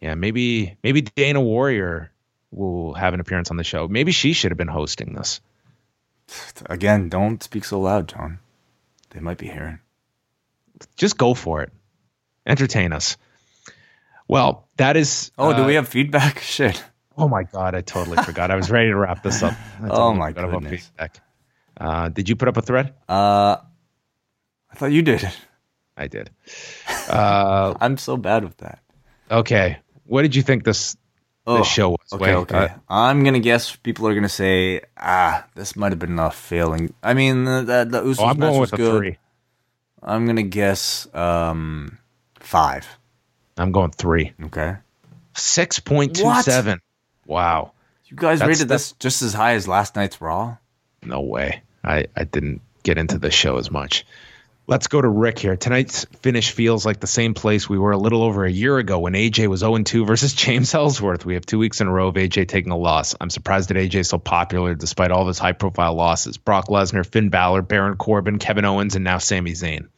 Yeah, 0.00 0.14
maybe 0.14 0.76
maybe 0.82 1.00
Dana 1.00 1.40
Warrior 1.40 2.10
will 2.50 2.92
have 2.94 3.14
an 3.14 3.20
appearance 3.20 3.50
on 3.50 3.56
the 3.56 3.64
show. 3.64 3.88
Maybe 3.88 4.12
she 4.12 4.32
should 4.34 4.50
have 4.50 4.58
been 4.58 4.68
hosting 4.68 5.14
this. 5.14 5.40
Again, 6.66 7.08
don't 7.08 7.42
speak 7.42 7.64
so 7.64 7.80
loud, 7.80 8.08
John. 8.08 8.38
They 9.10 9.20
might 9.20 9.38
be 9.38 9.48
hearing. 9.48 9.78
Just 10.96 11.16
go 11.18 11.34
for 11.34 11.62
it. 11.62 11.72
Entertain 12.46 12.92
us. 12.92 13.16
Well, 14.28 14.68
that 14.76 14.96
is. 14.96 15.30
Oh, 15.38 15.52
do 15.52 15.62
uh, 15.62 15.66
we 15.66 15.74
have 15.74 15.88
feedback? 15.88 16.38
Shit. 16.40 16.82
Oh 17.16 17.28
my 17.28 17.44
god, 17.44 17.74
I 17.74 17.80
totally 17.80 18.16
forgot. 18.22 18.50
I 18.50 18.56
was 18.56 18.70
ready 18.70 18.88
to 18.88 18.96
wrap 18.96 19.22
this 19.22 19.42
up. 19.42 19.54
Oh 19.82 20.14
my 20.14 20.32
goodness. 20.32 20.90
Uh, 21.76 22.08
did 22.08 22.28
you 22.28 22.36
put 22.36 22.48
up 22.48 22.56
a 22.56 22.62
thread? 22.62 22.94
Uh, 23.08 23.56
I 24.70 24.74
thought 24.74 24.92
you 24.92 25.02
did. 25.02 25.28
I 25.96 26.08
did. 26.08 26.30
Uh, 27.08 27.74
I'm 27.80 27.96
so 27.98 28.16
bad 28.16 28.44
with 28.44 28.56
that. 28.58 28.80
okay, 29.30 29.78
what 30.04 30.22
did 30.22 30.34
you 30.34 30.42
think 30.42 30.64
this 30.64 30.96
Oh, 31.46 31.58
this 31.58 31.68
show 31.68 31.90
was? 31.90 32.00
Okay, 32.12 32.34
okay. 32.34 32.56
uh, 32.56 32.68
I'm 32.88 33.22
gonna 33.22 33.38
guess 33.40 33.76
people 33.76 34.08
are 34.08 34.14
gonna 34.14 34.28
say, 34.28 34.80
ah, 34.96 35.46
this 35.54 35.76
might 35.76 35.92
have 35.92 35.98
been 35.98 36.18
a 36.18 36.30
failing. 36.30 36.94
I 37.02 37.12
mean, 37.14 37.44
the 37.44 37.62
the, 37.62 37.86
the 37.90 38.02
Usos 38.02 38.20
oh, 38.20 38.26
I'm 38.26 38.38
going 38.38 38.58
was 38.58 38.72
with 38.72 38.80
a 38.80 38.82
good. 38.82 38.98
three. 38.98 39.18
I'm 40.02 40.26
gonna 40.26 40.42
guess 40.42 41.06
um 41.14 41.98
five. 42.40 42.86
I'm 43.56 43.72
going 43.72 43.90
three. 43.90 44.32
Okay. 44.44 44.76
Six 45.36 45.80
point 45.80 46.16
two 46.16 46.32
seven. 46.42 46.80
Wow. 47.26 47.72
You 48.06 48.16
guys 48.16 48.38
That's- 48.38 48.56
rated 48.56 48.68
this 48.68 48.92
just 48.92 49.22
as 49.22 49.34
high 49.34 49.52
as 49.54 49.66
last 49.68 49.96
night's 49.96 50.20
Raw. 50.20 50.56
No 51.02 51.20
way. 51.20 51.62
I, 51.82 52.06
I 52.16 52.24
didn't 52.24 52.62
get 52.82 52.96
into 52.96 53.18
the 53.18 53.30
show 53.30 53.58
as 53.58 53.70
much. 53.70 54.06
Let's 54.66 54.86
go 54.86 54.98
to 54.98 55.08
Rick 55.08 55.40
here. 55.40 55.58
Tonight's 55.58 56.06
finish 56.22 56.52
feels 56.52 56.86
like 56.86 56.98
the 56.98 57.06
same 57.06 57.34
place 57.34 57.68
we 57.68 57.76
were 57.76 57.92
a 57.92 57.98
little 57.98 58.22
over 58.22 58.46
a 58.46 58.50
year 58.50 58.78
ago 58.78 58.98
when 58.98 59.12
AJ 59.12 59.46
was 59.48 59.60
0 59.60 59.76
2 59.82 60.06
versus 60.06 60.32
James 60.44 60.72
Ellsworth. 60.74 61.26
We 61.26 61.34
have 61.34 61.44
two 61.44 61.58
weeks 61.58 61.82
in 61.82 61.86
a 61.86 61.92
row 61.92 62.08
of 62.08 62.14
AJ 62.14 62.48
taking 62.48 62.72
a 62.72 62.76
loss. 62.76 63.14
I'm 63.20 63.28
surprised 63.28 63.68
that 63.68 63.76
AJ 63.76 63.96
is 63.96 64.08
so 64.08 64.18
popular 64.18 64.74
despite 64.74 65.10
all 65.10 65.20
of 65.20 65.28
his 65.28 65.38
high 65.38 65.52
profile 65.52 65.92
losses. 65.92 66.38
Brock 66.38 66.68
Lesnar, 66.68 67.04
Finn 67.04 67.28
Balor, 67.28 67.60
Baron 67.60 67.98
Corbin, 67.98 68.38
Kevin 68.38 68.64
Owens, 68.64 68.94
and 68.94 69.04
now 69.04 69.18
Sami 69.18 69.52
Zayn. 69.52 69.88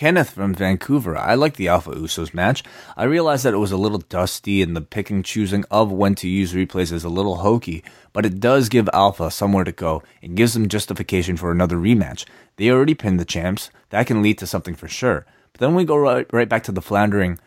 Kenneth 0.00 0.30
from 0.30 0.54
Vancouver. 0.54 1.14
I 1.14 1.34
like 1.34 1.56
the 1.56 1.68
Alpha 1.68 1.90
Usos 1.90 2.32
match. 2.32 2.64
I 2.96 3.04
realized 3.04 3.44
that 3.44 3.52
it 3.52 3.58
was 3.58 3.70
a 3.70 3.76
little 3.76 3.98
dusty 3.98 4.62
and 4.62 4.74
the 4.74 4.80
pick 4.80 5.10
and 5.10 5.22
choosing 5.22 5.62
of 5.70 5.92
when 5.92 6.14
to 6.14 6.26
use 6.26 6.54
replays 6.54 6.90
is 6.90 7.04
a 7.04 7.10
little 7.10 7.36
hokey, 7.36 7.84
but 8.14 8.24
it 8.24 8.40
does 8.40 8.70
give 8.70 8.88
Alpha 8.94 9.30
somewhere 9.30 9.62
to 9.62 9.72
go 9.72 10.02
and 10.22 10.38
gives 10.38 10.54
them 10.54 10.70
justification 10.70 11.36
for 11.36 11.50
another 11.50 11.76
rematch. 11.76 12.24
They 12.56 12.70
already 12.70 12.94
pinned 12.94 13.20
the 13.20 13.26
champs. 13.26 13.68
That 13.90 14.06
can 14.06 14.22
lead 14.22 14.38
to 14.38 14.46
something 14.46 14.74
for 14.74 14.88
sure. 14.88 15.26
But 15.52 15.60
then 15.60 15.74
we 15.74 15.84
go 15.84 15.98
right, 15.98 16.26
right 16.32 16.48
back 16.48 16.62
to 16.62 16.72
the 16.72 16.80
floundering, 16.80 17.38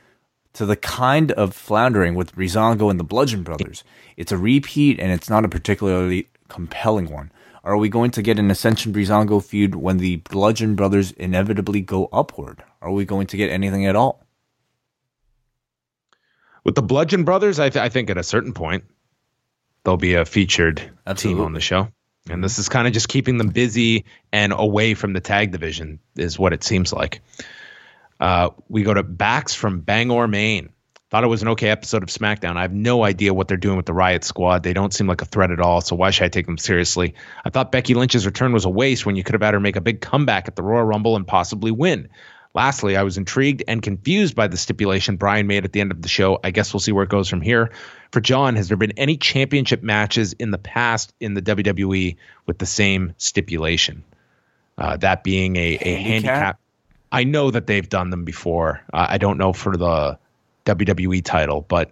to 0.53 0.67
the 0.67 0.75
kind 0.75 1.31
of 1.31 1.55
floundering 1.55 2.13
with 2.13 2.35
Breezango 2.35 2.91
and 2.91 2.99
the 2.99 3.03
Bludgeon 3.03 3.41
Brothers. 3.41 3.83
It's 4.15 4.31
a 4.31 4.37
repeat 4.37 4.99
and 4.99 5.11
it's 5.11 5.27
not 5.27 5.43
a 5.43 5.49
particularly 5.49 6.27
compelling 6.49 7.09
one. 7.09 7.31
Are 7.63 7.77
we 7.77 7.87
going 7.87 8.11
to 8.11 8.21
get 8.21 8.39
an 8.39 8.51
Ascension 8.51 8.91
Breezango 8.91 9.43
feud 9.43 9.73
when 9.73 9.97
the 9.97 10.17
Bludgeon 10.17 10.75
Brothers 10.75 11.11
inevitably 11.11 11.79
go 11.79 12.09
upward? 12.11 12.61
Are 12.81 12.91
we 12.91 13.05
going 13.05 13.27
to 13.27 13.37
get 13.37 13.49
anything 13.49 13.85
at 13.85 13.95
all? 13.95 14.25
With 16.65 16.75
the 16.75 16.81
Bludgeon 16.81 17.23
Brothers, 17.23 17.59
I, 17.59 17.69
th- 17.69 17.83
I 17.83 17.87
think 17.87 18.09
at 18.09 18.17
a 18.17 18.23
certain 18.23 18.53
point 18.53 18.83
they'll 19.83 19.97
be 19.97 20.15
a 20.15 20.25
featured 20.25 20.81
Absolutely. 21.07 21.39
team 21.39 21.45
on 21.45 21.53
the 21.53 21.61
show, 21.61 21.87
and 22.29 22.43
this 22.43 22.59
is 22.59 22.67
kind 22.67 22.85
of 22.85 22.93
just 22.93 23.07
keeping 23.07 23.37
them 23.37 23.49
busy 23.49 24.05
and 24.31 24.53
away 24.53 24.93
from 24.93 25.13
the 25.13 25.21
tag 25.21 25.51
division, 25.51 25.99
is 26.17 26.37
what 26.37 26.51
it 26.51 26.63
seems 26.63 26.91
like. 26.91 27.21
Uh, 28.19 28.49
we 28.67 28.83
go 28.83 28.93
to 28.93 29.03
Bax 29.03 29.53
from 29.53 29.81
Bangor, 29.81 30.27
Maine. 30.27 30.69
I 31.13 31.17
thought 31.17 31.25
it 31.25 31.27
was 31.27 31.43
an 31.43 31.49
okay 31.49 31.69
episode 31.69 32.01
of 32.01 32.09
SmackDown. 32.09 32.57
I 32.57 32.63
have 32.63 32.73
no 32.73 33.03
idea 33.03 33.35
what 33.35 33.47
they're 33.47 33.55
doing 33.55 33.77
with 33.77 33.85
the 33.85 33.93
Riot 33.93 34.23
Squad. 34.23 34.63
They 34.63 34.73
don't 34.73 34.91
seem 34.91 35.05
like 35.05 35.21
a 35.21 35.25
threat 35.25 35.51
at 35.51 35.59
all, 35.59 35.79
so 35.79 35.95
why 35.95 36.09
should 36.09 36.25
I 36.25 36.29
take 36.29 36.47
them 36.47 36.57
seriously? 36.57 37.13
I 37.45 37.51
thought 37.51 37.71
Becky 37.71 37.93
Lynch's 37.93 38.25
return 38.25 38.51
was 38.51 38.65
a 38.65 38.69
waste 38.69 39.05
when 39.05 39.15
you 39.15 39.23
could 39.23 39.33
have 39.33 39.43
had 39.43 39.53
her 39.53 39.59
make 39.59 39.75
a 39.75 39.81
big 39.81 40.01
comeback 40.01 40.47
at 40.47 40.55
the 40.55 40.63
Royal 40.63 40.85
Rumble 40.85 41.15
and 41.15 41.27
possibly 41.27 41.69
win. 41.69 42.09
Lastly, 42.55 42.97
I 42.97 43.03
was 43.03 43.19
intrigued 43.19 43.61
and 43.67 43.83
confused 43.83 44.35
by 44.35 44.47
the 44.47 44.57
stipulation 44.57 45.17
Bryan 45.17 45.45
made 45.45 45.65
at 45.65 45.71
the 45.71 45.81
end 45.81 45.91
of 45.91 46.01
the 46.01 46.09
show. 46.09 46.39
I 46.43 46.49
guess 46.49 46.73
we'll 46.73 46.79
see 46.79 46.91
where 46.91 47.03
it 47.03 47.11
goes 47.11 47.29
from 47.29 47.41
here. 47.41 47.69
For 48.11 48.19
John, 48.19 48.55
has 48.55 48.67
there 48.67 48.77
been 48.77 48.93
any 48.97 49.15
championship 49.15 49.83
matches 49.83 50.33
in 50.33 50.49
the 50.49 50.57
past 50.57 51.13
in 51.19 51.35
the 51.35 51.43
WWE 51.43 52.15
with 52.47 52.57
the 52.57 52.65
same 52.65 53.13
stipulation? 53.19 54.03
Uh, 54.79 54.97
that 54.97 55.23
being 55.23 55.57
a, 55.57 55.59
a 55.59 55.77
Handicap? 55.77 56.07
handicap. 56.07 56.59
I 57.11 57.23
know 57.23 57.51
that 57.51 57.67
they've 57.67 57.87
done 57.87 58.09
them 58.09 58.25
before. 58.25 58.81
Uh, 58.91 59.05
I 59.09 59.19
don't 59.19 59.37
know 59.37 59.53
for 59.53 59.77
the 59.77 60.17
WWE 60.65 61.23
title, 61.23 61.61
but 61.61 61.91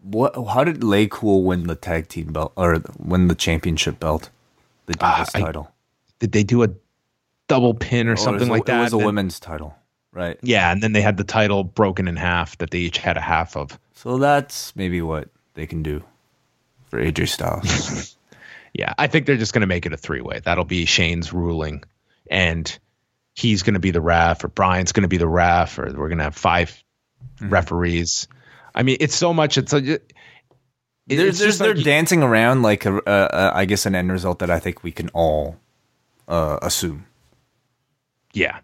What? 0.00 0.34
How 0.48 0.64
did 0.64 0.80
LayCool 0.80 1.44
win 1.44 1.66
the 1.66 1.74
tag 1.74 2.08
team 2.08 2.32
belt 2.32 2.52
or 2.56 2.82
win 2.98 3.28
the 3.28 3.34
championship 3.34 3.98
belt, 3.98 4.30
the 4.86 4.94
ah, 5.00 5.24
Divas 5.24 5.36
I- 5.36 5.40
title, 5.40 5.72
did 6.18 6.32
they 6.32 6.44
do 6.44 6.62
a 6.62 6.68
double 7.48 7.74
pin 7.74 8.06
or 8.06 8.10
oh, 8.10 8.14
was 8.14 8.22
something 8.22 8.48
like 8.48 8.66
that? 8.66 8.78
It 8.78 8.82
was 8.84 8.92
a 8.92 8.96
Then- 8.98 9.06
women's 9.06 9.40
title, 9.40 9.74
right? 10.12 10.38
Yeah, 10.42 10.70
and 10.70 10.82
then 10.82 10.92
they 10.92 11.00
had 11.02 11.16
the 11.16 11.24
title 11.24 11.64
broken 11.64 12.06
in 12.08 12.16
half 12.16 12.56
that 12.58 12.70
they 12.70 12.78
each 12.78 12.98
had 12.98 13.16
a 13.16 13.20
half 13.20 13.56
of. 13.56 13.78
So 13.94 14.18
that's 14.18 14.74
maybe 14.76 15.02
what 15.02 15.28
they 15.54 15.66
can 15.66 15.82
do 15.82 16.02
for 16.86 17.00
AJ 17.00 17.28
Styles. 17.28 18.14
Yeah, 18.74 18.92
I 18.98 19.06
think 19.08 19.26
they're 19.26 19.38
just 19.38 19.54
going 19.54 19.62
to 19.62 19.66
make 19.66 19.86
it 19.86 19.92
a 19.92 19.96
three 19.96 20.20
way. 20.20 20.40
That'll 20.44 20.64
be 20.64 20.84
Shane's 20.84 21.32
ruling, 21.32 21.82
and 22.30 22.78
he's 23.34 23.62
going 23.62 23.74
to 23.74 23.80
be 23.80 23.90
the 23.90 24.00
ref, 24.00 24.44
or 24.44 24.48
Bryan's 24.48 24.92
going 24.92 25.02
to 25.02 25.08
be 25.08 25.16
the 25.16 25.26
ref, 25.26 25.78
or 25.78 25.84
we're 25.96 26.08
going 26.08 26.18
to 26.18 26.24
have 26.24 26.36
5 26.36 26.84
Mm-hmm. 27.38 27.50
referees. 27.52 28.28
I 28.74 28.82
mean, 28.82 28.96
it's 29.00 29.14
so 29.16 29.32
much. 29.34 29.58
It's 29.58 29.72
a. 29.72 29.78
It, 29.78 30.12
they're 31.06 31.26
it's 31.28 31.38
they're, 31.38 31.48
just 31.48 31.58
they're 31.58 31.74
like- 31.74 31.84
dancing 31.84 32.22
around 32.22 32.62
like 32.62 32.84
a, 32.84 32.96
a, 32.96 33.02
a, 33.06 33.52
I 33.54 33.64
guess 33.64 33.86
an 33.86 33.94
end 33.94 34.12
result 34.12 34.40
that 34.40 34.50
I 34.50 34.58
think 34.58 34.82
we 34.84 34.92
can 34.92 35.08
all 35.10 35.56
uh, 36.28 36.58
assume. 36.62 37.06
yeah. 38.32 38.58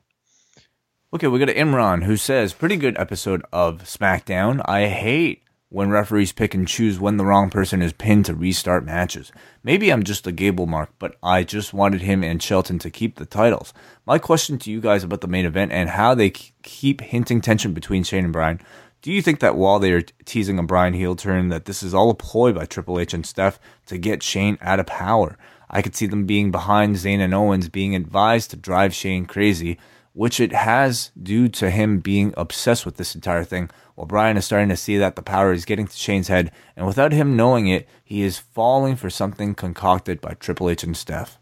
Okay, 1.14 1.29
we 1.29 1.39
got 1.39 1.47
Imran 1.49 2.03
who 2.03 2.16
says, 2.16 2.53
"Pretty 2.53 2.77
good 2.77 2.99
episode 2.99 3.45
of 3.53 3.83
SmackDown. 3.85 4.61
I 4.64 4.89
hate 4.89 5.43
when 5.69 5.91
referees 5.91 6.33
pick 6.33 6.55
and 6.55 6.69
choose 6.69 7.01
when 7.01 7.17
the 7.17 7.25
wrong 7.25 7.51
person 7.51 7.83
is 7.83 7.93
pinned 7.93 8.25
to 8.27 8.35
restart 8.35 8.85
matches. 8.85 9.33
Maybe 9.62 9.91
I'm 9.91 10.03
just 10.05 10.27
a 10.27 10.33
Gable 10.33 10.67
mark, 10.67 10.91
but 10.99 11.17
I 11.23 11.43
just 11.43 11.75
wanted 11.75 12.03
him 12.03 12.23
and 12.23 12.43
Shelton 12.43 12.79
to 12.81 12.91
keep 12.91 13.17
the 13.17 13.27
titles. 13.27 13.73
My 14.07 14.19
question 14.19 14.59
to 14.59 14.71
you 14.71 14.81
guys 14.81 15.03
about 15.03 15.21
the 15.21 15.27
main 15.27 15.47
event 15.47 15.73
and 15.73 15.91
how 15.91 16.15
they 16.15 16.31
keep 16.31 17.01
hinting 17.01 17.41
tension 17.41 17.73
between 17.73 18.05
Shane 18.05 18.25
and 18.25 18.33
Bryan." 18.33 18.61
Do 19.03 19.12
you 19.12 19.21
think 19.21 19.41
that 19.41 19.57
while 19.57 19.79
they 19.81 19.93
are 19.93 20.01
teasing 20.25 20.59
a 20.59 20.62
Bryan 20.62 20.95
heel 20.95 21.15
turn, 21.15 21.49
that 21.51 21.67
this 21.67 21.83
is 21.83 21.93
all 21.93 22.09
a 22.09 22.15
ploy 22.15 22.53
by 22.53 22.65
Triple 22.65 22.99
H 22.99 23.12
and 23.12 23.27
Steph 23.27 23.61
to 23.87 23.99
get 23.99 24.23
Shane 24.23 24.57
out 24.62 24.81
of 24.81 24.87
power? 24.87 25.37
I 25.69 25.83
could 25.83 25.95
see 25.95 26.07
them 26.07 26.25
being 26.25 26.51
behind 26.51 26.97
Zayn 26.97 27.19
and 27.19 27.35
Owens, 27.35 27.69
being 27.69 27.95
advised 27.95 28.51
to 28.51 28.57
drive 28.57 28.95
Shane 28.95 29.27
crazy, 29.27 29.77
which 30.15 30.39
it 30.41 30.53
has 30.53 31.11
due 31.21 31.49
to 31.49 31.71
him 31.71 31.99
being 31.99 32.33
obsessed 32.37 32.87
with 32.87 32.97
this 32.97 33.15
entire 33.15 33.45
thing. 33.45 33.69
While 33.97 34.07
Bryan 34.07 34.37
is 34.37 34.45
starting 34.45 34.69
to 34.71 34.77
see 34.77 34.97
that 34.97 35.17
the 35.17 35.23
power 35.23 35.53
is 35.53 35.65
getting 35.65 35.87
to 35.87 35.97
Shane's 35.97 36.29
head, 36.29 36.51
and 36.77 36.87
without 36.87 37.12
him 37.12 37.37
knowing 37.37 37.67
it, 37.67 37.87
he 38.03 38.23
is 38.23 38.39
falling 38.39 38.97
for 38.97 39.11
something 39.11 39.55
concocted 39.55 40.21
by 40.21 40.35
Triple 40.35 40.71
H 40.71 40.85
and 40.85 40.97
Steph. 40.97 41.39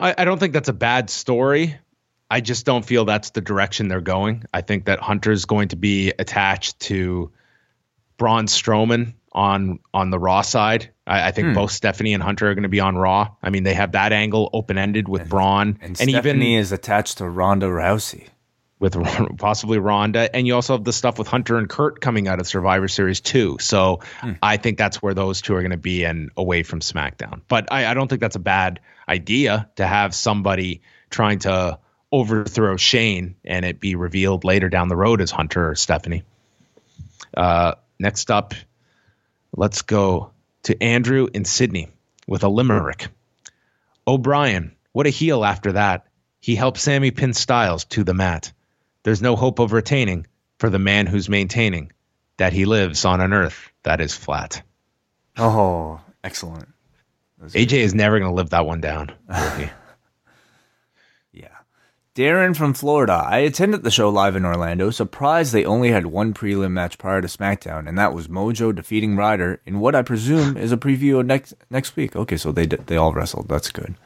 I, 0.00 0.14
I 0.18 0.24
don't 0.24 0.38
think 0.38 0.54
that's 0.54 0.68
a 0.68 0.74
bad 0.74 1.10
story. 1.10 1.76
I 2.30 2.40
just 2.40 2.64
don't 2.66 2.84
feel 2.84 3.04
that's 3.04 3.30
the 3.30 3.40
direction 3.42 3.88
they're 3.88 4.00
going. 4.00 4.44
I 4.52 4.62
think 4.62 4.86
that 4.86 5.00
Hunter's 5.00 5.44
going 5.44 5.68
to 5.68 5.76
be 5.76 6.12
attached 6.18 6.80
to 6.80 7.30
Braun 8.16 8.46
Strowman 8.46 9.14
on 9.34 9.80
on 9.92 10.10
the 10.10 10.18
Raw 10.18 10.42
side. 10.42 10.90
I, 11.06 11.28
I 11.28 11.30
think 11.32 11.48
Hmm. 11.48 11.54
both 11.54 11.72
Stephanie 11.72 12.14
and 12.14 12.22
Hunter 12.22 12.50
are 12.50 12.54
going 12.54 12.62
to 12.62 12.68
be 12.68 12.80
on 12.80 12.96
Raw. 12.96 13.32
I 13.42 13.50
mean, 13.50 13.62
they 13.64 13.74
have 13.74 13.92
that 13.92 14.12
angle 14.12 14.48
open 14.52 14.78
ended 14.78 15.08
with 15.08 15.28
Braun 15.28 15.78
And, 15.80 15.82
and 15.82 15.96
Stephanie 15.98 16.18
even 16.18 16.42
is 16.60 16.72
attached 16.72 17.18
to 17.18 17.28
Ronda 17.28 17.66
Rousey. 17.66 18.28
with 18.80 18.96
possibly 19.38 19.78
Ronda, 19.78 20.34
and 20.34 20.46
you 20.46 20.54
also 20.54 20.74
have 20.74 20.84
the 20.84 20.92
stuff 20.92 21.18
with 21.18 21.26
Hunter 21.28 21.56
and 21.56 21.68
Kurt 21.68 22.00
coming 22.02 22.28
out 22.28 22.38
of 22.40 22.46
Survivor 22.46 22.86
Series 22.88 23.20
too. 23.20 23.56
So 23.60 24.00
Hmm. 24.20 24.32
I 24.42 24.56
think 24.58 24.78
that's 24.78 25.00
where 25.02 25.14
those 25.14 25.40
two 25.42 25.54
are 25.54 25.60
going 25.62 25.70
to 25.70 25.76
be 25.78 26.04
and 26.04 26.30
away 26.36 26.62
from 26.64 26.80
SmackDown. 26.80 27.40
But 27.48 27.72
I, 27.72 27.86
I 27.86 27.94
don't 27.94 28.08
think 28.08 28.20
that's 28.20 28.36
a 28.36 28.40
bad 28.40 28.80
idea 29.08 29.70
to 29.76 29.86
have 29.86 30.14
somebody 30.14 30.82
trying 31.10 31.38
to 31.40 31.78
overthrow 32.12 32.76
Shane 32.76 33.36
and 33.44 33.64
it 33.64 33.80
be 33.80 33.94
revealed 33.96 34.44
later 34.44 34.68
down 34.68 34.88
the 34.88 34.96
road 34.96 35.20
as 35.20 35.30
Hunter 35.30 35.70
or 35.70 35.74
Stephanie. 35.76 36.22
Uh, 37.36 37.74
next 37.98 38.30
up, 38.30 38.54
let's 39.56 39.82
go 39.82 40.30
to 40.64 40.82
Andrew 40.82 41.28
in 41.32 41.44
Sydney 41.44 41.88
with 42.26 42.44
a 42.44 42.48
limerick. 42.48 43.08
O'Brien, 44.06 44.74
what 44.92 45.06
a 45.06 45.10
heel 45.10 45.44
after 45.44 45.72
that. 45.72 46.06
He 46.40 46.54
helped 46.54 46.78
Sami 46.78 47.10
pin 47.10 47.32
Styles 47.32 47.84
to 47.86 48.04
the 48.04 48.14
mat. 48.14 48.52
There's 49.02 49.22
no 49.22 49.36
hope 49.36 49.58
of 49.58 49.72
retaining 49.72 50.26
for 50.58 50.70
the 50.70 50.78
man 50.78 51.06
who's 51.06 51.28
maintaining 51.28 51.92
that 52.36 52.52
he 52.52 52.64
lives 52.64 53.04
on 53.04 53.20
an 53.20 53.32
earth 53.32 53.70
that 53.82 54.00
is 54.00 54.14
flat. 54.14 54.62
Oh, 55.36 56.00
excellent. 56.22 56.68
AJ 57.42 57.72
is 57.78 57.94
never 57.94 58.18
going 58.18 58.30
to 58.30 58.34
live 58.34 58.50
that 58.50 58.66
one 58.66 58.80
down. 58.80 59.12
will 59.28 59.50
he? 59.50 59.64
Yeah. 59.64 59.70
Darren 62.14 62.54
from 62.54 62.74
Florida. 62.74 63.24
I 63.26 63.38
attended 63.38 63.82
the 63.82 63.90
show 63.90 64.08
live 64.08 64.36
in 64.36 64.44
Orlando, 64.44 64.90
surprised 64.90 65.52
they 65.52 65.64
only 65.64 65.90
had 65.90 66.06
one 66.06 66.32
prelim 66.32 66.70
match 66.70 66.96
prior 66.96 67.20
to 67.20 67.26
SmackDown, 67.26 67.88
and 67.88 67.98
that 67.98 68.14
was 68.14 68.28
Mojo 68.28 68.72
defeating 68.72 69.16
Ryder 69.16 69.60
in 69.66 69.80
what 69.80 69.96
I 69.96 70.02
presume 70.02 70.56
is 70.56 70.70
a 70.70 70.76
preview 70.76 71.18
of 71.18 71.26
next 71.26 71.54
next 71.70 71.96
week. 71.96 72.14
Okay, 72.14 72.36
so 72.36 72.52
they 72.52 72.66
they 72.66 72.96
all 72.96 73.12
wrestled. 73.12 73.48
That's 73.48 73.72
good. 73.72 73.96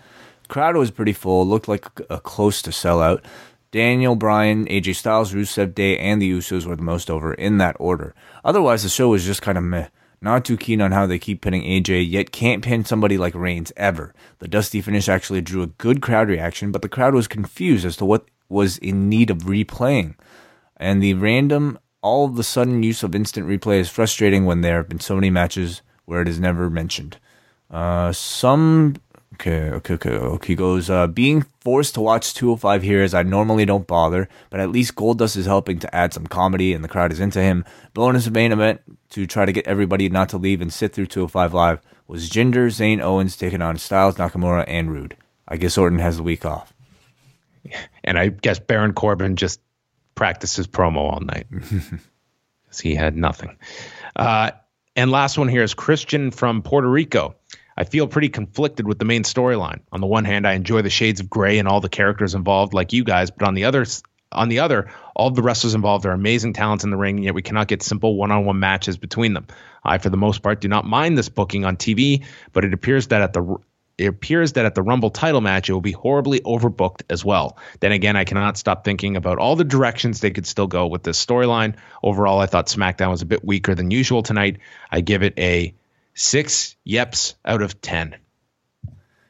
Crowd 0.48 0.76
was 0.76 0.90
pretty 0.90 1.12
full, 1.12 1.46
looked 1.46 1.68
like 1.68 1.84
a 2.08 2.18
close 2.18 2.62
to 2.62 2.70
sellout. 2.70 3.22
Daniel, 3.72 4.16
Bryan, 4.16 4.64
AJ 4.68 4.94
Styles, 4.94 5.34
Rusev 5.34 5.74
Day, 5.74 5.98
and 5.98 6.22
the 6.22 6.32
Usos 6.32 6.64
were 6.64 6.76
the 6.76 6.82
most 6.82 7.10
over 7.10 7.34
in 7.34 7.58
that 7.58 7.76
order. 7.78 8.14
Otherwise, 8.42 8.84
the 8.84 8.88
show 8.88 9.10
was 9.10 9.26
just 9.26 9.42
kind 9.42 9.58
of 9.58 9.64
meh. 9.64 9.88
Not 10.20 10.44
too 10.44 10.56
keen 10.56 10.80
on 10.80 10.92
how 10.92 11.06
they 11.06 11.18
keep 11.18 11.40
pinning 11.40 11.62
AJ, 11.62 12.10
yet 12.10 12.32
can't 12.32 12.64
pin 12.64 12.84
somebody 12.84 13.16
like 13.16 13.34
Reigns 13.34 13.72
ever. 13.76 14.14
The 14.40 14.48
Dusty 14.48 14.80
finish 14.80 15.08
actually 15.08 15.40
drew 15.40 15.62
a 15.62 15.68
good 15.68 16.02
crowd 16.02 16.28
reaction, 16.28 16.72
but 16.72 16.82
the 16.82 16.88
crowd 16.88 17.14
was 17.14 17.28
confused 17.28 17.84
as 17.84 17.96
to 17.98 18.04
what 18.04 18.26
was 18.48 18.78
in 18.78 19.08
need 19.08 19.30
of 19.30 19.38
replaying. 19.38 20.14
And 20.76 21.02
the 21.02 21.14
random, 21.14 21.78
all 22.02 22.24
of 22.24 22.36
the 22.36 22.42
sudden 22.42 22.82
use 22.82 23.02
of 23.02 23.14
instant 23.14 23.46
replay 23.46 23.78
is 23.78 23.88
frustrating 23.88 24.44
when 24.44 24.60
there 24.60 24.76
have 24.76 24.88
been 24.88 25.00
so 25.00 25.14
many 25.14 25.30
matches 25.30 25.82
where 26.04 26.22
it 26.22 26.28
is 26.28 26.40
never 26.40 26.68
mentioned. 26.68 27.18
Uh, 27.70 28.12
some 28.12 28.94
okay, 29.40 29.70
okay, 29.70 29.94
okay. 29.94 30.10
okay. 30.10 30.46
He 30.46 30.54
goes, 30.54 30.90
uh, 30.90 31.06
being 31.06 31.44
forced 31.60 31.94
to 31.94 32.00
watch 32.00 32.34
205 32.34 32.82
here 32.82 33.02
as 33.02 33.14
I 33.14 33.22
normally 33.22 33.64
don't 33.64 33.86
bother, 33.86 34.28
but 34.50 34.60
at 34.60 34.70
least 34.70 34.94
Goldust 34.94 35.36
is 35.36 35.46
helping 35.46 35.78
to 35.80 35.94
add 35.94 36.12
some 36.12 36.26
comedy 36.26 36.72
and 36.72 36.82
the 36.82 36.88
crowd 36.88 37.12
is 37.12 37.20
into 37.20 37.40
him. 37.40 37.64
Bonus 37.94 38.28
main 38.30 38.52
event 38.52 38.80
to 39.10 39.26
try 39.26 39.44
to 39.44 39.52
get 39.52 39.66
everybody 39.66 40.08
not 40.08 40.28
to 40.30 40.38
leave 40.38 40.60
and 40.60 40.72
sit 40.72 40.92
through 40.92 41.06
205 41.06 41.54
live 41.54 41.80
was 42.06 42.28
Jinder, 42.28 42.66
Zayn, 42.68 43.00
Owens 43.00 43.36
taking 43.36 43.62
on 43.62 43.76
Styles, 43.76 44.16
Nakamura, 44.16 44.64
and 44.66 44.90
Roode. 44.90 45.16
I 45.46 45.56
guess 45.56 45.78
Orton 45.78 45.98
has 45.98 46.16
the 46.16 46.22
week 46.22 46.44
off. 46.44 46.72
and 48.04 48.18
I 48.18 48.28
guess 48.28 48.58
Baron 48.58 48.92
Corbin 48.92 49.36
just 49.36 49.60
practiced 50.14 50.56
his 50.56 50.66
promo 50.66 50.96
all 50.96 51.20
night 51.20 51.46
because 51.50 52.80
he 52.82 52.94
had 52.94 53.16
nothing. 53.16 53.56
Uh, 54.16 54.50
and 54.96 55.10
last 55.10 55.38
one 55.38 55.48
here 55.48 55.62
is 55.62 55.74
Christian 55.74 56.30
from 56.30 56.62
Puerto 56.62 56.88
Rico. 56.88 57.36
I 57.78 57.84
feel 57.84 58.08
pretty 58.08 58.28
conflicted 58.28 58.88
with 58.88 58.98
the 58.98 59.04
main 59.04 59.22
storyline. 59.22 59.82
On 59.92 60.00
the 60.00 60.06
one 60.08 60.24
hand, 60.24 60.48
I 60.48 60.54
enjoy 60.54 60.82
the 60.82 60.90
shades 60.90 61.20
of 61.20 61.30
gray 61.30 61.60
and 61.60 61.68
all 61.68 61.80
the 61.80 61.88
characters 61.88 62.34
involved, 62.34 62.74
like 62.74 62.92
you 62.92 63.04
guys, 63.04 63.30
but 63.30 63.46
on 63.46 63.54
the 63.54 63.66
other 63.66 63.86
on 64.32 64.48
the 64.48 64.58
other, 64.58 64.90
all 65.14 65.30
the 65.30 65.42
wrestlers 65.42 65.74
involved 65.74 66.04
are 66.04 66.10
amazing 66.10 66.54
talents 66.54 66.82
in 66.82 66.90
the 66.90 66.96
ring, 66.96 67.22
yet 67.22 67.34
we 67.34 67.40
cannot 67.40 67.68
get 67.68 67.82
simple 67.82 68.16
one-on-one 68.16 68.58
matches 68.58 68.98
between 68.98 69.32
them. 69.32 69.46
I, 69.84 69.98
for 69.98 70.10
the 70.10 70.18
most 70.18 70.42
part, 70.42 70.60
do 70.60 70.68
not 70.68 70.84
mind 70.84 71.16
this 71.16 71.28
booking 71.28 71.64
on 71.64 71.76
TV, 71.76 72.26
but 72.52 72.64
it 72.64 72.74
appears 72.74 73.06
that 73.06 73.22
at 73.22 73.32
the 73.32 73.56
it 73.96 74.06
appears 74.06 74.52
that 74.52 74.64
at 74.64 74.74
the 74.74 74.82
Rumble 74.82 75.10
title 75.10 75.40
match, 75.40 75.68
it 75.68 75.72
will 75.72 75.80
be 75.80 75.92
horribly 75.92 76.40
overbooked 76.40 77.02
as 77.10 77.24
well. 77.24 77.58
Then 77.80 77.92
again, 77.92 78.16
I 78.16 78.24
cannot 78.24 78.56
stop 78.56 78.84
thinking 78.84 79.16
about 79.16 79.38
all 79.38 79.56
the 79.56 79.64
directions 79.64 80.20
they 80.20 80.30
could 80.30 80.46
still 80.46 80.68
go 80.68 80.86
with 80.86 81.04
this 81.04 81.24
storyline. 81.24 81.74
Overall, 82.02 82.38
I 82.38 82.46
thought 82.46 82.66
SmackDown 82.66 83.10
was 83.10 83.22
a 83.22 83.26
bit 83.26 83.44
weaker 83.44 83.74
than 83.74 83.90
usual 83.90 84.22
tonight. 84.22 84.58
I 84.90 85.00
give 85.00 85.22
it 85.22 85.34
a 85.36 85.74
six 86.18 86.76
yeps 86.86 87.34
out 87.44 87.62
of 87.62 87.80
10. 87.80 88.16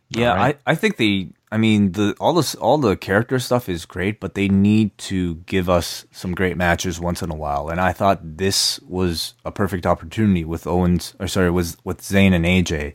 Yeah, 0.08 0.34
right. 0.34 0.58
I, 0.66 0.72
I 0.72 0.74
think 0.74 0.96
the 0.96 1.30
I 1.52 1.58
mean 1.58 1.92
the 1.92 2.16
all 2.18 2.32
this 2.32 2.54
all 2.54 2.78
the 2.78 2.96
character 2.96 3.38
stuff 3.38 3.68
is 3.68 3.84
great, 3.84 4.20
but 4.20 4.34
they 4.34 4.48
need 4.48 4.96
to 4.98 5.36
give 5.46 5.68
us 5.68 6.06
some 6.10 6.34
great 6.34 6.56
matches 6.56 6.98
once 6.98 7.22
in 7.22 7.30
a 7.30 7.34
while. 7.34 7.68
And 7.68 7.78
I 7.78 7.92
thought 7.92 8.38
this 8.38 8.80
was 8.80 9.34
a 9.44 9.52
perfect 9.52 9.84
opportunity 9.84 10.44
with 10.44 10.66
Owens 10.66 11.14
or 11.20 11.28
sorry, 11.28 11.50
was 11.50 11.76
with 11.84 12.00
Zayn 12.00 12.32
and 12.32 12.46
AJ 12.46 12.94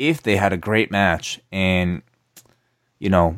if 0.00 0.20
they 0.22 0.36
had 0.36 0.52
a 0.52 0.56
great 0.56 0.90
match 0.90 1.40
and 1.52 2.02
you 2.98 3.10
know 3.10 3.36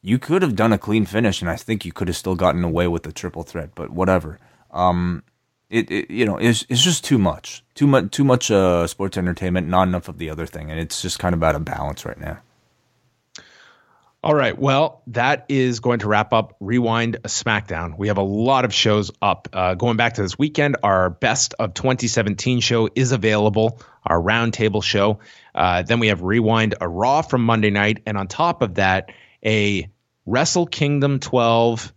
you 0.00 0.18
could 0.18 0.42
have 0.42 0.56
done 0.56 0.72
a 0.72 0.78
clean 0.78 1.04
finish 1.04 1.42
and 1.42 1.50
I 1.50 1.56
think 1.56 1.84
you 1.84 1.92
could 1.92 2.08
have 2.08 2.16
still 2.16 2.36
gotten 2.36 2.64
away 2.64 2.86
with 2.86 3.02
the 3.02 3.12
triple 3.12 3.42
threat, 3.42 3.70
but 3.74 3.90
whatever. 3.90 4.38
Um 4.70 5.24
it, 5.70 5.90
it 5.90 6.10
you 6.10 6.24
know 6.24 6.36
it's 6.36 6.64
it's 6.68 6.82
just 6.82 7.04
too 7.04 7.18
much. 7.18 7.64
Too 7.74 7.86
much 7.86 8.10
too 8.10 8.24
much 8.24 8.50
uh 8.50 8.86
sports 8.86 9.16
entertainment, 9.16 9.68
not 9.68 9.88
enough 9.88 10.08
of 10.08 10.18
the 10.18 10.30
other 10.30 10.46
thing 10.46 10.70
and 10.70 10.80
it's 10.80 11.02
just 11.02 11.18
kind 11.18 11.34
of 11.34 11.42
out 11.42 11.54
of 11.54 11.64
balance 11.64 12.04
right 12.04 12.18
now. 12.18 12.38
All 14.20 14.34
right. 14.34 14.58
Well, 14.58 15.02
that 15.08 15.44
is 15.48 15.78
going 15.78 16.00
to 16.00 16.08
wrap 16.08 16.32
up 16.32 16.56
Rewind 16.58 17.16
a 17.16 17.28
SmackDown. 17.28 17.96
We 17.96 18.08
have 18.08 18.18
a 18.18 18.22
lot 18.22 18.64
of 18.64 18.74
shows 18.74 19.12
up. 19.22 19.48
Uh, 19.52 19.74
going 19.74 19.96
back 19.96 20.14
to 20.14 20.22
this 20.22 20.36
weekend, 20.36 20.76
our 20.82 21.08
best 21.08 21.54
of 21.60 21.72
2017 21.72 22.58
show 22.58 22.88
is 22.92 23.12
available, 23.12 23.80
our 24.04 24.20
roundtable 24.20 24.82
show. 24.82 25.20
Uh, 25.54 25.82
then 25.82 26.00
we 26.00 26.08
have 26.08 26.22
Rewind 26.22 26.74
a 26.80 26.88
Raw 26.88 27.22
from 27.22 27.44
Monday 27.44 27.70
night. 27.70 28.02
And 28.06 28.18
on 28.18 28.26
top 28.26 28.60
of 28.60 28.74
that, 28.74 29.12
a 29.46 29.88
Wrestle 30.26 30.66
Kingdom 30.66 31.20
12 31.20 31.94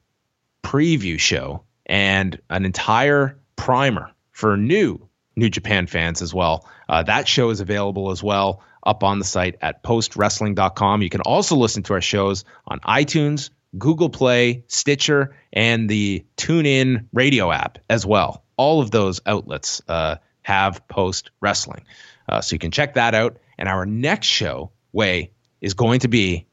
preview 0.64 1.20
show 1.20 1.64
and 1.88 2.40
an 2.52 2.66
entire 2.66 3.41
primer 3.62 4.12
for 4.32 4.58
new 4.58 5.08
New 5.36 5.50
Japan 5.50 5.88
fans 5.88 6.22
as 6.22 6.34
well. 6.34 6.68
Uh, 6.90 7.04
that 7.04 7.28
show 7.28 7.52
is 7.52 7.62
available 7.62 8.12
as 8.12 8.22
well 8.22 8.64
up 8.84 9.04
on 9.04 9.20
the 9.20 9.26
site 9.26 9.56
at 9.62 9.84
postwrestling.com. 9.84 11.02
You 11.04 11.10
can 11.10 11.22
also 11.22 11.56
listen 11.56 11.84
to 11.84 11.94
our 11.94 12.02
shows 12.02 12.44
on 12.66 12.80
iTunes, 12.80 13.52
Google 13.78 14.10
Play, 14.10 14.64
Stitcher, 14.68 15.36
and 15.54 15.88
the 15.88 16.26
TuneIn 16.38 17.06
radio 17.14 17.52
app 17.52 17.78
as 17.88 18.06
well. 18.06 18.44
All 18.58 18.82
of 18.82 18.92
those 18.92 19.22
outlets 19.26 19.82
uh, 19.88 20.16
have 20.42 20.88
Post 20.88 21.30
Wrestling. 21.40 21.86
Uh, 22.28 22.42
so 22.42 22.56
you 22.56 22.60
can 22.60 22.72
check 22.72 22.96
that 22.96 23.14
out. 23.14 23.38
And 23.58 23.70
our 23.70 23.86
next 23.86 24.28
show, 24.28 24.72
Wai, 24.92 25.30
is 25.62 25.76
going 25.76 26.00
to 26.00 26.08
be 26.08 26.48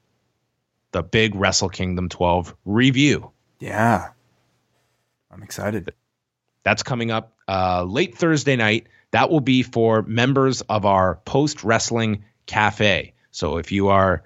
the 0.93 1.03
big 1.03 1.35
Wrestle 1.35 1.71
Kingdom 1.71 2.11
12 2.11 2.55
review. 2.67 3.33
Yeah. 3.61 4.09
I'm 5.31 5.43
excited. 5.43 5.93
That's 6.69 6.83
coming 6.83 7.11
up 7.11 7.33
uh, 7.49 7.85
late 7.85 8.19
Thursday 8.19 8.55
night. 8.55 8.89
That 9.13 9.31
will 9.31 9.41
be 9.41 9.63
for 9.63 10.03
members 10.03 10.61
of 10.61 10.85
our 10.85 11.15
Post 11.25 11.65
Wrestling 11.65 12.25
Cafe. 12.45 13.15
So 13.31 13.57
if 13.57 13.73
you 13.73 13.89
are 13.89 14.25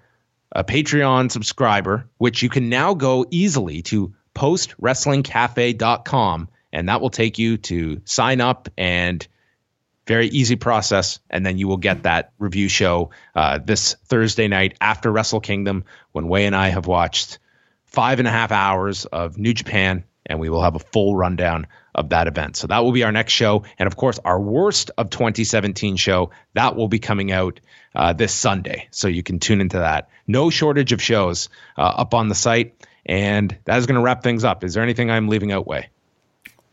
a 0.50 0.64
Patreon 0.64 1.30
subscriber, 1.30 2.08
which 2.18 2.42
you 2.42 2.48
can 2.48 2.68
now 2.68 2.94
go 2.94 3.24
easily 3.30 3.82
to 3.82 4.14
postwrestlingcafe.com, 4.34 6.48
and 6.72 6.88
that 6.88 7.00
will 7.00 7.10
take 7.10 7.38
you 7.38 7.58
to 7.58 8.02
sign 8.06 8.40
up 8.40 8.68
and 8.76 9.24
very 10.08 10.26
easy 10.26 10.56
process. 10.56 11.20
And 11.30 11.46
then 11.46 11.58
you 11.58 11.68
will 11.68 11.76
get 11.76 12.02
that 12.02 12.32
review 12.40 12.68
show 12.68 13.10
uh, 13.36 13.58
this 13.58 13.94
Thursday 14.06 14.48
night 14.48 14.76
after 14.80 15.12
Wrestle 15.12 15.38
Kingdom 15.38 15.84
when 16.10 16.26
Wai 16.26 16.40
and 16.40 16.56
I 16.56 16.70
have 16.70 16.88
watched 16.88 17.38
five 17.84 18.18
and 18.18 18.26
a 18.26 18.32
half 18.32 18.50
hours 18.50 19.04
of 19.04 19.38
New 19.38 19.54
Japan, 19.54 20.02
and 20.26 20.40
we 20.40 20.48
will 20.48 20.62
have 20.62 20.74
a 20.74 20.80
full 20.80 21.16
rundown 21.16 21.66
of 21.94 22.10
that 22.10 22.26
event. 22.26 22.56
So 22.56 22.66
that 22.68 22.80
will 22.80 22.92
be 22.92 23.04
our 23.04 23.12
next 23.12 23.32
show. 23.32 23.64
And 23.78 23.86
of 23.86 23.96
course, 23.96 24.18
our 24.24 24.40
worst 24.40 24.90
of 24.96 25.10
2017 25.10 25.96
show, 25.96 26.30
that 26.54 26.76
will 26.76 26.88
be 26.88 26.98
coming 26.98 27.32
out 27.32 27.60
uh, 27.94 28.12
this 28.12 28.34
Sunday. 28.34 28.88
So 28.90 29.08
you 29.08 29.22
can 29.22 29.38
tune 29.38 29.60
into 29.60 29.78
that. 29.78 30.08
No 30.26 30.50
shortage 30.50 30.92
of 30.92 31.02
shows 31.02 31.48
uh, 31.76 31.82
up 31.82 32.14
on 32.14 32.28
the 32.28 32.34
site. 32.34 32.74
And 33.04 33.56
that 33.64 33.78
is 33.78 33.86
going 33.86 33.96
to 33.96 34.04
wrap 34.04 34.22
things 34.22 34.44
up. 34.44 34.64
Is 34.64 34.74
there 34.74 34.82
anything 34.82 35.10
I'm 35.10 35.28
leaving 35.28 35.52
out, 35.52 35.66
Wai? 35.66 35.88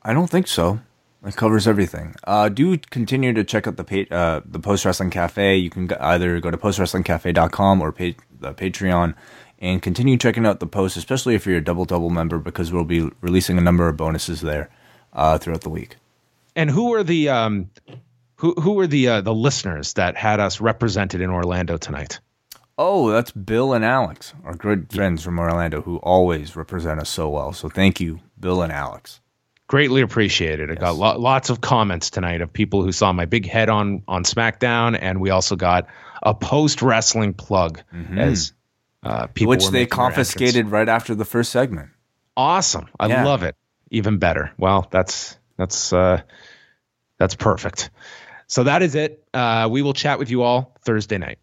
I 0.03 0.13
don't 0.13 0.29
think 0.29 0.47
so. 0.47 0.79
It 1.25 1.35
covers 1.35 1.67
everything. 1.67 2.15
Uh, 2.23 2.47
do 2.47 2.77
continue 2.77 3.33
to 3.33 3.43
check 3.43 3.67
out 3.67 3.75
the 3.75 3.83
pa- 3.83 4.15
uh, 4.15 4.41
the 4.45 4.59
Post 4.59 4.85
Wrestling 4.85 5.09
Cafe. 5.09 5.57
You 5.57 5.69
can 5.69 5.91
either 5.99 6.39
go 6.39 6.49
to 6.49 6.57
postwrestlingcafe.com 6.57 7.81
or 7.81 7.91
pay 7.91 8.15
the 8.39 8.53
Patreon 8.53 9.15
and 9.59 9.81
continue 9.81 10.17
checking 10.17 10.45
out 10.45 10.59
the 10.59 10.67
post, 10.67 10.97
especially 10.97 11.35
if 11.35 11.45
you're 11.45 11.57
a 11.57 11.63
double 11.63 11.85
double 11.85 12.09
member, 12.09 12.39
because 12.39 12.71
we'll 12.71 12.85
be 12.85 13.09
releasing 13.21 13.57
a 13.57 13.61
number 13.61 13.87
of 13.87 13.97
bonuses 13.97 14.41
there 14.41 14.69
uh, 15.13 15.37
throughout 15.37 15.61
the 15.61 15.69
week. 15.69 15.97
And 16.55 16.69
who 16.69 16.89
were 16.89 17.03
the 17.03 17.29
um, 17.29 17.69
who 18.35 18.53
who 18.53 18.73
were 18.73 18.87
the 18.87 19.07
uh, 19.07 19.21
the 19.21 19.33
listeners 19.33 19.93
that 19.93 20.15
had 20.15 20.39
us 20.39 20.61
represented 20.61 21.21
in 21.21 21.29
Orlando 21.29 21.77
tonight? 21.77 22.19
Oh, 22.77 23.11
that's 23.11 23.31
Bill 23.31 23.73
and 23.73 23.83
Alex, 23.83 24.33
our 24.45 24.55
good 24.55 24.91
friends 24.91 25.21
from 25.21 25.37
Orlando, 25.37 25.81
who 25.81 25.97
always 25.97 26.55
represent 26.55 27.01
us 27.01 27.09
so 27.09 27.27
well. 27.27 27.51
So 27.51 27.67
thank 27.67 27.99
you, 27.99 28.21
Bill 28.39 28.61
and 28.61 28.71
Alex. 28.71 29.19
Greatly 29.67 30.01
appreciated. 30.01 30.71
I 30.71 30.75
got 30.75 30.95
lo- 30.95 31.19
lots 31.19 31.49
of 31.49 31.59
comments 31.59 32.09
tonight 32.09 32.41
of 32.41 32.51
people 32.53 32.81
who 32.81 32.93
saw 32.93 33.11
my 33.11 33.25
big 33.25 33.45
head 33.45 33.69
on 33.69 34.03
on 34.07 34.23
SmackDown, 34.23 34.97
and 34.99 35.19
we 35.19 35.29
also 35.29 35.57
got 35.57 35.87
a 36.23 36.33
post 36.33 36.81
wrestling 36.81 37.33
plug 37.33 37.81
mm-hmm. 37.93 38.17
as 38.17 38.53
uh, 39.03 39.27
people, 39.27 39.49
which 39.49 39.69
they 39.69 39.85
confiscated 39.85 40.69
right 40.69 40.89
after 40.89 41.15
the 41.15 41.25
first 41.25 41.51
segment. 41.51 41.89
Awesome! 42.35 42.87
I 42.99 43.07
yeah. 43.07 43.25
love 43.25 43.43
it 43.43 43.55
even 43.89 44.17
better. 44.17 44.51
Well, 44.57 44.87
that's 44.91 45.37
that's 45.57 45.93
uh, 45.93 46.21
that's 47.17 47.35
perfect. 47.35 47.89
So 48.47 48.63
that 48.63 48.81
is 48.81 48.95
it. 48.95 49.23
Uh, 49.33 49.67
we 49.71 49.81
will 49.81 49.93
chat 49.93 50.19
with 50.19 50.31
you 50.31 50.41
all 50.41 50.75
Thursday 50.83 51.17
night. 51.17 51.39